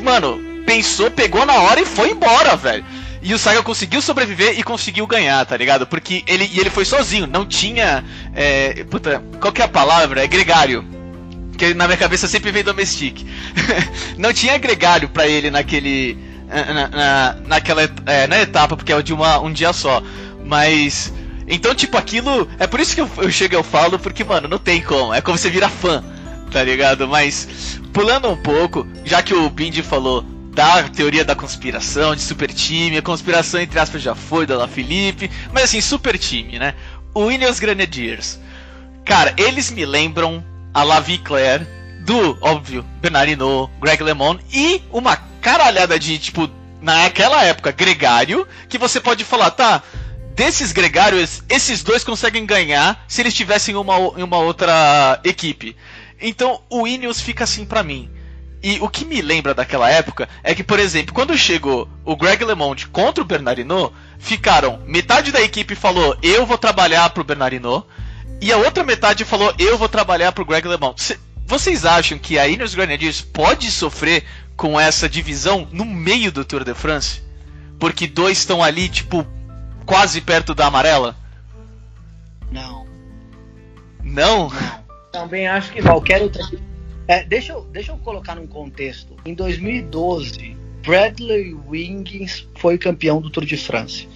mano, 0.00 0.40
pensou, 0.66 1.10
pegou 1.10 1.44
na 1.44 1.54
hora 1.60 1.80
e 1.80 1.86
foi 1.86 2.10
embora, 2.10 2.56
velho. 2.56 2.84
E 3.22 3.32
o 3.32 3.38
Saga 3.38 3.62
conseguiu 3.62 4.02
sobreviver 4.02 4.58
e 4.58 4.62
conseguiu 4.62 5.06
ganhar, 5.06 5.44
tá 5.46 5.56
ligado? 5.56 5.86
Porque 5.86 6.22
ele, 6.26 6.50
e 6.52 6.60
ele 6.60 6.68
foi 6.68 6.84
sozinho, 6.84 7.26
não 7.26 7.46
tinha. 7.46 8.04
É, 8.34 8.84
puta, 8.84 9.22
qual 9.40 9.52
que 9.52 9.62
é 9.62 9.64
a 9.64 9.68
palavra? 9.68 10.22
É 10.22 10.26
gregário 10.26 10.84
que 11.56 11.72
na 11.74 11.86
minha 11.86 11.96
cabeça 11.96 12.26
sempre 12.26 12.50
vem 12.50 12.62
Domestic. 12.62 13.24
não 14.18 14.32
tinha 14.32 14.58
gregário 14.58 15.08
para 15.08 15.26
ele 15.26 15.50
naquele. 15.50 16.18
Na, 16.46 16.88
na, 16.88 17.36
naquela 17.46 17.82
é, 18.06 18.26
na 18.26 18.40
etapa, 18.40 18.76
porque 18.76 18.92
é 18.92 19.02
de 19.02 19.12
uma, 19.12 19.40
um 19.40 19.52
dia 19.52 19.72
só. 19.72 20.02
Mas. 20.44 21.12
Então, 21.48 21.74
tipo, 21.74 21.96
aquilo. 21.96 22.48
É 22.58 22.66
por 22.66 22.80
isso 22.80 22.94
que 22.94 23.00
eu, 23.00 23.10
eu 23.18 23.30
chego 23.30 23.54
e 23.54 23.56
eu 23.56 23.62
falo, 23.62 23.98
porque, 23.98 24.24
mano, 24.24 24.48
não 24.48 24.58
tem 24.58 24.82
como. 24.82 25.14
É 25.14 25.20
como 25.20 25.38
você 25.38 25.50
vira 25.50 25.68
fã, 25.68 26.04
tá 26.50 26.62
ligado? 26.62 27.08
Mas, 27.08 27.80
pulando 27.94 28.28
um 28.28 28.36
pouco, 28.36 28.84
já 29.04 29.22
que 29.22 29.32
o 29.32 29.48
Bindi 29.48 29.80
falou 29.80 30.22
da 30.52 30.82
teoria 30.88 31.24
da 31.24 31.36
conspiração, 31.36 32.14
de 32.14 32.20
super 32.20 32.52
time, 32.52 32.98
a 32.98 33.02
conspiração 33.02 33.60
entre 33.60 33.78
aspas 33.78 34.02
já 34.02 34.16
foi 34.16 34.44
da 34.44 34.58
La 34.58 34.66
Felipe, 34.66 35.30
mas 35.52 35.64
assim, 35.64 35.80
super 35.80 36.18
time, 36.18 36.58
né? 36.58 36.74
O 37.14 37.30
Ineos 37.30 37.60
Grenadiers. 37.60 38.40
Cara, 39.04 39.32
eles 39.36 39.70
me 39.70 39.86
lembram 39.86 40.44
a 40.72 40.82
Lavi 40.82 41.18
Claire, 41.18 41.66
do, 42.00 42.36
óbvio, 42.40 42.84
Bernardino, 43.00 43.70
Greg 43.80 44.02
LeMond 44.02 44.44
e 44.52 44.82
uma 44.90 45.16
caralhada 45.16 45.96
de, 45.96 46.18
tipo, 46.18 46.50
naquela 46.82 47.44
época, 47.44 47.70
gregário, 47.70 48.46
que 48.68 48.76
você 48.76 49.00
pode 49.00 49.24
falar, 49.24 49.52
tá, 49.52 49.82
desses 50.34 50.72
gregários, 50.72 51.42
esses 51.48 51.82
dois 51.82 52.02
conseguem 52.02 52.44
ganhar 52.44 53.04
se 53.06 53.22
eles 53.22 53.34
tivessem 53.34 53.76
uma, 53.76 53.96
uma 53.96 54.38
outra 54.38 55.20
equipe. 55.22 55.76
Então 56.26 56.62
o 56.70 56.86
Ineos 56.86 57.20
fica 57.20 57.44
assim 57.44 57.66
para 57.66 57.82
mim. 57.82 58.10
E 58.62 58.78
o 58.80 58.88
que 58.88 59.04
me 59.04 59.20
lembra 59.20 59.52
daquela 59.52 59.90
época 59.90 60.26
é 60.42 60.54
que, 60.54 60.64
por 60.64 60.80
exemplo, 60.80 61.12
quando 61.12 61.36
chegou 61.36 61.86
o 62.02 62.16
Greg 62.16 62.42
LeMond 62.42 62.86
contra 62.86 63.22
o 63.22 63.26
Bernardino, 63.26 63.92
ficaram 64.18 64.80
metade 64.86 65.30
da 65.30 65.42
equipe 65.42 65.74
falou 65.74 66.16
eu 66.22 66.46
vou 66.46 66.56
trabalhar 66.56 67.10
pro 67.10 67.22
Bernardino 67.22 67.86
e 68.40 68.50
a 68.50 68.56
outra 68.56 68.82
metade 68.82 69.22
falou: 69.22 69.52
Eu 69.58 69.76
vou 69.76 69.86
trabalhar 69.86 70.32
pro 70.32 70.46
Greg 70.46 70.66
LeMond. 70.66 71.18
vocês 71.46 71.84
acham 71.84 72.18
que 72.18 72.38
a 72.38 72.48
Ineos 72.48 72.74
Grenadiers 72.74 73.20
pode 73.20 73.70
sofrer 73.70 74.24
com 74.56 74.80
essa 74.80 75.10
divisão 75.10 75.68
no 75.70 75.84
meio 75.84 76.32
do 76.32 76.42
Tour 76.42 76.64
de 76.64 76.72
France? 76.72 77.22
Porque 77.78 78.06
dois 78.06 78.38
estão 78.38 78.62
ali, 78.62 78.88
tipo, 78.88 79.26
quase 79.84 80.22
perto 80.22 80.54
da 80.54 80.68
amarela? 80.68 81.14
Não. 82.50 82.86
Não? 84.02 84.50
Também 85.14 85.46
acho 85.46 85.72
que. 85.72 85.80
Qualquer 85.80 86.20
outra. 86.20 86.42
É, 87.06 87.22
deixa, 87.22 87.52
eu, 87.52 87.64
deixa 87.66 87.92
eu 87.92 87.96
colocar 87.98 88.34
num 88.34 88.48
contexto. 88.48 89.14
Em 89.24 89.32
2012, 89.32 90.56
Bradley 90.84 91.54
Wiggins 91.68 92.48
foi 92.56 92.76
campeão 92.76 93.20
do 93.20 93.30
Tour 93.30 93.44
de 93.44 93.56
France. 93.56 94.08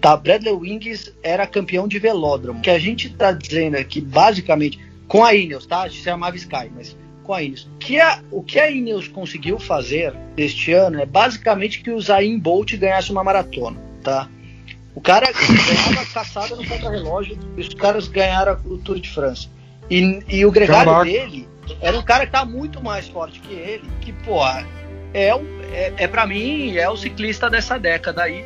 Tá, 0.00 0.14
Bradley 0.14 0.52
Wiggins 0.52 1.10
era 1.22 1.46
campeão 1.46 1.88
de 1.88 1.98
velódromo. 1.98 2.58
O 2.58 2.62
que 2.62 2.68
a 2.68 2.78
gente 2.78 3.08
tá 3.08 3.32
dizendo 3.32 3.76
aqui, 3.76 4.00
basicamente, 4.00 4.78
com 5.08 5.24
a 5.24 5.34
Ineos, 5.34 5.64
tá? 5.64 5.88
Gente 5.88 6.02
chamava 6.02 6.36
Sky, 6.36 6.70
mas 6.74 6.96
com 7.22 7.32
a 7.32 7.42
Ineos. 7.42 7.66
Que 7.80 7.98
a, 7.98 8.20
o 8.30 8.42
que 8.42 8.58
a 8.58 8.70
Ineos 8.70 9.08
conseguiu 9.08 9.58
fazer 9.58 10.14
este 10.36 10.72
ano 10.72 11.00
é 11.00 11.06
basicamente 11.06 11.80
que 11.80 11.90
o 11.90 12.00
Zayn 12.00 12.38
Bolt 12.38 12.74
ganhasse 12.76 13.10
uma 13.10 13.24
maratona, 13.24 13.80
tá? 14.02 14.28
O 14.94 15.00
cara 15.00 15.32
ganhava 15.32 16.04
caçada 16.12 16.56
no 16.56 16.66
contra-relógio 16.66 17.38
e 17.56 17.60
os 17.62 17.72
caras 17.72 18.06
ganharam 18.08 18.60
o 18.66 18.76
Tour 18.76 19.00
de 19.00 19.08
France. 19.08 19.48
E, 19.94 20.22
e 20.28 20.46
o 20.46 20.50
gregário 20.50 20.90
Caraca. 20.90 21.04
dele 21.10 21.48
era 21.80 21.98
um 21.98 22.02
cara 22.02 22.24
que 22.26 22.32
tá 22.32 22.44
muito 22.44 22.82
mais 22.82 23.06
forte 23.08 23.40
que 23.40 23.52
ele, 23.52 23.84
que, 24.00 24.12
pô, 24.12 24.40
é, 25.12 25.34
o- 25.34 25.44
é, 25.72 25.92
é 25.98 26.06
para 26.08 26.26
mim, 26.26 26.76
é 26.76 26.88
o 26.88 26.96
ciclista 26.96 27.50
dessa 27.50 27.78
década 27.78 28.22
aí. 28.22 28.44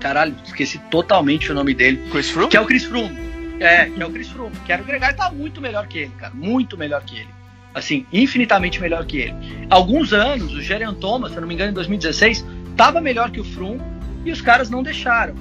Caralho, 0.00 0.34
esqueci 0.44 0.78
totalmente 0.90 1.50
o 1.50 1.54
nome 1.54 1.74
dele. 1.74 2.02
Chris 2.10 2.30
Froome? 2.30 2.48
Que 2.50 2.56
é 2.56 2.60
o 2.60 2.66
Chris 2.66 2.84
Froome. 2.84 3.18
É, 3.60 3.86
que 3.86 4.02
é 4.02 4.06
o 4.06 4.10
Chris 4.10 4.28
Froome. 4.30 4.56
Que 4.64 4.72
era 4.72 4.82
o 4.82 4.84
gregário 4.84 5.16
tá 5.16 5.30
muito 5.30 5.60
melhor 5.60 5.86
que 5.86 5.98
ele, 5.98 6.12
cara. 6.18 6.32
Muito 6.34 6.78
melhor 6.78 7.02
que 7.02 7.16
ele. 7.16 7.28
Assim, 7.74 8.06
infinitamente 8.12 8.80
melhor 8.80 9.04
que 9.04 9.18
ele. 9.18 9.34
Alguns 9.68 10.12
anos, 10.12 10.52
o 10.54 10.60
Geraint 10.62 10.96
Thomas, 10.98 11.30
se 11.32 11.36
eu 11.36 11.40
não 11.42 11.48
me 11.48 11.54
engano, 11.54 11.70
em 11.70 11.74
2016, 11.74 12.44
tava 12.76 13.00
melhor 13.00 13.30
que 13.30 13.40
o 13.40 13.44
Froome 13.44 13.80
e 14.24 14.32
os 14.32 14.40
caras 14.40 14.70
não 14.70 14.82
deixaram. 14.82 15.34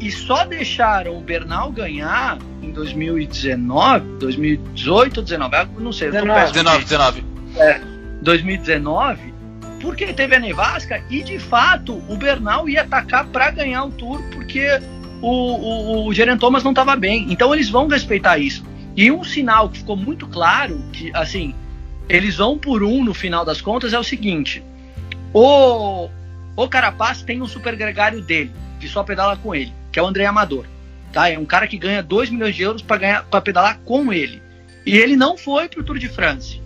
E, 0.00 0.06
e 0.06 0.10
só 0.10 0.44
deixaram 0.44 1.16
o 1.16 1.20
Bernal 1.20 1.70
ganhar 1.72 2.38
em 2.62 2.70
2019, 2.72 4.18
2018 4.18 5.18
ou 5.18 5.22
19, 5.22 5.56
eu 5.76 5.80
não 5.80 5.92
sei, 5.92 6.08
eu 6.08 6.12
tô 6.12 6.18
19. 6.20 6.40
péssimo 6.40 6.70
de- 6.70 6.84
19, 6.84 7.22
19. 7.54 7.98
2019, 8.22 9.34
porque 9.80 10.12
teve 10.12 10.34
a 10.34 10.40
nevasca 10.40 11.02
e 11.08 11.22
de 11.22 11.38
fato 11.38 12.02
o 12.08 12.16
Bernal 12.16 12.68
ia 12.68 12.82
atacar 12.82 13.26
para 13.26 13.50
ganhar 13.50 13.84
o 13.84 13.90
Tour 13.90 14.22
porque 14.32 14.66
o, 15.22 15.28
o, 15.28 16.06
o 16.06 16.14
Geraint 16.14 16.40
Thomas 16.40 16.62
não 16.62 16.72
estava 16.72 16.96
bem. 16.96 17.26
Então 17.30 17.54
eles 17.54 17.68
vão 17.68 17.86
respeitar 17.88 18.38
isso. 18.38 18.64
E 18.96 19.10
um 19.10 19.22
sinal 19.22 19.68
que 19.68 19.78
ficou 19.78 19.96
muito 19.96 20.26
claro 20.26 20.82
que 20.92 21.10
assim 21.14 21.54
eles 22.08 22.36
vão 22.36 22.58
por 22.58 22.82
um 22.82 23.04
no 23.04 23.14
final 23.14 23.44
das 23.44 23.60
contas 23.60 23.92
é 23.92 23.98
o 23.98 24.04
seguinte: 24.04 24.62
o 25.32 26.08
o 26.56 26.68
Carapaz 26.68 27.22
tem 27.22 27.40
um 27.40 27.46
super 27.46 27.76
gregário 27.76 28.20
dele 28.20 28.50
que 28.80 28.88
só 28.88 29.04
pedala 29.04 29.36
com 29.36 29.54
ele, 29.54 29.72
que 29.92 29.98
é 29.98 30.02
o 30.02 30.06
André 30.06 30.24
Amador. 30.26 30.64
Tá? 31.12 31.28
É 31.30 31.38
um 31.38 31.46
cara 31.46 31.66
que 31.66 31.78
ganha 31.78 32.02
2 32.02 32.30
milhões 32.30 32.54
de 32.54 32.62
euros 32.62 32.82
para 32.82 33.22
para 33.22 33.40
pedalar 33.40 33.78
com 33.80 34.12
ele. 34.12 34.42
E 34.84 34.96
ele 34.96 35.16
não 35.16 35.36
foi 35.36 35.68
pro 35.68 35.82
Tour 35.84 35.98
de 35.98 36.08
France 36.08 36.60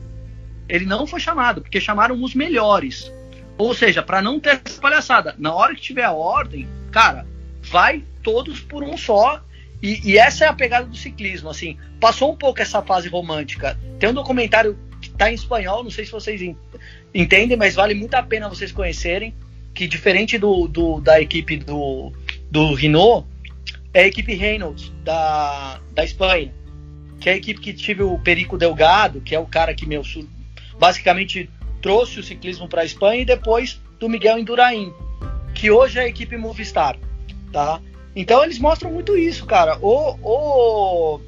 ele 0.69 0.87
não 0.87 1.07
foi 1.07 1.21
chamado, 1.21 1.61
porque 1.61 1.79
chamaram 1.81 2.23
os 2.23 2.35
melhores. 2.35 3.13
Ou 3.59 3.75
seja, 3.75 4.03
para 4.03 4.23
não 4.23 4.41
ter 4.41 4.63
essa 4.65 4.81
palhaçada, 4.81 5.35
na 5.37 5.53
hora 5.53 5.75
que 5.75 5.83
tiver 5.83 6.05
a 6.05 6.13
ordem, 6.13 6.67
cara, 6.91 7.27
vai 7.61 8.03
todos 8.23 8.61
por 8.61 8.83
um 8.83 8.97
só. 8.97 9.43
E, 9.83 10.01
e 10.13 10.17
essa 10.17 10.45
é 10.47 10.49
a 10.49 10.53
pegada 10.55 10.87
do 10.87 10.97
ciclismo, 10.97 11.51
assim. 11.51 11.77
Passou 12.01 12.33
um 12.33 12.37
pouco 12.37 12.63
essa 12.63 12.81
fase 12.81 13.09
romântica. 13.09 13.79
Tem 13.99 14.09
um 14.09 14.15
documentário 14.15 14.79
que 14.99 15.11
tá 15.11 15.31
em 15.31 15.35
espanhol, 15.35 15.85
não 15.85 15.91
sei 15.91 16.07
se 16.07 16.13
vocês 16.13 16.41
en- 16.41 16.57
entendem, 17.13 17.57
mas 17.59 17.75
vale 17.75 17.93
muito 17.93 18.15
a 18.15 18.23
pena 18.23 18.49
vocês 18.49 18.73
conhecerem. 18.73 19.35
Que 19.75 19.87
diferente 19.87 20.39
do, 20.39 20.67
do- 20.69 21.01
da 21.03 21.21
equipe 21.21 21.59
do, 21.59 22.15
do 22.53 22.75
Renault, 22.75 23.27
é 23.95 24.03
a 24.03 24.07
equipe 24.07 24.35
Reynolds 24.35 24.93
da, 25.03 25.81
da 25.95 26.05
Espanha. 26.05 26.53
Que 27.19 27.31
é 27.31 27.33
a 27.33 27.37
equipe 27.37 27.61
que 27.61 27.73
tive 27.73 28.03
o 28.03 28.19
Perico 28.19 28.59
Delgado, 28.59 29.23
que 29.23 29.35
é 29.35 29.39
o 29.39 29.47
cara 29.47 29.75
que 29.75 29.87
meu 29.87 30.03
basicamente 30.79 31.49
trouxe 31.81 32.21
o 32.21 32.23
ciclismo 32.23 32.69
para 32.69 32.83
a 32.83 32.85
Espanha 32.85 33.23
e 33.23 33.25
depois 33.25 33.81
do 33.99 34.09
Miguel 34.09 34.39
Indurain, 34.39 34.93
que 35.55 35.71
hoje 35.71 35.99
é 35.99 36.03
a 36.03 36.09
equipe 36.09 36.37
Movistar, 36.37 36.99
tá? 37.51 37.81
Então 38.15 38.45
eles 38.45 38.59
mostram 38.59 38.93
muito 38.93 39.17
isso, 39.17 39.47
cara. 39.47 39.79
O, 39.81 40.17
o, 40.21 41.21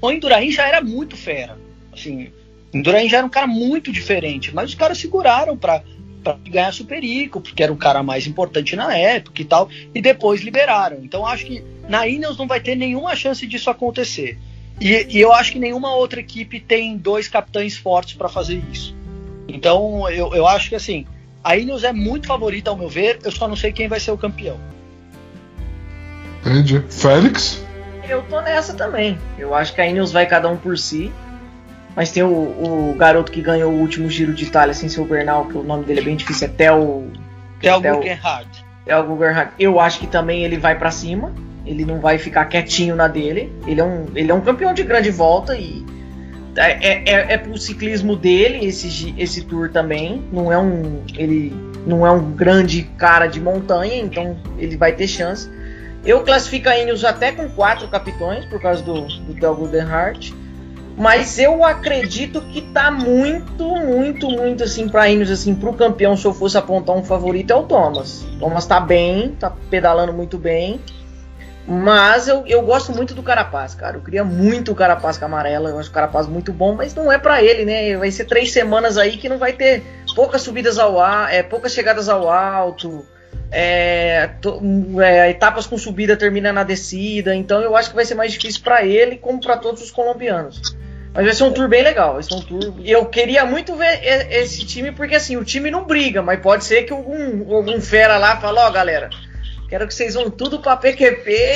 o 0.00 0.10
Indurain 0.10 0.50
já 0.50 0.66
era 0.66 0.80
muito 0.80 1.16
fera, 1.16 1.58
assim, 1.92 2.32
Indurain 2.72 3.08
já 3.08 3.18
era 3.18 3.26
um 3.26 3.30
cara 3.30 3.46
muito 3.46 3.92
diferente, 3.92 4.54
mas 4.54 4.70
os 4.70 4.74
caras 4.74 4.96
seguraram 4.96 5.56
para 5.56 5.82
para 6.22 6.38
ganhar 6.48 6.72
Superico, 6.72 7.40
porque 7.40 7.62
era 7.62 7.72
o 7.72 7.76
cara 7.76 8.02
mais 8.02 8.26
importante 8.26 8.76
na 8.76 8.94
época 8.96 9.40
e 9.40 9.44
tal, 9.44 9.68
e 9.94 10.00
depois 10.00 10.40
liberaram. 10.42 10.98
Então 11.02 11.26
acho 11.26 11.46
que 11.46 11.64
na 11.88 12.06
Ineos 12.06 12.36
não 12.36 12.46
vai 12.46 12.60
ter 12.60 12.74
nenhuma 12.74 13.16
chance 13.16 13.46
disso 13.46 13.70
acontecer. 13.70 14.38
E, 14.80 15.06
e 15.10 15.20
eu 15.20 15.32
acho 15.32 15.52
que 15.52 15.58
nenhuma 15.58 15.94
outra 15.94 16.20
equipe 16.20 16.60
tem 16.60 16.96
dois 16.96 17.28
capitães 17.28 17.76
fortes 17.76 18.14
para 18.14 18.28
fazer 18.28 18.62
isso. 18.72 18.94
Então 19.48 20.08
eu, 20.10 20.34
eu 20.34 20.46
acho 20.46 20.68
que 20.68 20.74
assim, 20.74 21.06
a 21.42 21.56
Ineos 21.56 21.84
é 21.84 21.92
muito 21.92 22.26
favorita 22.26 22.70
ao 22.70 22.76
meu 22.76 22.88
ver, 22.88 23.18
eu 23.24 23.30
só 23.30 23.48
não 23.48 23.56
sei 23.56 23.72
quem 23.72 23.88
vai 23.88 24.00
ser 24.00 24.10
o 24.10 24.18
campeão. 24.18 24.58
Entendi. 26.40 26.82
Félix? 26.88 27.62
Eu 28.08 28.22
tô 28.22 28.40
nessa 28.40 28.74
também. 28.74 29.18
Eu 29.38 29.54
acho 29.54 29.74
que 29.74 29.80
a 29.80 29.86
Ineos 29.86 30.10
vai 30.10 30.26
cada 30.26 30.48
um 30.48 30.56
por 30.56 30.76
si. 30.76 31.12
Mas 31.94 32.10
tem 32.12 32.22
o, 32.22 32.28
o 32.28 32.94
garoto 32.96 33.32
que 33.32 33.40
ganhou 33.40 33.72
o 33.72 33.78
último 33.78 34.08
giro 34.08 34.32
de 34.32 34.44
Itália 34.44 34.74
sem 34.74 34.88
ser 34.88 35.00
o 35.00 35.04
Bernal, 35.04 35.46
que 35.46 35.56
o 35.56 35.62
nome 35.62 35.84
dele 35.84 36.00
é 36.00 36.04
bem 36.04 36.16
difícil, 36.16 36.46
é 36.46 36.50
Theo. 36.50 37.10
Theo 37.60 37.80
Guggenhardt. 37.80 38.64
Theo 38.84 39.04
Guggenhardt. 39.04 39.52
Eu 39.58 39.80
acho 39.80 40.00
que 40.00 40.06
também 40.06 40.44
ele 40.44 40.56
vai 40.56 40.78
pra 40.78 40.90
cima. 40.90 41.32
Ele 41.66 41.84
não 41.84 42.00
vai 42.00 42.18
ficar 42.18 42.46
quietinho 42.46 42.96
na 42.96 43.06
dele. 43.06 43.52
Ele 43.66 43.80
é 43.80 43.84
um, 43.84 44.06
ele 44.14 44.30
é 44.30 44.34
um 44.34 44.40
campeão 44.40 44.72
de 44.72 44.82
grande 44.82 45.10
volta 45.10 45.56
e 45.56 45.84
é, 46.56 47.10
é, 47.10 47.34
é 47.34 47.38
pro 47.38 47.56
ciclismo 47.56 48.16
dele 48.16 48.64
esse, 48.64 49.14
esse 49.18 49.44
tour 49.44 49.70
também. 49.70 50.24
Não 50.32 50.50
é 50.52 50.58
um. 50.58 51.02
Ele 51.16 51.54
não 51.86 52.06
é 52.06 52.10
um 52.10 52.32
grande 52.32 52.82
cara 52.96 53.26
de 53.26 53.40
montanha, 53.40 53.96
então 53.96 54.36
ele 54.58 54.76
vai 54.76 54.92
ter 54.92 55.06
chance. 55.06 55.50
Eu 56.04 56.22
classifico 56.22 56.68
a 56.68 56.78
Ineos 56.78 57.04
até 57.04 57.30
com 57.32 57.48
quatro 57.50 57.86
capitões, 57.88 58.44
por 58.46 58.60
causa 58.60 58.82
do, 58.82 59.02
do 59.02 59.34
Theo 59.34 59.54
Guggenhardt. 59.54 60.34
Mas 61.00 61.38
eu 61.38 61.64
acredito 61.64 62.42
que 62.42 62.60
tá 62.60 62.90
muito, 62.90 63.64
muito, 63.64 64.28
muito 64.28 64.64
assim 64.64 64.86
pra 64.86 65.08
Ineos, 65.08 65.30
assim, 65.30 65.54
pro 65.54 65.72
campeão, 65.72 66.14
se 66.14 66.26
eu 66.26 66.34
fosse 66.34 66.58
apontar 66.58 66.94
um 66.94 67.02
favorito, 67.02 67.50
é 67.54 67.56
o 67.56 67.62
Thomas. 67.62 68.22
Thomas 68.38 68.66
tá 68.66 68.78
bem, 68.78 69.30
tá 69.40 69.50
pedalando 69.70 70.12
muito 70.12 70.36
bem. 70.36 70.78
Mas 71.66 72.28
eu, 72.28 72.44
eu 72.46 72.60
gosto 72.60 72.92
muito 72.92 73.14
do 73.14 73.22
Carapaz, 73.22 73.74
cara. 73.74 73.96
Eu 73.96 74.02
queria 74.02 74.22
muito 74.24 74.72
o 74.72 74.74
Carapaz 74.74 75.16
com 75.16 75.24
amarela. 75.24 75.70
Eu 75.70 75.78
acho 75.78 75.88
o 75.88 75.92
Carapaz 75.92 76.26
muito 76.26 76.52
bom, 76.52 76.74
mas 76.74 76.94
não 76.94 77.10
é 77.10 77.16
pra 77.16 77.42
ele, 77.42 77.64
né? 77.64 77.96
Vai 77.96 78.10
ser 78.10 78.26
três 78.26 78.52
semanas 78.52 78.98
aí 78.98 79.16
que 79.16 79.26
não 79.28 79.38
vai 79.38 79.54
ter 79.54 79.82
poucas 80.14 80.42
subidas 80.42 80.78
ao 80.78 81.00
ar, 81.00 81.32
é, 81.32 81.42
poucas 81.42 81.72
chegadas 81.72 82.10
ao 82.10 82.28
alto. 82.28 83.06
É, 83.50 84.28
to- 84.42 84.60
é, 85.00 85.30
etapas 85.30 85.66
com 85.66 85.78
subida 85.78 86.14
termina 86.14 86.52
na 86.52 86.62
descida, 86.62 87.34
então 87.34 87.60
eu 87.62 87.74
acho 87.74 87.88
que 87.88 87.96
vai 87.96 88.04
ser 88.04 88.14
mais 88.14 88.32
difícil 88.32 88.60
pra 88.62 88.84
ele 88.84 89.16
como 89.16 89.40
pra 89.40 89.56
todos 89.56 89.82
os 89.82 89.90
colombianos. 89.90 90.60
Mas 91.12 91.24
vai 91.24 91.34
ser 91.34 91.44
um 91.44 91.52
tour 91.52 91.68
bem 91.68 91.82
legal. 91.82 92.14
Vai 92.14 92.22
ser 92.22 92.34
um 92.34 92.40
tour. 92.40 92.74
E 92.78 92.90
eu 92.90 93.04
queria 93.06 93.44
muito 93.44 93.74
ver 93.74 94.00
esse 94.30 94.64
time, 94.64 94.92
porque 94.92 95.16
assim, 95.16 95.36
o 95.36 95.44
time 95.44 95.70
não 95.70 95.84
briga, 95.84 96.22
mas 96.22 96.40
pode 96.40 96.64
ser 96.64 96.84
que 96.84 96.92
algum, 96.92 97.54
algum 97.54 97.80
fera 97.80 98.16
lá 98.16 98.36
fale, 98.36 98.58
ó, 98.58 98.70
galera, 98.70 99.10
quero 99.68 99.86
que 99.86 99.94
vocês 99.94 100.14
vão 100.14 100.30
tudo 100.30 100.60
pra 100.60 100.76
PQP. 100.76 101.54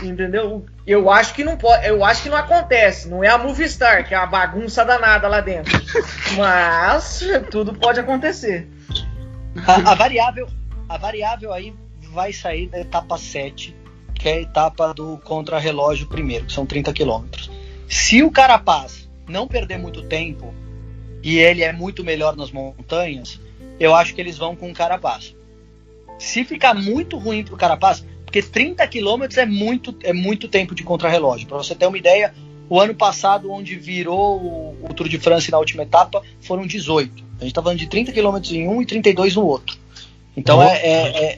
Entendeu? 0.02 0.66
Eu 0.86 1.10
acho 1.10 1.34
que 1.34 1.44
não 1.44 1.56
pode. 1.56 1.86
Eu 1.86 2.04
acho 2.04 2.22
que 2.22 2.28
não 2.28 2.36
acontece. 2.36 3.08
Não 3.08 3.24
é 3.24 3.28
a 3.28 3.38
Movistar, 3.38 4.06
que 4.06 4.14
é 4.14 4.18
uma 4.18 4.26
bagunça 4.26 4.84
danada 4.84 5.26
lá 5.28 5.40
dentro. 5.40 5.80
Mas 6.36 7.22
tudo 7.50 7.74
pode 7.74 8.00
acontecer. 8.00 8.68
A, 9.66 9.92
a 9.92 9.94
variável, 9.94 10.48
a 10.88 10.96
variável 10.96 11.52
aí 11.52 11.74
vai 12.12 12.32
sair 12.32 12.68
da 12.68 12.80
etapa 12.80 13.16
7, 13.16 13.74
que 14.14 14.28
é 14.28 14.32
a 14.34 14.40
etapa 14.40 14.92
do 14.92 15.18
contra-relógio 15.18 16.06
primeiro, 16.06 16.46
que 16.46 16.52
são 16.52 16.66
30 16.66 16.92
quilômetros. 16.92 17.59
Se 17.90 18.22
o 18.22 18.30
Carapaz 18.30 19.10
não 19.28 19.48
perder 19.48 19.76
muito 19.76 20.02
tempo 20.02 20.54
e 21.24 21.38
ele 21.38 21.64
é 21.64 21.72
muito 21.72 22.04
melhor 22.04 22.36
nas 22.36 22.52
montanhas, 22.52 23.40
eu 23.80 23.96
acho 23.96 24.14
que 24.14 24.20
eles 24.20 24.38
vão 24.38 24.54
com 24.54 24.70
o 24.70 24.72
Carapaz. 24.72 25.34
Se 26.16 26.44
ficar 26.44 26.72
muito 26.72 27.18
ruim 27.18 27.42
pro 27.42 27.56
Carapaz, 27.56 28.06
porque 28.24 28.42
30 28.42 28.86
quilômetros 28.86 29.38
é 29.38 29.44
muito, 29.44 29.92
é 30.04 30.12
muito 30.12 30.46
tempo 30.46 30.72
de 30.72 30.84
contrarrelógio. 30.84 31.48
Para 31.48 31.58
você 31.58 31.74
ter 31.74 31.86
uma 31.86 31.98
ideia, 31.98 32.32
o 32.68 32.78
ano 32.78 32.94
passado, 32.94 33.50
onde 33.50 33.74
virou 33.74 34.40
o, 34.40 34.86
o 34.88 34.94
Tour 34.94 35.08
de 35.08 35.18
France 35.18 35.50
na 35.50 35.58
última 35.58 35.82
etapa, 35.82 36.22
foram 36.40 36.68
18. 36.68 37.24
A 37.40 37.42
gente 37.42 37.52
tá 37.52 37.60
falando 37.60 37.78
de 37.78 37.88
30 37.88 38.12
quilômetros 38.12 38.52
em 38.52 38.68
um 38.68 38.80
e 38.80 38.86
32 38.86 39.34
no 39.34 39.44
outro. 39.44 39.76
Então 40.36 40.58
Nossa. 40.58 40.76
é, 40.76 41.32
é, 41.32 41.36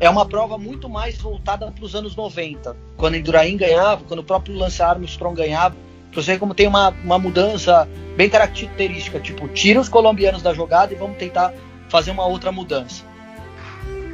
é, 0.00 0.08
uma 0.08 0.24
prova 0.24 0.56
muito 0.56 0.88
mais 0.88 1.18
voltada 1.18 1.70
para 1.70 1.84
os 1.84 1.94
anos 1.94 2.16
90, 2.16 2.74
quando 2.96 3.16
Indurain 3.16 3.56
ganhava, 3.56 4.02
quando 4.08 4.20
o 4.20 4.24
próprio 4.24 4.56
Lance 4.56 4.82
Armstrong 4.82 5.36
ganhava. 5.36 5.76
Você 6.12 6.38
como 6.38 6.54
tem 6.54 6.66
uma, 6.66 6.88
uma 7.04 7.18
mudança 7.18 7.86
bem 8.16 8.28
característica, 8.28 9.20
tipo, 9.20 9.46
tira 9.48 9.78
os 9.78 9.88
colombianos 9.88 10.42
da 10.42 10.52
jogada 10.52 10.92
e 10.92 10.96
vamos 10.96 11.18
tentar 11.18 11.52
fazer 11.88 12.10
uma 12.10 12.26
outra 12.26 12.50
mudança. 12.50 13.04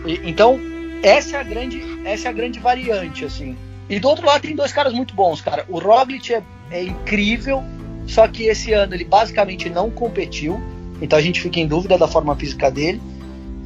E, 0.04 0.20
então, 0.28 0.58
essa 1.02 1.36
é 1.36 1.40
a 1.40 1.42
grande, 1.42 1.80
essa 2.04 2.28
é 2.28 2.30
a 2.30 2.34
grande 2.34 2.58
variante, 2.58 3.24
assim. 3.24 3.56
E 3.88 4.00
do 4.00 4.08
outro 4.08 4.26
lado 4.26 4.42
tem 4.42 4.56
dois 4.56 4.72
caras 4.72 4.92
muito 4.92 5.14
bons, 5.14 5.40
cara. 5.40 5.64
O 5.68 5.78
Roglic 5.78 6.34
é, 6.34 6.42
é 6.70 6.82
incrível, 6.82 7.62
só 8.06 8.26
que 8.26 8.44
esse 8.44 8.72
ano 8.72 8.94
ele 8.94 9.04
basicamente 9.04 9.70
não 9.70 9.90
competiu, 9.90 10.60
então 11.00 11.18
a 11.18 11.22
gente 11.22 11.40
fica 11.40 11.60
em 11.60 11.66
dúvida 11.66 11.96
da 11.96 12.08
forma 12.08 12.34
física 12.34 12.70
dele. 12.70 13.00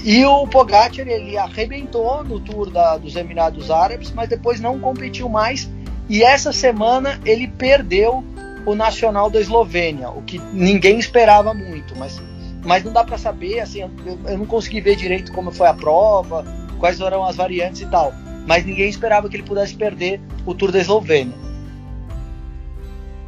E 0.02 0.24
o 0.24 0.46
Pogacar 0.46 1.08
ele 1.08 1.36
arrebentou 1.36 2.24
no 2.24 2.40
Tour 2.40 2.70
da, 2.70 2.96
dos 2.96 3.16
Emirados 3.16 3.70
Árabes, 3.70 4.10
mas 4.12 4.28
depois 4.28 4.58
não 4.60 4.78
competiu 4.78 5.28
mais. 5.28 5.68
E 6.08 6.22
essa 6.22 6.52
semana 6.52 7.20
ele 7.24 7.46
perdeu 7.46 8.24
o 8.64 8.74
Nacional 8.74 9.30
da 9.30 9.40
Eslovênia, 9.40 10.10
o 10.10 10.22
que 10.22 10.38
ninguém 10.52 10.98
esperava 10.98 11.54
muito, 11.54 11.96
mas, 11.96 12.20
mas 12.64 12.84
não 12.84 12.92
dá 12.92 13.04
para 13.04 13.16
saber, 13.16 13.60
assim, 13.60 13.80
eu, 13.80 14.18
eu, 14.26 14.38
não 14.38 14.46
consegui 14.46 14.80
ver 14.80 14.96
direito 14.96 15.32
como 15.32 15.50
foi 15.50 15.68
a 15.68 15.74
prova, 15.74 16.44
quais 16.78 16.98
foram 16.98 17.24
as 17.24 17.36
variantes 17.36 17.80
e 17.80 17.86
tal, 17.86 18.12
mas 18.46 18.64
ninguém 18.64 18.88
esperava 18.88 19.28
que 19.28 19.36
ele 19.36 19.42
pudesse 19.42 19.74
perder 19.74 20.20
o 20.44 20.54
Tour 20.54 20.72
da 20.72 20.80
Eslovênia. 20.80 21.34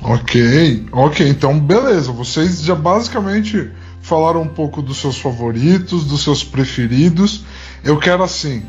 Ok, 0.02 0.86
ok, 0.90 1.28
então 1.28 1.58
beleza, 1.58 2.10
vocês 2.10 2.62
já 2.62 2.74
basicamente 2.74 3.70
falaram 4.03 4.42
um 4.42 4.48
pouco 4.48 4.82
dos 4.82 4.98
seus 4.98 5.16
favoritos, 5.18 6.05
dos 6.05 6.22
seus 6.22 6.44
preferidos. 6.44 7.44
Eu 7.82 7.98
quero 7.98 8.22
assim, 8.22 8.66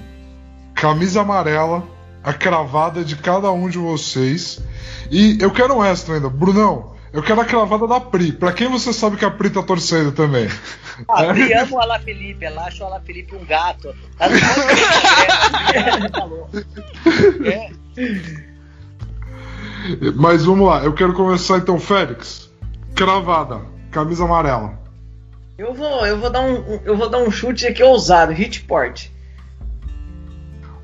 camisa 0.74 1.22
amarela, 1.22 1.84
a 2.24 2.32
cravada 2.32 3.04
de 3.04 3.16
cada 3.16 3.52
um 3.52 3.68
de 3.68 3.78
vocês. 3.78 4.62
E 5.12 5.38
eu 5.42 5.52
quero 5.52 5.76
um 5.76 5.84
extra 5.84 6.16
ainda, 6.16 6.30
Brunão. 6.30 6.94
Eu 7.12 7.22
quero 7.22 7.42
a 7.42 7.46
cravada 7.46 7.86
da 7.88 8.00
Pri. 8.00 8.32
Pra 8.32 8.52
quem 8.52 8.68
você 8.68 8.92
sabe 8.92 9.18
que 9.18 9.26
a 9.26 9.30
Pri 9.30 9.52
tá 9.52 9.62
torcendo 9.62 10.12
também? 10.12 10.48
Ah, 11.10 11.24
a 11.24 11.34
Pri 11.34 11.52
ama 11.54 11.76
o 11.76 11.80
Ala 11.80 12.00
Felipe. 12.00 12.46
Ela 12.46 12.66
acha 12.68 12.84
o 12.84 12.88
Ala 12.88 13.02
Felipe 13.02 13.36
um 13.36 13.44
gato. 13.44 13.96
Ela 14.20 14.36
não 16.20 16.48
é. 17.48 17.72
Mas 20.16 20.46
vamos 20.46 20.68
lá. 20.68 20.84
Eu 20.84 20.94
quero 20.94 21.14
começar 21.14 21.58
então, 21.58 21.80
Félix. 21.80 22.48
Cravada. 22.94 23.62
Camisa 23.90 24.24
amarela. 24.24 24.83
Eu 25.58 25.74
vou, 25.74 26.06
eu 26.06 26.18
vou 26.18 26.30
dar 26.32 26.42
um, 26.42 26.80
eu 26.84 26.98
vou 26.98 27.10
dar 27.10 27.20
um 27.20 27.30
chute 27.30 27.68
aqui 27.68 27.84
ousado, 27.84 28.34
Hitport. 28.34 29.08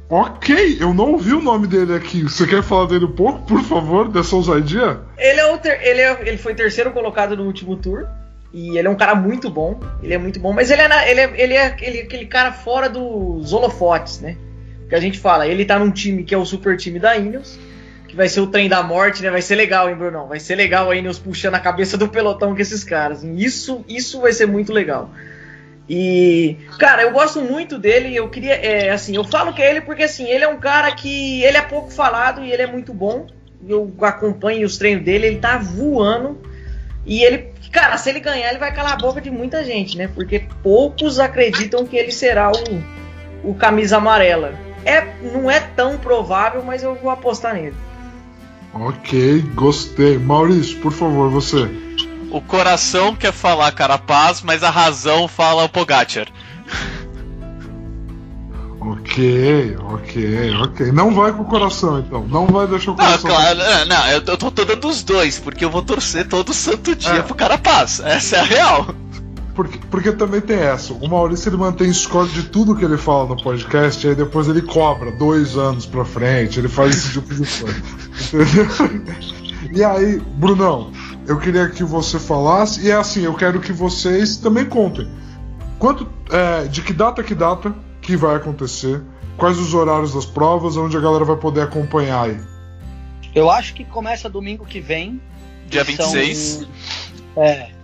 Ok, 0.07 0.77
eu 0.79 0.93
não 0.93 1.13
ouvi 1.13 1.33
o 1.33 1.41
nome 1.41 1.67
dele 1.67 1.93
aqui. 1.93 2.23
Você 2.23 2.45
quer 2.45 2.61
falar 2.63 2.87
dele 2.87 3.05
um 3.05 3.11
pouco, 3.11 3.41
por 3.41 3.61
favor, 3.63 4.07
dessa 4.09 4.35
ousadia? 4.35 4.99
Ele, 5.17 5.39
é 5.39 5.53
o 5.53 5.57
ter, 5.57 5.81
ele, 5.81 6.01
é, 6.01 6.19
ele 6.27 6.37
foi 6.37 6.53
terceiro 6.55 6.91
colocado 6.91 7.35
no 7.35 7.45
último 7.45 7.75
tour. 7.75 8.07
E 8.51 8.77
ele 8.77 8.87
é 8.87 8.91
um 8.91 8.95
cara 8.95 9.13
muito 9.13 9.49
bom. 9.49 9.79
Ele 10.01 10.13
é 10.13 10.17
muito 10.17 10.39
bom. 10.39 10.51
Mas 10.51 10.71
ele 10.71 10.81
é, 10.81 10.87
na, 10.87 11.07
ele 11.07 11.19
é, 11.19 11.33
ele 11.35 11.53
é 11.53 11.65
aquele, 11.65 11.99
aquele 12.01 12.25
cara 12.25 12.51
fora 12.51 12.89
dos 12.89 13.53
holofotes, 13.53 14.19
né? 14.19 14.35
Que 14.87 14.95
a 14.95 14.99
gente 14.99 15.19
fala. 15.19 15.47
Ele 15.47 15.65
tá 15.65 15.77
num 15.77 15.91
time 15.91 16.23
que 16.23 16.33
é 16.33 16.37
o 16.37 16.45
super 16.45 16.75
time 16.75 16.99
da 16.99 17.15
Ineos. 17.15 17.59
Vai 18.19 18.27
ser 18.27 18.41
o 18.41 18.47
trem 18.47 18.67
da 18.67 18.83
morte, 18.83 19.23
né? 19.23 19.29
Vai 19.29 19.41
ser 19.41 19.55
legal, 19.55 19.89
hein, 19.89 19.95
Brunão? 19.95 20.27
Vai 20.27 20.41
ser 20.41 20.55
legal 20.55 20.91
a 20.91 20.95
Ineos 20.97 21.17
puxando 21.17 21.55
a 21.55 21.59
cabeça 21.61 21.97
do 21.97 22.09
pelotão 22.09 22.53
com 22.53 22.59
esses 22.59 22.83
caras. 22.83 23.23
Isso, 23.23 23.85
isso 23.87 24.19
vai 24.19 24.33
ser 24.33 24.45
muito 24.45 24.73
legal. 24.73 25.09
E, 25.87 26.57
cara, 26.77 27.03
eu 27.03 27.13
gosto 27.13 27.41
muito 27.41 27.79
dele. 27.79 28.13
Eu 28.13 28.27
queria, 28.27 28.55
é, 28.55 28.89
assim, 28.89 29.15
eu 29.15 29.23
falo 29.23 29.53
que 29.53 29.61
é 29.61 29.69
ele 29.69 29.79
porque, 29.79 30.03
assim, 30.03 30.29
ele 30.29 30.43
é 30.43 30.49
um 30.49 30.59
cara 30.59 30.93
que 30.93 31.41
ele 31.45 31.55
é 31.55 31.61
pouco 31.61 31.91
falado 31.91 32.43
e 32.43 32.51
ele 32.51 32.61
é 32.61 32.67
muito 32.67 32.93
bom. 32.93 33.25
Eu 33.65 33.89
acompanho 34.01 34.67
os 34.67 34.77
treinos 34.77 35.05
dele, 35.05 35.27
ele 35.27 35.37
tá 35.37 35.57
voando. 35.57 36.41
E 37.05 37.23
ele, 37.23 37.53
cara, 37.71 37.95
se 37.95 38.09
ele 38.09 38.19
ganhar, 38.19 38.49
ele 38.49 38.59
vai 38.59 38.75
calar 38.75 38.95
a 38.95 38.97
boca 38.97 39.21
de 39.21 39.31
muita 39.31 39.63
gente, 39.63 39.97
né? 39.97 40.09
Porque 40.13 40.43
poucos 40.61 41.19
acreditam 41.19 41.85
que 41.85 41.95
ele 41.95 42.11
será 42.11 42.51
o, 42.51 43.49
o 43.49 43.53
camisa 43.53 43.95
amarela. 43.95 44.55
É, 44.83 45.07
não 45.23 45.49
é 45.49 45.61
tão 45.61 45.97
provável, 45.97 46.61
mas 46.61 46.83
eu 46.83 46.95
vou 46.95 47.09
apostar 47.09 47.53
nele. 47.53 47.87
Ok, 48.73 49.41
gostei. 49.55 50.17
Maurício, 50.17 50.77
por 50.79 50.91
favor, 50.91 51.29
você. 51.29 51.69
O 52.31 52.41
coração 52.41 53.15
quer 53.15 53.33
falar 53.33 53.71
Carapaz, 53.71 54.41
mas 54.41 54.63
a 54.63 54.69
razão 54.69 55.27
fala 55.27 55.63
o 55.63 55.69
Pogacar. 55.69 56.27
Ok, 58.79 59.75
ok, 59.81 60.55
ok. 60.61 60.91
Não 60.91 61.13
vai 61.13 61.33
com 61.33 61.41
o 61.41 61.45
coração, 61.45 61.99
então. 61.99 62.25
Não 62.27 62.45
vai 62.45 62.67
deixar 62.67 62.91
o 62.91 62.95
coração. 62.95 63.29
Não, 63.29 63.35
claro, 63.35 63.61
é, 63.61 63.85
não, 63.85 64.07
eu 64.07 64.21
tô, 64.21 64.51
tô 64.51 64.63
dando 64.63 64.87
os 64.87 65.03
dois, 65.03 65.39
porque 65.39 65.65
eu 65.65 65.69
vou 65.69 65.81
torcer 65.81 66.27
todo 66.27 66.53
santo 66.53 66.95
dia 66.95 67.11
é. 67.11 67.21
pro 67.21 67.35
Carapaz. 67.35 67.99
Essa 67.99 68.37
é 68.37 68.39
a 68.39 68.43
real. 68.43 68.87
Porque, 69.59 69.77
porque 69.91 70.11
também 70.13 70.39
tem 70.39 70.57
essa. 70.57 70.93
O 70.93 71.09
Maurício 71.09 71.49
ele 71.49 71.57
mantém 71.57 71.91
score 71.91 72.29
de 72.29 72.43
tudo 72.43 72.77
que 72.77 72.85
ele 72.85 72.95
fala 72.95 73.27
no 73.27 73.43
podcast, 73.43 74.07
e 74.07 74.09
aí 74.09 74.15
depois 74.15 74.47
ele 74.47 74.61
cobra 74.61 75.11
dois 75.11 75.57
anos 75.57 75.85
pra 75.85 76.05
frente, 76.05 76.57
ele 76.57 76.69
faz 76.69 76.95
esse 76.95 77.11
tipo 77.11 77.27
de 77.35 77.45
coisa. 77.59 77.83
Entendeu? 78.31 79.73
E 79.73 79.83
aí, 79.83 80.17
Brunão, 80.17 80.93
eu 81.27 81.37
queria 81.37 81.67
que 81.67 81.83
você 81.83 82.17
falasse, 82.17 82.85
e 82.85 82.89
é 82.89 82.93
assim, 82.93 83.23
eu 83.23 83.33
quero 83.33 83.59
que 83.59 83.73
vocês 83.73 84.37
também 84.37 84.63
contem. 84.63 85.11
Quanto, 85.77 86.07
é, 86.31 86.63
de 86.63 86.81
que 86.81 86.93
data 86.93 87.21
que 87.21 87.35
data 87.35 87.75
que 88.01 88.15
vai 88.15 88.37
acontecer? 88.37 89.01
Quais 89.35 89.59
os 89.59 89.73
horários 89.73 90.13
das 90.13 90.25
provas, 90.25 90.77
onde 90.77 90.95
a 90.95 91.01
galera 91.01 91.25
vai 91.25 91.35
poder 91.35 91.63
acompanhar 91.63 92.29
aí? 92.29 92.39
Eu 93.35 93.51
acho 93.51 93.73
que 93.73 93.83
começa 93.83 94.29
domingo 94.29 94.65
que 94.65 94.79
vem. 94.79 95.21
Dia 95.67 95.83
26. 95.83 96.37
São, 97.35 97.43
é. 97.43 97.77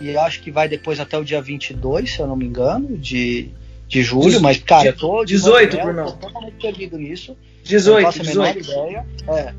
E 0.00 0.10
eu 0.10 0.20
acho 0.20 0.40
que 0.40 0.50
vai 0.50 0.68
depois 0.68 1.00
até 1.00 1.18
o 1.18 1.24
dia 1.24 1.40
22, 1.42 2.12
se 2.12 2.20
eu 2.20 2.26
não 2.26 2.36
me 2.36 2.46
engano, 2.46 2.96
de, 2.96 3.50
de 3.88 4.02
julho. 4.02 4.40
Mas, 4.40 4.58
cara, 4.58 4.88
eu 4.88 4.96
tô. 4.96 5.24
18, 5.24 5.76
Bruno. 5.76 6.04
Tô 6.04 6.12
totalmente 6.12 6.54
perdido 6.54 6.98
nisso. 6.98 7.36
18, 7.64 7.96
não 7.96 8.12
faço 8.12 8.22
18. 8.22 8.58
ideia. 8.60 9.06
É. 9.28 9.54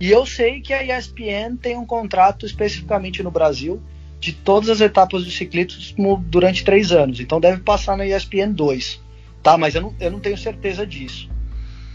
E 0.00 0.10
eu 0.10 0.26
sei 0.26 0.60
que 0.60 0.72
a 0.72 0.98
ESPN 0.98 1.56
tem 1.60 1.76
um 1.76 1.86
contrato 1.86 2.44
especificamente 2.44 3.22
no 3.22 3.30
Brasil 3.30 3.80
de 4.18 4.32
todas 4.32 4.68
as 4.70 4.80
etapas 4.80 5.24
do 5.24 5.30
ciclismo 5.30 6.24
durante 6.26 6.64
três 6.64 6.92
anos. 6.92 7.20
Então 7.20 7.40
deve 7.40 7.60
passar 7.60 7.96
na 7.96 8.06
ESPN 8.06 8.52
2. 8.52 9.00
Tá? 9.42 9.58
Mas 9.58 9.74
eu 9.74 9.82
não, 9.82 9.94
eu 10.00 10.10
não 10.10 10.20
tenho 10.20 10.38
certeza 10.38 10.86
disso. 10.86 11.28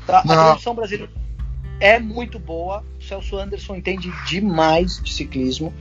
Tá? 0.05 0.19
A 0.19 0.23
transmissão 0.23 0.75
brasileira 0.75 1.11
é 1.79 1.99
muito 1.99 2.37
boa. 2.37 2.83
O 2.99 3.03
Celso 3.03 3.37
Anderson 3.37 3.75
entende 3.75 4.11
demais 4.27 5.01
de 5.01 5.13
ciclismo. 5.13 5.73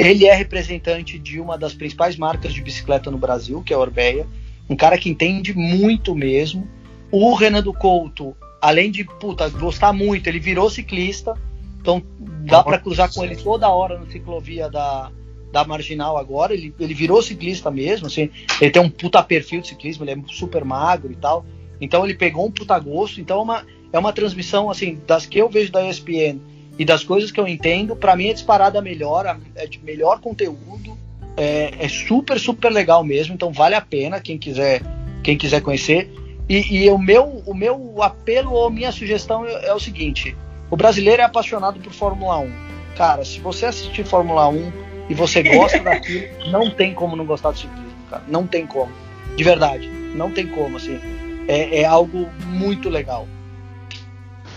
Ele 0.00 0.26
é 0.26 0.34
representante 0.34 1.18
de 1.18 1.40
uma 1.40 1.58
das 1.58 1.74
principais 1.74 2.16
marcas 2.16 2.52
de 2.52 2.62
bicicleta 2.62 3.10
no 3.10 3.18
Brasil, 3.18 3.62
que 3.62 3.72
é 3.72 3.76
a 3.76 3.80
Orbeia. 3.80 4.26
Um 4.68 4.76
cara 4.76 4.96
que 4.96 5.10
entende 5.10 5.52
muito 5.54 6.14
mesmo. 6.14 6.66
O 7.10 7.34
Renan 7.34 7.62
do 7.62 7.72
Couto, 7.72 8.36
além 8.62 8.90
de 8.90 9.04
puta, 9.04 9.48
gostar 9.48 9.92
muito, 9.92 10.26
ele 10.28 10.38
virou 10.38 10.70
ciclista 10.70 11.34
então 11.80 12.02
dá 12.18 12.62
para 12.62 12.78
cruzar 12.78 13.12
com 13.12 13.24
ele 13.24 13.34
toda 13.34 13.68
hora 13.68 13.98
na 13.98 14.06
ciclovia 14.06 14.68
da, 14.68 15.10
da 15.50 15.64
Marginal 15.64 16.16
agora. 16.16 16.52
Ele, 16.52 16.74
ele 16.78 16.94
virou 16.94 17.22
ciclista 17.22 17.70
mesmo, 17.70 18.06
assim. 18.06 18.30
Ele 18.60 18.70
tem 18.70 18.82
um 18.82 18.90
puta 18.90 19.22
perfil 19.22 19.60
de 19.60 19.68
ciclismo, 19.68 20.04
ele 20.04 20.12
é 20.12 20.22
super 20.28 20.64
magro 20.64 21.10
e 21.10 21.16
tal. 21.16 21.44
Então 21.80 22.04
ele 22.04 22.14
pegou 22.14 22.46
um 22.46 22.50
puta 22.50 22.78
gosto. 22.78 23.20
Então 23.20 23.38
é 23.38 23.42
uma, 23.42 23.66
é 23.92 23.98
uma 23.98 24.12
transmissão, 24.12 24.70
assim, 24.70 25.00
das 25.06 25.24
que 25.24 25.38
eu 25.38 25.48
vejo 25.48 25.72
da 25.72 25.88
ESPN 25.88 26.38
e 26.78 26.84
das 26.84 27.04
coisas 27.04 27.30
que 27.30 27.38
eu 27.40 27.46
entendo, 27.46 27.94
para 27.94 28.16
mim 28.16 28.28
é 28.28 28.32
disparada 28.32 28.80
melhor, 28.80 29.38
é 29.54 29.66
de 29.66 29.78
melhor 29.78 30.20
conteúdo. 30.20 30.98
É, 31.36 31.72
é, 31.78 31.88
super, 31.88 32.38
super 32.38 32.70
legal 32.70 33.04
mesmo. 33.04 33.34
Então 33.34 33.52
vale 33.52 33.74
a 33.74 33.80
pena 33.80 34.20
quem 34.20 34.38
quiser, 34.38 34.82
quem 35.22 35.36
quiser 35.36 35.60
conhecer. 35.62 36.12
E, 36.48 36.84
e 36.84 36.90
o, 36.90 36.98
meu, 36.98 37.42
o 37.46 37.54
meu 37.54 38.02
apelo 38.02 38.52
ou 38.52 38.70
minha 38.70 38.90
sugestão 38.90 39.46
é, 39.46 39.66
é 39.66 39.74
o 39.74 39.80
seguinte 39.80 40.36
o 40.70 40.76
brasileiro 40.76 41.20
é 41.20 41.24
apaixonado 41.24 41.80
por 41.80 41.92
Fórmula 41.92 42.38
1. 42.38 42.52
Cara, 42.96 43.24
se 43.24 43.40
você 43.40 43.66
assistir 43.66 44.04
Fórmula 44.04 44.48
1 44.48 44.72
e 45.08 45.14
você 45.14 45.42
gosta 45.42 45.80
daquilo, 45.82 46.28
não 46.50 46.70
tem 46.70 46.94
como 46.94 47.16
não 47.16 47.26
gostar 47.26 47.50
do 47.50 47.58
ciclismo, 47.58 47.90
cara. 48.08 48.22
Não 48.28 48.46
tem 48.46 48.66
como. 48.66 48.92
De 49.36 49.42
verdade. 49.42 49.88
Não 50.14 50.30
tem 50.30 50.46
como, 50.46 50.76
assim. 50.76 51.00
É, 51.48 51.80
é 51.80 51.84
algo 51.84 52.28
muito 52.46 52.88
legal. 52.88 53.26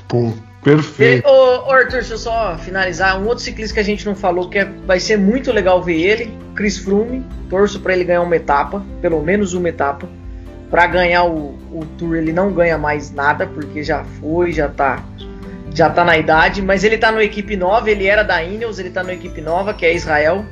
Pô, 0.07 0.31
perfeito. 0.63 1.27
ô, 1.27 1.71
Arthur, 1.71 1.99
deixa 1.99 2.13
eu 2.13 2.17
só 2.17 2.57
finalizar. 2.57 3.19
Um 3.19 3.27
outro 3.27 3.43
ciclista 3.43 3.73
que 3.73 3.79
a 3.79 3.83
gente 3.83 4.05
não 4.05 4.15
falou, 4.15 4.49
que 4.49 4.59
é, 4.59 4.65
vai 4.85 4.99
ser 4.99 5.17
muito 5.17 5.51
legal 5.51 5.81
ver 5.81 5.99
ele, 5.99 6.37
Chris 6.55 6.77
Froome. 6.77 7.25
Torço 7.49 7.79
para 7.79 7.93
ele 7.93 8.03
ganhar 8.03 8.21
uma 8.21 8.35
etapa, 8.35 8.83
pelo 9.01 9.21
menos 9.21 9.53
uma 9.53 9.69
etapa. 9.69 10.07
Para 10.69 10.87
ganhar 10.87 11.25
o, 11.25 11.55
o 11.71 11.85
Tour, 11.97 12.15
ele 12.15 12.33
não 12.33 12.51
ganha 12.51 12.77
mais 12.77 13.11
nada, 13.11 13.45
porque 13.45 13.83
já 13.83 14.03
foi, 14.03 14.51
já 14.51 14.67
tá 14.67 15.03
já 15.73 15.89
tá 15.89 16.05
na 16.05 16.17
idade, 16.17 16.61
mas 16.61 16.83
ele 16.83 16.97
tá 16.97 17.11
no 17.11 17.21
equipe 17.21 17.57
nova, 17.57 17.89
ele 17.89 18.05
era 18.05 18.23
da 18.23 18.43
Ineos, 18.43 18.77
ele 18.77 18.91
tá 18.91 19.03
no 19.03 19.11
equipe 19.11 19.41
nova, 19.41 19.73
que 19.73 19.85
é 19.85 19.93
Israel. 19.93 20.45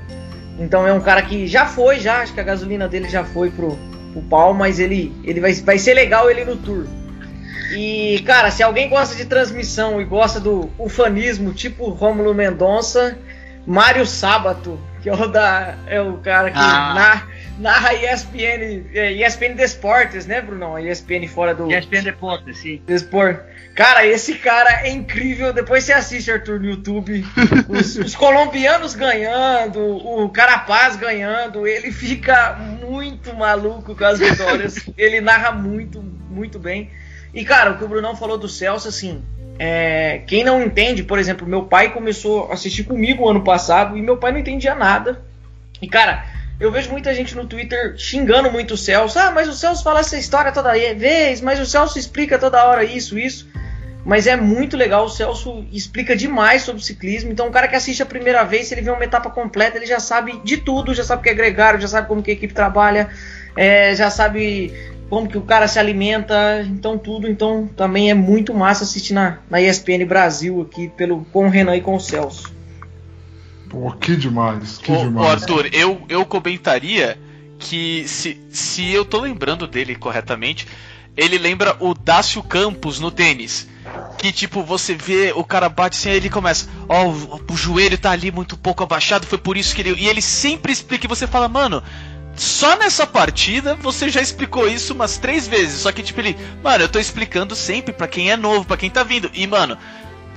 Então 0.60 0.88
é 0.88 0.94
um 0.94 1.00
cara 1.00 1.22
que 1.22 1.48
já 1.48 1.66
foi, 1.66 2.00
já, 2.00 2.22
acho 2.22 2.34
que 2.34 2.40
a 2.40 2.44
gasolina 2.44 2.88
dele 2.88 3.08
já 3.08 3.24
foi 3.24 3.50
pro, 3.50 3.78
pro 4.14 4.22
pau, 4.24 4.54
mas 4.54 4.80
ele, 4.80 5.14
ele 5.24 5.40
vai, 5.40 5.54
vai 5.54 5.78
ser 5.78 5.94
legal 5.94 6.30
ele 6.30 6.44
no 6.44 6.56
tour. 6.56 6.86
E, 7.76 8.22
cara, 8.26 8.52
se 8.52 8.62
alguém 8.62 8.90
gosta 8.90 9.16
de 9.16 9.26
transmissão 9.26 10.02
e 10.02 10.06
gosta 10.06 10.40
do 10.40 10.70
ufanismo, 10.78 11.54
tipo 11.54 11.90
Rômulo 11.90 12.34
Mendonça, 12.34 13.18
Mário 13.66 14.06
Sábato, 14.06 14.80
que 15.02 15.10
é 15.10 15.14
o, 15.14 15.28
da, 15.28 15.76
é 15.88 16.02
o 16.02 16.18
cara 16.18 16.52
que 16.52 16.58
Ah. 16.60 16.94
na- 16.94 17.28
narra 17.60 17.94
ESPN, 17.94 18.86
é, 18.94 19.12
ESPN 19.14 19.54
Desportes, 19.56 20.26
né, 20.26 20.42
Brunão? 20.42 20.78
ESPN 20.80 21.28
fora 21.28 21.54
do 21.56 21.72
ESPN 21.72 22.04
Deportes, 22.04 22.58
sim. 22.58 22.82
Desport. 22.86 23.40
Cara, 23.76 24.06
esse 24.06 24.34
cara 24.36 24.86
é 24.86 24.90
incrível. 24.90 25.54
Depois 25.54 25.84
você 25.86 25.94
assiste, 25.94 26.30
Arthur, 26.30 26.60
no 26.60 26.66
YouTube. 26.66 27.24
Os, 27.70 27.96
os 27.96 28.16
colombianos 28.16 28.96
ganhando, 28.96 29.80
o 29.80 30.28
Carapaz 30.30 30.98
ganhando. 30.98 31.66
Ele 31.66 31.90
fica 31.92 32.54
muito 32.82 33.34
maluco 33.34 33.96
com 33.96 34.04
as 34.04 34.20
vitórias. 34.20 34.76
Ele 34.98 35.22
narra 35.22 35.52
muito, 35.54 36.02
muito 36.30 36.60
bem. 36.60 36.90
E, 37.34 37.46
cara, 37.46 37.72
o 37.72 37.78
que 37.78 37.84
o 37.84 37.88
Brunão 37.88 38.16
falou 38.16 38.38
do 38.38 38.50
Celso, 38.50 38.88
assim. 38.88 39.24
é, 39.58 40.22
quem 40.26 40.44
não 40.44 40.64
entende, 40.64 41.04
por 41.04 41.20
exemplo, 41.20 41.48
meu 41.48 41.64
pai 41.64 41.94
começou 41.94 42.50
a 42.50 42.54
assistir 42.54 42.84
comigo 42.84 43.30
ano 43.30 43.44
passado 43.44 43.96
e 43.98 44.02
meu 44.02 44.18
pai 44.18 44.32
não 44.32 44.40
entendia 44.40 44.74
nada. 44.74 45.22
E, 45.82 45.88
cara, 45.88 46.26
eu 46.60 46.72
vejo 46.72 46.92
muita 46.92 47.14
gente 47.14 47.36
no 47.36 47.46
Twitter 47.46 47.96
xingando 47.98 48.52
muito 48.52 48.74
o 48.74 48.78
Celso. 48.78 49.18
Ah, 49.18 49.32
mas 49.32 49.48
o 49.48 49.54
Celso 49.54 49.84
fala 49.84 50.00
essa 50.00 50.18
história 50.18 50.52
toda 50.52 50.74
vez, 50.96 51.42
mas 51.42 51.60
o 51.60 51.66
Celso 51.66 51.98
explica 51.98 52.38
toda 52.38 52.66
hora 52.66 52.84
isso, 52.84 53.18
isso. 53.18 53.50
Mas 54.04 54.26
é 54.26 54.36
muito 54.36 54.76
legal, 54.76 55.06
o 55.06 55.10
Celso 55.10 55.64
explica 55.72 56.16
demais 56.16 56.64
sobre 56.64 56.84
ciclismo. 56.84 57.32
Então, 57.32 57.48
o 57.48 57.52
cara 57.52 57.68
que 57.68 57.76
assiste 57.76 58.02
a 58.02 58.06
primeira 58.06 58.44
vez, 58.44 58.68
se 58.68 58.74
ele 58.74 58.82
vê 58.82 58.90
uma 58.90 59.04
etapa 59.04 59.30
completa, 59.30 59.78
ele 59.78 59.86
já 59.86 60.00
sabe 60.00 60.40
de 60.44 60.58
tudo, 60.58 60.94
já 60.94 61.04
sabe 61.04 61.20
o 61.20 61.24
que 61.24 61.30
é 61.30 61.36
gregário, 61.36 61.80
já 61.80 61.88
sabe 61.88 62.08
como 62.08 62.24
que 62.24 62.32
a 62.32 62.34
equipe 62.34 62.54
trabalha, 62.54 63.10
é, 63.56 63.96
já 63.96 64.10
sabe 64.10 64.74
como 65.12 65.28
que 65.28 65.38
o 65.38 65.42
cara 65.42 65.68
se 65.68 65.78
alimenta, 65.78 66.64
então 66.64 66.98
tudo. 66.98 67.30
Então, 67.30 67.70
também 67.76 68.10
é 68.10 68.14
muito 68.14 68.54
massa 68.54 68.86
assistir 68.86 69.12
na, 69.12 69.40
na 69.50 69.62
ESPN 69.62 70.06
Brasil 70.08 70.62
aqui 70.62 70.88
pelo, 70.88 71.26
com 71.34 71.48
o 71.48 71.50
Renan 71.50 71.76
e 71.76 71.82
com 71.82 71.98
o 71.98 72.00
Celso. 72.00 72.50
Pô, 73.70 73.92
que 73.92 74.16
demais, 74.16 74.78
que 74.78 74.90
Ô, 74.90 74.96
ô, 74.96 75.04
demais. 75.04 75.28
Arthur, 75.28 75.70
eu, 75.74 76.02
eu 76.08 76.26
comentaria 76.26 77.20
que 77.60 78.06
se, 78.08 78.40
se 78.50 78.90
eu 78.90 79.04
tô 79.04 79.20
lembrando 79.20 79.68
dele 79.68 79.96
corretamente, 79.96 80.66
ele 81.18 81.38
lembra 81.38 81.76
o 81.82 81.94
Dácio 81.94 82.42
Campos 82.42 83.02
no 83.02 83.12
tênis. 83.12 83.68
Que 84.18 84.32
tipo, 84.32 84.64
você 84.64 84.96
vê 84.96 85.34
o 85.36 85.44
cara 85.44 85.68
bate 85.68 85.98
assim, 85.98 86.10
aí 86.10 86.16
ele 86.16 86.30
começa, 86.30 86.70
ó, 86.88 87.08
o, 87.10 87.42
o 87.52 87.58
joelho 87.58 87.98
tá 87.98 88.12
ali 88.12 88.32
muito 88.32 88.56
pouco 88.56 88.82
abaixado, 88.82 89.28
foi 89.28 89.38
por 89.38 89.58
isso 89.58 89.76
que 89.76 89.82
ele. 89.82 89.94
E 90.00 90.08
ele 90.08 90.22
sempre 90.22 90.72
explica 90.72 91.06
e 91.06 91.10
você 91.10 91.28
fala, 91.28 91.50
mano. 91.50 91.84
Só 92.42 92.76
nessa 92.76 93.06
partida 93.06 93.76
você 93.76 94.10
já 94.10 94.20
explicou 94.20 94.68
isso 94.68 94.96
umas 94.96 95.20
três 95.20 95.48
vezes. 95.48 95.82
Só 95.82 95.92
que, 95.92 96.02
tipo, 96.02 96.20
ele. 96.22 96.36
Mano, 96.64 96.86
eu 96.86 96.90
tô 96.90 96.98
explicando 96.98 97.56
sempre 97.56 97.94
pra 97.94 98.08
quem 98.08 98.32
é 98.32 98.36
novo, 98.36 98.66
pra 98.66 98.78
quem 98.78 98.90
tá 98.90 99.04
vindo. 99.04 99.30
E, 99.32 99.46
mano, 99.46 99.78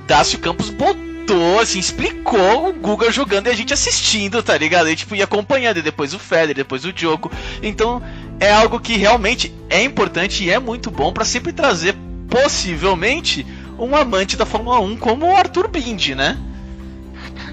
Dácio 0.05 0.37
Campos 0.37 0.69
botou, 0.69 1.59
assim, 1.59 1.79
explicou 1.79 2.69
o 2.69 2.73
Guga 2.73 3.11
jogando 3.11 3.47
e 3.47 3.49
a 3.49 3.55
gente 3.55 3.73
assistindo, 3.73 4.43
tá 4.43 4.55
ligado? 4.55 4.87
E, 4.87 4.95
tipo, 4.95 5.15
ia 5.15 5.23
acompanhando, 5.23 5.77
e 5.77 5.81
depois 5.81 6.13
o 6.13 6.19
Federer, 6.19 6.53
depois 6.53 6.85
o 6.85 6.93
Djoko. 6.93 7.31
Então, 7.63 8.03
é 8.39 8.51
algo 8.51 8.79
que 8.79 8.97
realmente 8.97 9.51
é 9.67 9.81
importante 9.81 10.43
e 10.43 10.51
é 10.51 10.59
muito 10.59 10.91
bom 10.91 11.11
pra 11.11 11.25
sempre 11.25 11.53
trazer, 11.53 11.95
possivelmente, 12.29 13.43
um 13.79 13.95
amante 13.95 14.37
da 14.37 14.45
Fórmula 14.45 14.79
1 14.79 14.97
como 14.97 15.25
o 15.25 15.35
Arthur 15.35 15.67
Bindi, 15.67 16.13
né? 16.13 16.37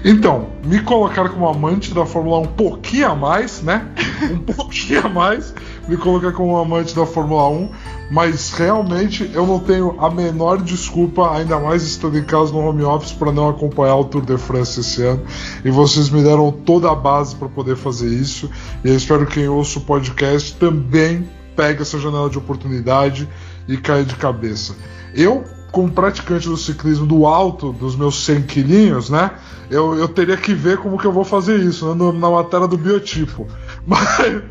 Então, 0.05 0.49
me 0.65 0.81
colocar 0.81 1.29
como 1.29 1.47
amante 1.47 1.93
da 1.93 2.05
Fórmula 2.05 2.39
1 2.39 2.41
um 2.41 2.47
pouquinho 2.47 3.09
a 3.09 3.15
mais, 3.15 3.61
né? 3.61 3.87
Um 4.23 4.39
pouquinho 4.39 5.05
a 5.05 5.09
mais, 5.09 5.53
me 5.87 5.97
colocar 5.97 6.31
como 6.31 6.55
amante 6.55 6.95
da 6.95 7.05
Fórmula 7.05 7.49
1, 7.49 7.69
mas 8.09 8.53
realmente 8.53 9.29
eu 9.33 9.45
não 9.45 9.59
tenho 9.59 9.99
a 9.99 10.09
menor 10.09 10.61
desculpa, 10.61 11.35
ainda 11.35 11.59
mais 11.59 11.83
estando 11.83 12.17
em 12.17 12.23
casa 12.23 12.53
no 12.53 12.59
home 12.59 12.83
office, 12.83 13.11
para 13.11 13.33
não 13.33 13.49
acompanhar 13.49 13.95
o 13.95 14.05
Tour 14.05 14.25
de 14.25 14.37
France 14.37 14.79
esse 14.79 15.03
ano. 15.03 15.23
E 15.63 15.69
vocês 15.69 16.09
me 16.09 16.23
deram 16.23 16.51
toda 16.51 16.89
a 16.89 16.95
base 16.95 17.35
para 17.35 17.49
poder 17.49 17.75
fazer 17.75 18.07
isso. 18.07 18.49
E 18.83 18.87
eu 18.87 18.95
espero 18.95 19.25
que 19.25 19.33
quem 19.33 19.49
ouça 19.49 19.79
o 19.79 19.81
podcast 19.81 20.55
também 20.55 21.27
pegue 21.55 21.81
essa 21.81 21.99
janela 21.99 22.29
de 22.29 22.37
oportunidade 22.37 23.27
e 23.67 23.77
caia 23.77 24.03
de 24.03 24.15
cabeça. 24.15 24.75
Eu, 25.13 25.43
como 25.73 25.91
praticante 25.91 26.47
do 26.47 26.55
ciclismo 26.55 27.05
do 27.05 27.25
alto 27.25 27.73
dos 27.73 27.95
meus 27.95 28.23
100 28.23 28.43
quilinhos, 28.43 29.09
né? 29.09 29.31
Eu, 29.71 29.97
eu 29.97 30.07
teria 30.07 30.37
que 30.37 30.53
ver 30.53 30.77
como 30.77 30.99
que 30.99 31.05
eu 31.05 31.11
vou 31.11 31.25
fazer 31.25 31.59
isso, 31.59 31.89
né, 31.89 31.95
no- 31.95 32.13
na 32.13 32.29
matéria 32.29 32.67
do 32.67 32.77
biotipo. 32.77 33.47
Mas, 33.85 34.43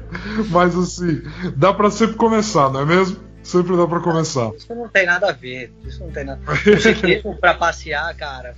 mas 0.50 0.76
assim, 0.76 1.22
dá 1.56 1.72
pra 1.72 1.90
sempre 1.90 2.16
começar, 2.16 2.70
não 2.70 2.80
é 2.80 2.84
mesmo? 2.84 3.16
Sempre 3.42 3.74
dá 3.76 3.86
pra 3.86 4.00
começar. 4.00 4.50
Isso 4.56 4.74
não 4.74 4.88
tem 4.88 5.06
nada 5.06 5.30
a 5.30 5.32
ver. 5.32 5.72
Isso 5.86 6.00
não 6.04 6.10
tem 6.10 6.24
nada. 6.24 6.40
O 6.50 6.80
ciclismo 6.80 7.34
pra 7.38 7.54
passear, 7.54 8.14
cara, 8.14 8.54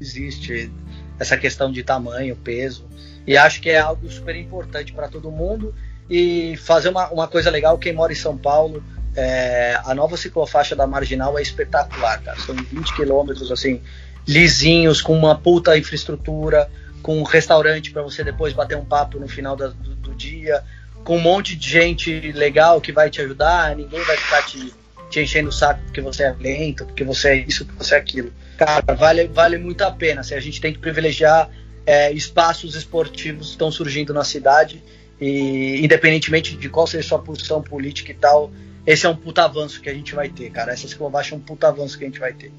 existe 0.00 0.70
essa 1.18 1.36
questão 1.36 1.72
de 1.72 1.82
tamanho, 1.82 2.36
peso. 2.36 2.84
E 3.26 3.36
acho 3.36 3.60
que 3.60 3.68
é 3.70 3.78
algo 3.80 4.08
super 4.08 4.36
importante 4.36 4.92
para 4.92 5.08
todo 5.08 5.30
mundo. 5.30 5.74
E 6.08 6.56
fazer 6.58 6.88
uma, 6.90 7.08
uma 7.10 7.26
coisa 7.26 7.50
legal, 7.50 7.76
quem 7.78 7.92
mora 7.92 8.12
em 8.12 8.16
São 8.16 8.36
Paulo, 8.38 8.80
é, 9.16 9.80
a 9.84 9.94
nova 9.94 10.16
ciclofaixa 10.16 10.76
da 10.76 10.86
Marginal 10.86 11.38
é 11.38 11.42
espetacular, 11.42 12.22
cara. 12.22 12.38
São 12.40 12.54
20 12.54 12.94
quilômetros, 12.94 13.50
assim, 13.50 13.80
lisinhos, 14.26 15.00
com 15.00 15.16
uma 15.16 15.34
puta 15.36 15.76
infraestrutura, 15.76 16.70
com 17.02 17.18
um 17.18 17.22
restaurante 17.22 17.90
para 17.90 18.02
você 18.02 18.22
depois 18.22 18.52
bater 18.52 18.76
um 18.76 18.84
papo 18.84 19.18
no 19.18 19.28
final 19.28 19.56
da- 19.56 19.68
do, 19.68 19.94
do 19.94 20.14
dia, 20.14 20.62
com 21.04 21.16
um 21.16 21.20
monte 21.20 21.56
de 21.56 21.68
gente 21.70 22.32
legal 22.32 22.80
que 22.80 22.92
vai 22.92 23.08
te 23.08 23.20
ajudar, 23.20 23.74
ninguém 23.76 24.02
vai 24.02 24.16
ficar 24.16 24.42
te, 24.44 24.74
te 25.08 25.20
enchendo 25.20 25.48
o 25.48 25.52
saco 25.52 25.80
porque 25.84 26.00
você 26.00 26.24
é 26.24 26.34
lento, 26.38 26.84
porque 26.84 27.04
você 27.04 27.28
é 27.28 27.36
isso, 27.36 27.64
porque 27.64 27.84
você 27.84 27.94
é 27.94 27.98
aquilo. 27.98 28.32
Cara, 28.58 28.94
vale, 28.94 29.28
vale 29.28 29.56
muito 29.56 29.82
a 29.82 29.90
pena. 29.90 30.20
Assim, 30.20 30.34
a 30.34 30.40
gente 30.40 30.60
tem 30.60 30.72
que 30.72 30.78
privilegiar 30.78 31.48
é, 31.86 32.12
espaços 32.12 32.74
esportivos 32.74 33.46
que 33.46 33.52
estão 33.52 33.70
surgindo 33.70 34.12
na 34.12 34.24
cidade 34.24 34.82
e 35.20 35.80
independentemente 35.82 36.56
de 36.56 36.68
qual 36.68 36.86
seja 36.86 37.06
sua 37.06 37.18
posição 37.20 37.62
política 37.62 38.10
e 38.10 38.14
tal, 38.14 38.50
esse 38.86 39.04
é 39.04 39.08
um 39.08 39.16
puta 39.16 39.44
avanço 39.44 39.80
que 39.80 39.88
a 39.88 39.94
gente 39.94 40.14
vai 40.14 40.28
ter, 40.28 40.50
cara. 40.50 40.72
Essa 40.72 40.86
ciclovaixa 40.86 41.34
é 41.34 41.38
um 41.38 41.40
puta 41.40 41.68
avanço 41.68 41.98
que 41.98 42.04
a 42.04 42.06
gente 42.06 42.20
vai 42.20 42.32
ter. 42.32 42.52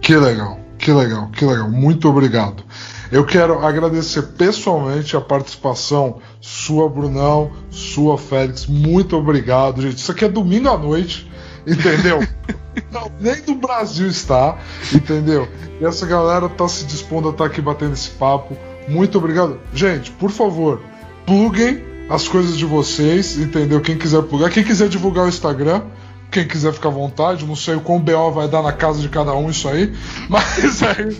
Que 0.00 0.16
legal, 0.16 0.60
que 0.78 0.92
legal, 0.92 1.28
que 1.30 1.44
legal. 1.44 1.68
Muito 1.68 2.08
obrigado. 2.08 2.62
Eu 3.10 3.24
quero 3.26 3.58
agradecer 3.66 4.22
pessoalmente 4.22 5.16
a 5.16 5.20
participação 5.20 6.20
sua, 6.40 6.88
Brunão, 6.88 7.50
sua, 7.70 8.16
Félix. 8.16 8.66
Muito 8.66 9.16
obrigado, 9.16 9.82
gente. 9.82 9.98
Isso 9.98 10.12
aqui 10.12 10.24
é 10.24 10.28
domingo 10.28 10.68
à 10.68 10.78
noite, 10.78 11.30
entendeu? 11.66 12.20
Não, 12.92 13.10
nem 13.18 13.42
do 13.42 13.56
Brasil 13.56 14.06
está, 14.06 14.56
entendeu? 14.94 15.48
E 15.80 15.84
essa 15.84 16.06
galera 16.06 16.48
tá 16.48 16.68
se 16.68 16.84
dispondo 16.84 17.28
a 17.28 17.32
estar 17.32 17.46
aqui 17.46 17.60
batendo 17.60 17.94
esse 17.94 18.10
papo. 18.10 18.56
Muito 18.86 19.18
obrigado. 19.18 19.58
Gente, 19.74 20.12
por 20.12 20.30
favor, 20.30 20.80
pluguem 21.26 21.87
as 22.08 22.26
coisas 22.26 22.56
de 22.56 22.64
vocês, 22.64 23.38
entendeu? 23.38 23.80
Quem 23.80 23.96
quiser 23.96 24.22
plugar, 24.22 24.50
quem 24.50 24.64
quiser 24.64 24.88
divulgar 24.88 25.26
o 25.26 25.28
Instagram, 25.28 25.82
quem 26.30 26.46
quiser 26.46 26.72
ficar 26.72 26.88
à 26.88 26.92
vontade, 26.92 27.44
não 27.44 27.56
sei 27.56 27.74
o 27.74 27.80
quão 27.80 28.00
BO 28.00 28.30
vai 28.32 28.48
dar 28.48 28.62
na 28.62 28.72
casa 28.72 29.00
de 29.00 29.08
cada 29.08 29.34
um 29.34 29.50
isso 29.50 29.68
aí, 29.68 29.94
mas 30.28 30.82
aí 30.82 31.16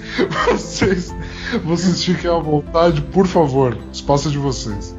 vocês, 0.47 1.15
vocês 1.65 2.05
fiquem 2.05 2.31
à 2.31 2.39
vontade, 2.39 3.01
por 3.01 3.27
favor, 3.27 3.77
espaço 3.93 4.29
é 4.29 4.31
de 4.31 4.39
vocês. 4.39 4.97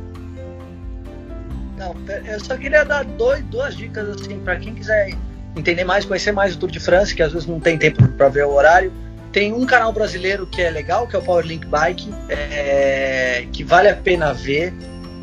Eu 2.25 2.39
só 2.39 2.57
queria 2.57 2.83
dar 2.83 3.03
dois, 3.03 3.43
duas 3.45 3.75
dicas 3.75 4.07
assim 4.09 4.39
para 4.39 4.57
quem 4.57 4.73
quiser 4.73 5.15
entender 5.55 5.83
mais, 5.83 6.05
conhecer 6.05 6.31
mais 6.31 6.55
o 6.55 6.59
Tour 6.59 6.69
de 6.69 6.79
France, 6.79 7.15
que 7.15 7.23
às 7.23 7.31
vezes 7.31 7.47
não 7.47 7.59
tem 7.59 7.77
tempo 7.77 8.07
para 8.09 8.29
ver 8.29 8.45
o 8.45 8.53
horário. 8.53 8.91
Tem 9.31 9.53
um 9.53 9.65
canal 9.65 9.93
brasileiro 9.93 10.47
que 10.47 10.61
é 10.61 10.69
legal, 10.69 11.07
que 11.07 11.15
é 11.15 11.19
o 11.19 11.21
Powerlink 11.21 11.67
Bike, 11.67 12.09
é, 12.29 13.45
que 13.51 13.63
vale 13.63 13.89
a 13.89 13.95
pena 13.95 14.33
ver. 14.33 14.73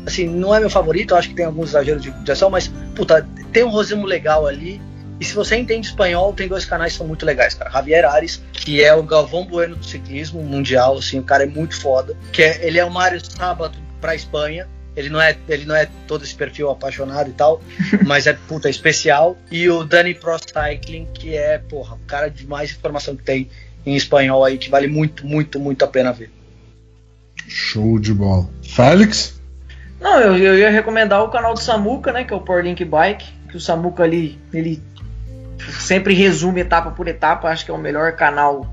Assim, 0.07 0.25
não 0.25 0.55
é 0.55 0.59
meu 0.59 0.69
favorito, 0.69 1.13
acho 1.13 1.29
que 1.29 1.35
tem 1.35 1.45
alguns 1.45 1.69
exageros 1.69 2.01
de 2.01 2.11
direção, 2.11 2.49
mas 2.49 2.71
puta, 2.95 3.27
tem 3.51 3.63
um 3.63 3.69
rosimo 3.69 4.05
legal 4.05 4.47
ali. 4.47 4.81
E 5.19 5.25
se 5.25 5.33
você 5.33 5.57
entende 5.57 5.87
espanhol, 5.87 6.31
tem 6.31 6.47
dois 6.47 6.63
canais 6.63 6.93
que 6.93 6.99
são 6.99 7.07
muito 7.07 7.25
legais, 7.25 7.53
cara. 7.53 7.69
Javier 7.69 8.05
Ares, 8.05 8.41
que 8.53 8.83
é 8.83 8.93
o 8.93 9.03
Galvão 9.03 9.45
Bueno 9.45 9.75
do 9.75 9.83
ciclismo 9.83 10.41
mundial, 10.41 10.97
assim, 10.97 11.19
o 11.19 11.23
cara 11.23 11.43
é 11.43 11.47
muito 11.47 11.75
foda. 11.75 12.15
Que 12.31 12.43
é, 12.43 12.65
ele 12.65 12.79
é 12.79 12.85
o 12.85 12.91
Mário 12.91 13.19
Sábato 13.23 13.77
pra 13.99 14.15
Espanha. 14.15 14.67
Ele 14.95 15.09
não, 15.09 15.19
é, 15.19 15.35
ele 15.49 15.65
não 15.65 15.75
é 15.75 15.87
todo 16.07 16.23
esse 16.23 16.33
perfil 16.33 16.69
apaixonado 16.69 17.29
e 17.29 17.33
tal, 17.33 17.61
mas 18.05 18.27
é 18.27 18.33
puta 18.33 18.69
especial. 18.69 19.37
E 19.51 19.69
o 19.69 19.83
Dani 19.83 20.13
Pro 20.13 20.37
Cycling, 20.39 21.07
que 21.13 21.35
é, 21.35 21.57
porra, 21.57 21.95
o 21.95 22.07
cara 22.07 22.29
de 22.29 22.47
mais 22.47 22.71
informação 22.71 23.15
que 23.15 23.23
tem 23.23 23.49
em 23.85 23.95
espanhol 23.95 24.45
aí, 24.45 24.57
que 24.57 24.69
vale 24.69 24.87
muito, 24.87 25.25
muito, 25.25 25.59
muito 25.59 25.83
a 25.83 25.87
pena 25.87 26.13
ver. 26.13 26.31
Show 27.47 27.99
de 27.99 28.13
bola. 28.13 28.47
Félix? 28.61 29.36
Não, 30.07 30.21
eu, 30.21 30.37
eu 30.37 30.57
ia 30.57 30.69
recomendar 30.69 31.21
o 31.21 31.27
canal 31.27 31.53
do 31.53 31.59
Samuca, 31.59 32.13
né? 32.13 32.23
Que 32.23 32.33
é 32.33 32.35
o 32.35 32.39
Powerlink 32.39 32.85
Bike. 32.85 33.25
Que 33.49 33.57
o 33.57 33.59
Samuca 33.59 34.03
ali, 34.03 34.39
ele 34.53 34.81
sempre 35.79 36.13
resume 36.13 36.61
etapa 36.61 36.91
por 36.91 37.09
etapa. 37.09 37.49
Acho 37.49 37.65
que 37.65 37.71
é 37.71 37.73
o 37.73 37.77
melhor 37.77 38.13
canal 38.13 38.65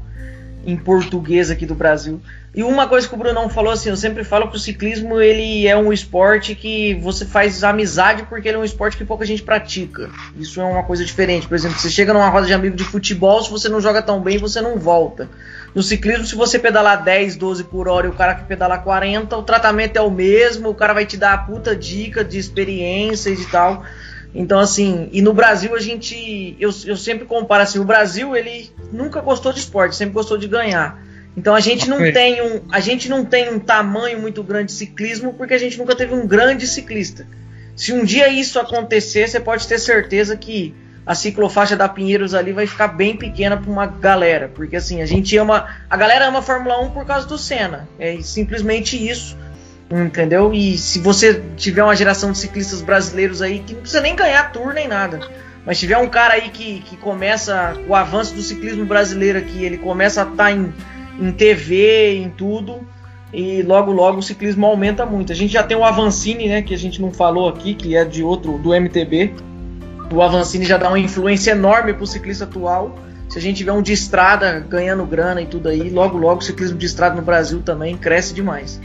em 0.66 0.76
português 0.76 1.50
aqui 1.50 1.66
do 1.66 1.74
Brasil. 1.74 2.20
E 2.54 2.62
uma 2.62 2.86
coisa 2.86 3.08
que 3.08 3.14
o 3.14 3.16
Brunão 3.16 3.48
falou 3.48 3.72
assim, 3.72 3.88
eu 3.88 3.96
sempre 3.96 4.22
falo 4.22 4.48
que 4.48 4.56
o 4.56 4.60
ciclismo 4.60 5.20
ele 5.20 5.66
é 5.66 5.76
um 5.76 5.92
esporte 5.92 6.54
que 6.54 6.94
você 6.94 7.24
faz 7.24 7.64
amizade 7.64 8.22
porque 8.28 8.46
ele 8.46 8.56
é 8.56 8.60
um 8.60 8.64
esporte 8.64 8.96
que 8.96 9.04
pouca 9.04 9.26
gente 9.26 9.42
pratica. 9.42 10.08
Isso 10.38 10.60
é 10.60 10.64
uma 10.64 10.84
coisa 10.84 11.04
diferente. 11.04 11.48
Por 11.48 11.56
exemplo, 11.56 11.76
você 11.76 11.90
chega 11.90 12.12
numa 12.12 12.28
roda 12.28 12.46
de 12.46 12.54
amigo 12.54 12.76
de 12.76 12.84
futebol, 12.84 13.42
se 13.42 13.50
você 13.50 13.68
não 13.68 13.80
joga 13.80 14.00
tão 14.00 14.20
bem, 14.20 14.38
você 14.38 14.60
não 14.60 14.78
volta. 14.78 15.28
No 15.74 15.82
ciclismo, 15.82 16.24
se 16.24 16.36
você 16.36 16.56
pedalar 16.56 17.02
10, 17.02 17.34
12 17.34 17.64
por 17.64 17.88
hora 17.88 18.06
e 18.06 18.10
o 18.10 18.12
cara 18.12 18.36
que 18.36 18.44
pedala 18.44 18.78
40, 18.78 19.36
o 19.36 19.42
tratamento 19.42 19.96
é 19.96 20.00
o 20.00 20.10
mesmo, 20.10 20.68
o 20.68 20.74
cara 20.74 20.94
vai 20.94 21.04
te 21.04 21.16
dar 21.16 21.32
a 21.32 21.38
puta 21.38 21.74
dica 21.74 22.24
de 22.24 22.38
experiência 22.38 23.30
e 23.30 23.44
tal. 23.46 23.82
Então, 24.34 24.58
assim, 24.58 25.08
e 25.12 25.22
no 25.22 25.32
Brasil 25.32 25.74
a 25.76 25.78
gente. 25.78 26.56
Eu, 26.58 26.70
eu 26.86 26.96
sempre 26.96 27.24
comparo 27.24 27.62
assim, 27.62 27.78
o 27.78 27.84
Brasil 27.84 28.34
ele 28.34 28.70
nunca 28.92 29.20
gostou 29.20 29.52
de 29.52 29.60
esporte, 29.60 29.94
sempre 29.94 30.14
gostou 30.14 30.36
de 30.36 30.48
ganhar. 30.48 31.00
Então 31.36 31.54
a 31.54 31.60
gente 31.60 31.88
não 31.88 31.98
tem 32.12 32.42
um, 32.42 32.60
a 32.70 32.80
gente 32.80 33.08
não 33.08 33.24
tem 33.24 33.52
um 33.52 33.58
tamanho 33.58 34.20
muito 34.20 34.42
grande 34.42 34.66
de 34.66 34.72
ciclismo 34.72 35.34
porque 35.34 35.54
a 35.54 35.58
gente 35.58 35.78
nunca 35.78 35.94
teve 35.94 36.14
um 36.14 36.26
grande 36.26 36.66
ciclista. 36.66 37.26
Se 37.76 37.92
um 37.92 38.04
dia 38.04 38.28
isso 38.28 38.58
acontecer, 38.58 39.28
você 39.28 39.40
pode 39.40 39.66
ter 39.66 39.78
certeza 39.78 40.36
que 40.36 40.74
a 41.06 41.14
ciclofaixa 41.14 41.76
da 41.76 41.88
Pinheiros 41.88 42.34
ali 42.34 42.52
vai 42.52 42.66
ficar 42.66 42.88
bem 42.88 43.16
pequena 43.16 43.56
para 43.56 43.70
uma 43.70 43.86
galera, 43.86 44.50
porque 44.54 44.76
assim, 44.76 45.02
a 45.02 45.06
gente 45.06 45.36
ama, 45.36 45.66
a 45.90 45.96
galera 45.96 46.26
ama 46.28 46.38
a 46.38 46.42
Fórmula 46.42 46.80
1 46.80 46.90
por 46.92 47.04
causa 47.04 47.26
do 47.26 47.36
Senna. 47.36 47.88
É 47.98 48.20
simplesmente 48.22 48.96
isso. 48.96 49.36
Entendeu? 49.90 50.52
E 50.52 50.78
se 50.78 50.98
você 50.98 51.42
tiver 51.56 51.84
uma 51.84 51.94
geração 51.94 52.32
de 52.32 52.38
ciclistas 52.38 52.80
brasileiros 52.80 53.42
aí 53.42 53.60
que 53.60 53.74
não 53.74 53.80
precisa 53.80 54.00
nem 54.00 54.16
ganhar 54.16 54.50
tour 54.50 54.72
nem 54.72 54.88
nada, 54.88 55.20
mas 55.64 55.78
tiver 55.78 55.98
um 55.98 56.08
cara 56.08 56.34
aí 56.34 56.48
que, 56.48 56.80
que 56.80 56.96
começa 56.96 57.76
o 57.86 57.94
avanço 57.94 58.34
do 58.34 58.42
ciclismo 58.42 58.84
brasileiro 58.84 59.38
aqui, 59.38 59.64
ele 59.64 59.78
começa 59.78 60.22
a 60.22 60.24
estar 60.24 60.44
tá 60.44 60.52
em 60.52 60.72
em 61.18 61.32
TV, 61.32 62.16
em 62.16 62.30
tudo. 62.30 62.80
E 63.32 63.62
logo 63.62 63.90
logo 63.90 64.18
o 64.18 64.22
ciclismo 64.22 64.64
aumenta 64.64 65.04
muito. 65.04 65.32
A 65.32 65.34
gente 65.34 65.52
já 65.52 65.62
tem 65.62 65.76
o 65.76 65.84
Avancini, 65.84 66.48
né, 66.48 66.62
que 66.62 66.72
a 66.72 66.78
gente 66.78 67.00
não 67.00 67.12
falou 67.12 67.48
aqui, 67.48 67.74
que 67.74 67.96
é 67.96 68.04
de 68.04 68.22
outro 68.22 68.58
do 68.58 68.70
MTB. 68.70 69.34
O 70.12 70.22
Avancini 70.22 70.64
já 70.64 70.76
dá 70.76 70.88
uma 70.88 70.98
influência 70.98 71.50
enorme 71.50 71.92
para 71.92 72.04
o 72.04 72.06
ciclista 72.06 72.44
atual. 72.44 72.96
Se 73.28 73.38
a 73.38 73.42
gente 73.42 73.56
tiver 73.56 73.72
um 73.72 73.82
de 73.82 73.92
estrada 73.92 74.60
ganhando 74.60 75.04
grana 75.04 75.42
e 75.42 75.46
tudo 75.46 75.68
aí, 75.68 75.90
logo 75.90 76.16
logo 76.16 76.40
o 76.40 76.44
ciclismo 76.44 76.78
de 76.78 76.86
estrada 76.86 77.16
no 77.16 77.22
Brasil 77.22 77.60
também 77.62 77.96
cresce 77.96 78.32
demais. 78.32 78.80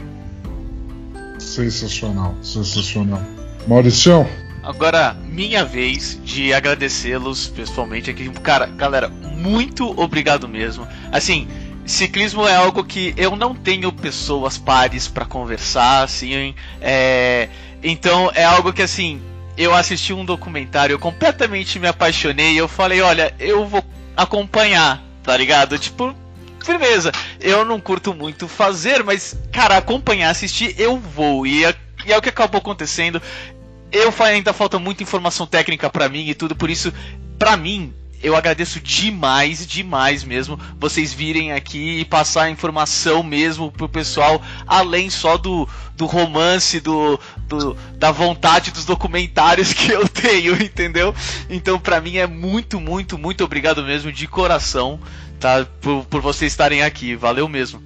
Sensacional, 1.50 2.36
sensacional. 2.42 3.20
Maurício? 3.66 4.24
Agora, 4.62 5.16
minha 5.24 5.64
vez 5.64 6.16
de 6.22 6.54
agradecê-los 6.54 7.48
pessoalmente 7.48 8.08
aqui. 8.08 8.30
Cara, 8.30 8.66
galera, 8.66 9.08
muito 9.08 10.00
obrigado 10.00 10.46
mesmo. 10.46 10.86
Assim, 11.10 11.48
ciclismo 11.84 12.46
é 12.46 12.54
algo 12.54 12.84
que 12.84 13.12
eu 13.16 13.34
não 13.34 13.52
tenho 13.52 13.90
pessoas 13.90 14.56
pares 14.56 15.08
para 15.08 15.24
conversar, 15.24 16.04
assim, 16.04 16.54
é, 16.80 17.48
então 17.82 18.30
é 18.32 18.44
algo 18.44 18.72
que 18.72 18.82
assim 18.82 19.20
eu 19.58 19.74
assisti 19.74 20.12
um 20.12 20.24
documentário, 20.24 20.94
eu 20.94 20.98
completamente 21.00 21.80
me 21.80 21.88
apaixonei 21.88 22.54
eu 22.54 22.68
falei, 22.68 23.00
olha, 23.00 23.34
eu 23.40 23.66
vou 23.66 23.84
acompanhar, 24.16 25.02
tá 25.22 25.36
ligado? 25.36 25.76
Tipo, 25.78 26.14
firmeza. 26.64 27.12
Eu 27.40 27.64
não 27.64 27.80
curto 27.80 28.14
muito 28.14 28.48
fazer, 28.48 29.02
mas 29.02 29.36
cara, 29.52 29.76
acompanhar, 29.76 30.30
assistir, 30.30 30.74
eu 30.78 30.96
vou 30.96 31.46
e 31.46 31.64
é, 31.64 31.74
e 32.06 32.12
é 32.12 32.16
o 32.16 32.22
que 32.22 32.28
acabou 32.28 32.58
acontecendo. 32.58 33.20
Eu 33.92 34.14
ainda 34.20 34.52
falta 34.52 34.78
muita 34.78 35.02
informação 35.02 35.46
técnica 35.46 35.90
para 35.90 36.08
mim 36.08 36.28
e 36.28 36.34
tudo, 36.34 36.54
por 36.54 36.70
isso, 36.70 36.92
para 37.38 37.56
mim, 37.56 37.92
eu 38.22 38.36
agradeço 38.36 38.80
demais, 38.80 39.66
demais 39.66 40.22
mesmo, 40.24 40.58
vocês 40.78 41.12
virem 41.12 41.52
aqui 41.52 42.00
e 42.00 42.04
passar 42.04 42.44
a 42.44 42.50
informação 42.50 43.22
mesmo 43.22 43.72
pro 43.72 43.88
pessoal, 43.88 44.42
além 44.66 45.08
só 45.08 45.36
do, 45.36 45.68
do 45.96 46.06
romance, 46.06 46.80
do, 46.80 47.18
do 47.48 47.74
da 47.96 48.10
vontade 48.10 48.70
dos 48.70 48.84
documentários 48.84 49.72
que 49.74 49.90
eu 49.90 50.06
tenho, 50.08 50.60
entendeu? 50.60 51.14
Então, 51.48 51.78
para 51.78 52.00
mim 52.00 52.16
é 52.16 52.26
muito, 52.26 52.78
muito, 52.78 53.16
muito 53.16 53.44
obrigado 53.44 53.82
mesmo, 53.82 54.12
de 54.12 54.26
coração, 54.26 55.00
tá? 55.38 55.66
Por, 55.80 56.04
por 56.04 56.20
vocês 56.20 56.52
estarem 56.52 56.82
aqui, 56.82 57.16
valeu 57.16 57.48
mesmo. 57.48 57.82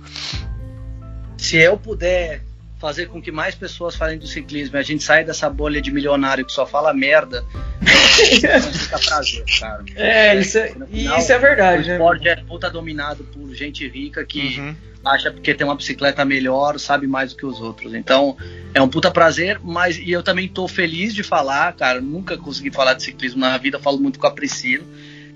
Se 1.37 1.57
eu 1.57 1.77
puder 1.77 2.43
fazer 2.85 3.09
com 3.09 3.19
que 3.19 3.33
mais 3.33 3.55
pessoas 3.55 3.97
falem 3.97 4.19
do 4.19 4.27
ciclismo 4.27 4.77
e 4.77 4.79
a 4.79 4.83
gente 4.83 5.03
saia 5.03 5.25
dessa 5.25 5.49
bolha 5.49 5.81
de 5.81 5.91
milionário 5.91 6.45
que 6.45 6.53
só 6.53 6.67
fala 6.67 6.93
merda, 6.93 7.43
fica 7.83 8.99
prazer, 8.99 9.43
cara. 9.59 9.83
É, 9.97 10.39
isso 10.39 10.59
é, 10.59 10.69
final, 10.69 11.19
isso 11.19 11.33
é 11.33 11.39
verdade. 11.39 11.85
O 11.85 11.87
né? 11.87 11.93
esporte 11.95 12.29
é 12.29 12.37
puta 12.37 12.69
dominado 12.69 13.25
por 13.25 13.55
gente 13.55 13.89
rica 13.89 14.23
que 14.27 14.59
uhum. 14.59 14.77
acha 15.03 15.33
porque 15.33 15.55
tem 15.55 15.67
uma 15.67 15.75
bicicleta 15.75 16.27
melhor, 16.27 16.79
sabe 16.79 17.07
mais 17.07 17.33
do 17.33 17.39
que 17.39 17.47
os 17.47 17.59
outros. 17.59 17.95
Então, 17.95 18.37
é 18.75 18.83
um 18.83 18.89
puta 18.89 19.11
prazer, 19.11 19.59
mas 19.65 19.97
e 19.97 20.11
eu 20.11 20.23
também 20.23 20.47
tô 20.47 20.69
feliz 20.69 21.15
de 21.15 21.23
falar, 21.23 21.73
cara, 21.73 22.03
nunca 22.03 22.37
consegui 22.37 22.71
falar 22.71 22.93
de 22.93 23.03
ciclismo 23.03 23.41
na 23.41 23.57
vida, 23.57 23.81
falo 23.81 23.97
muito 23.97 24.19
com 24.19 24.27
a 24.27 24.31
Priscila. 24.31 24.85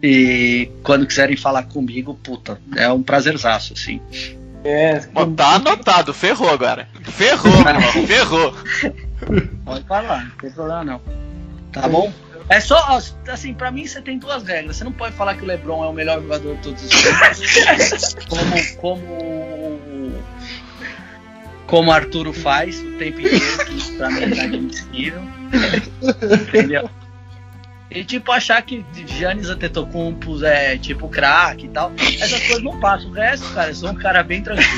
E 0.03 0.71
quando 0.83 1.07
quiserem 1.07 1.35
falar 1.35 1.63
comigo, 1.63 2.15
puta, 2.23 2.61
é 2.77 2.93
um 2.93 3.03
prazerzaço, 3.03 3.73
assim. 3.73 4.03
É, 4.65 5.01
tá 5.37 5.55
anotado, 5.55 6.13
ferrou 6.13 6.51
agora. 6.51 6.89
Ferrou, 7.05 7.53
meu 7.63 7.75
irmão, 7.75 8.07
ferrou. 8.07 8.55
Pode 9.65 9.85
falar, 9.85 10.25
não 10.25 10.31
tem 10.37 10.51
problema 10.51 10.85
não. 10.85 11.01
Tá 11.73 11.89
bom? 11.89 12.13
É 12.49 12.61
só, 12.61 12.99
assim, 13.29 13.53
pra 13.53 13.71
mim 13.71 13.87
você 13.87 14.01
tem 14.01 14.19
duas 14.19 14.43
regras. 14.43 14.77
Você 14.77 14.85
não 14.85 14.93
pode 14.93 15.15
falar 15.15 15.35
que 15.35 15.43
o 15.43 15.47
LeBron 15.47 15.85
é 15.85 15.89
o 15.89 15.93
melhor 15.93 16.21
jogador 16.23 16.57
de 16.57 16.63
todos 16.63 16.83
os 16.83 16.91
tempos. 16.91 18.15
como, 18.27 18.77
como, 18.81 20.13
como 21.67 21.93
Arturo 21.93 22.33
faz 22.33 22.81
o 22.81 22.93
tempo 22.93 23.21
inteiro, 23.21 23.65
que 23.67 23.93
pra 23.97 24.11
mim 24.11 24.23
é 24.23 24.27
inadmissível. 24.27 25.23
Entendeu? 26.49 26.91
E 27.91 28.05
tipo, 28.05 28.31
achar 28.31 28.61
que 28.63 28.85
Giannis 29.07 29.49
Antetokounmpo 29.49 30.45
é 30.45 30.77
tipo 30.77 31.09
craque 31.09 31.67
e 31.67 31.69
tal. 31.69 31.93
Essas 32.21 32.41
coisas 32.41 32.63
não 32.63 32.79
passam. 32.79 33.11
O 33.11 33.13
resto, 33.13 33.49
cara, 33.55 33.71
eu 33.71 33.75
sou 33.75 33.91
um 33.91 33.95
cara 33.95 34.23
bem 34.23 34.43
tranquilo. 34.43 34.69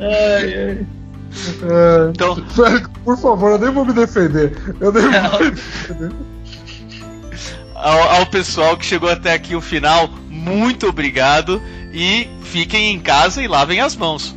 ai, 0.00 0.54
ai. 0.54 0.86
É, 1.62 2.10
então, 2.10 2.36
por 3.04 3.18
favor, 3.18 3.52
eu 3.52 3.58
nem 3.58 3.70
vou 3.70 3.84
me 3.84 3.92
defender. 3.92 4.56
Eu 4.80 4.92
nem 4.92 5.02
vou 5.02 5.40
me 5.40 5.50
defender. 5.50 6.12
Ao, 7.74 8.00
ao 8.16 8.26
pessoal 8.26 8.76
que 8.76 8.86
chegou 8.86 9.10
até 9.10 9.34
aqui 9.34 9.54
o 9.54 9.60
final, 9.60 10.08
muito 10.30 10.86
obrigado 10.86 11.60
e 11.92 12.28
fiquem 12.44 12.94
em 12.94 13.00
casa 13.00 13.42
e 13.42 13.48
lavem 13.48 13.80
as 13.80 13.94
mãos. 13.94 14.34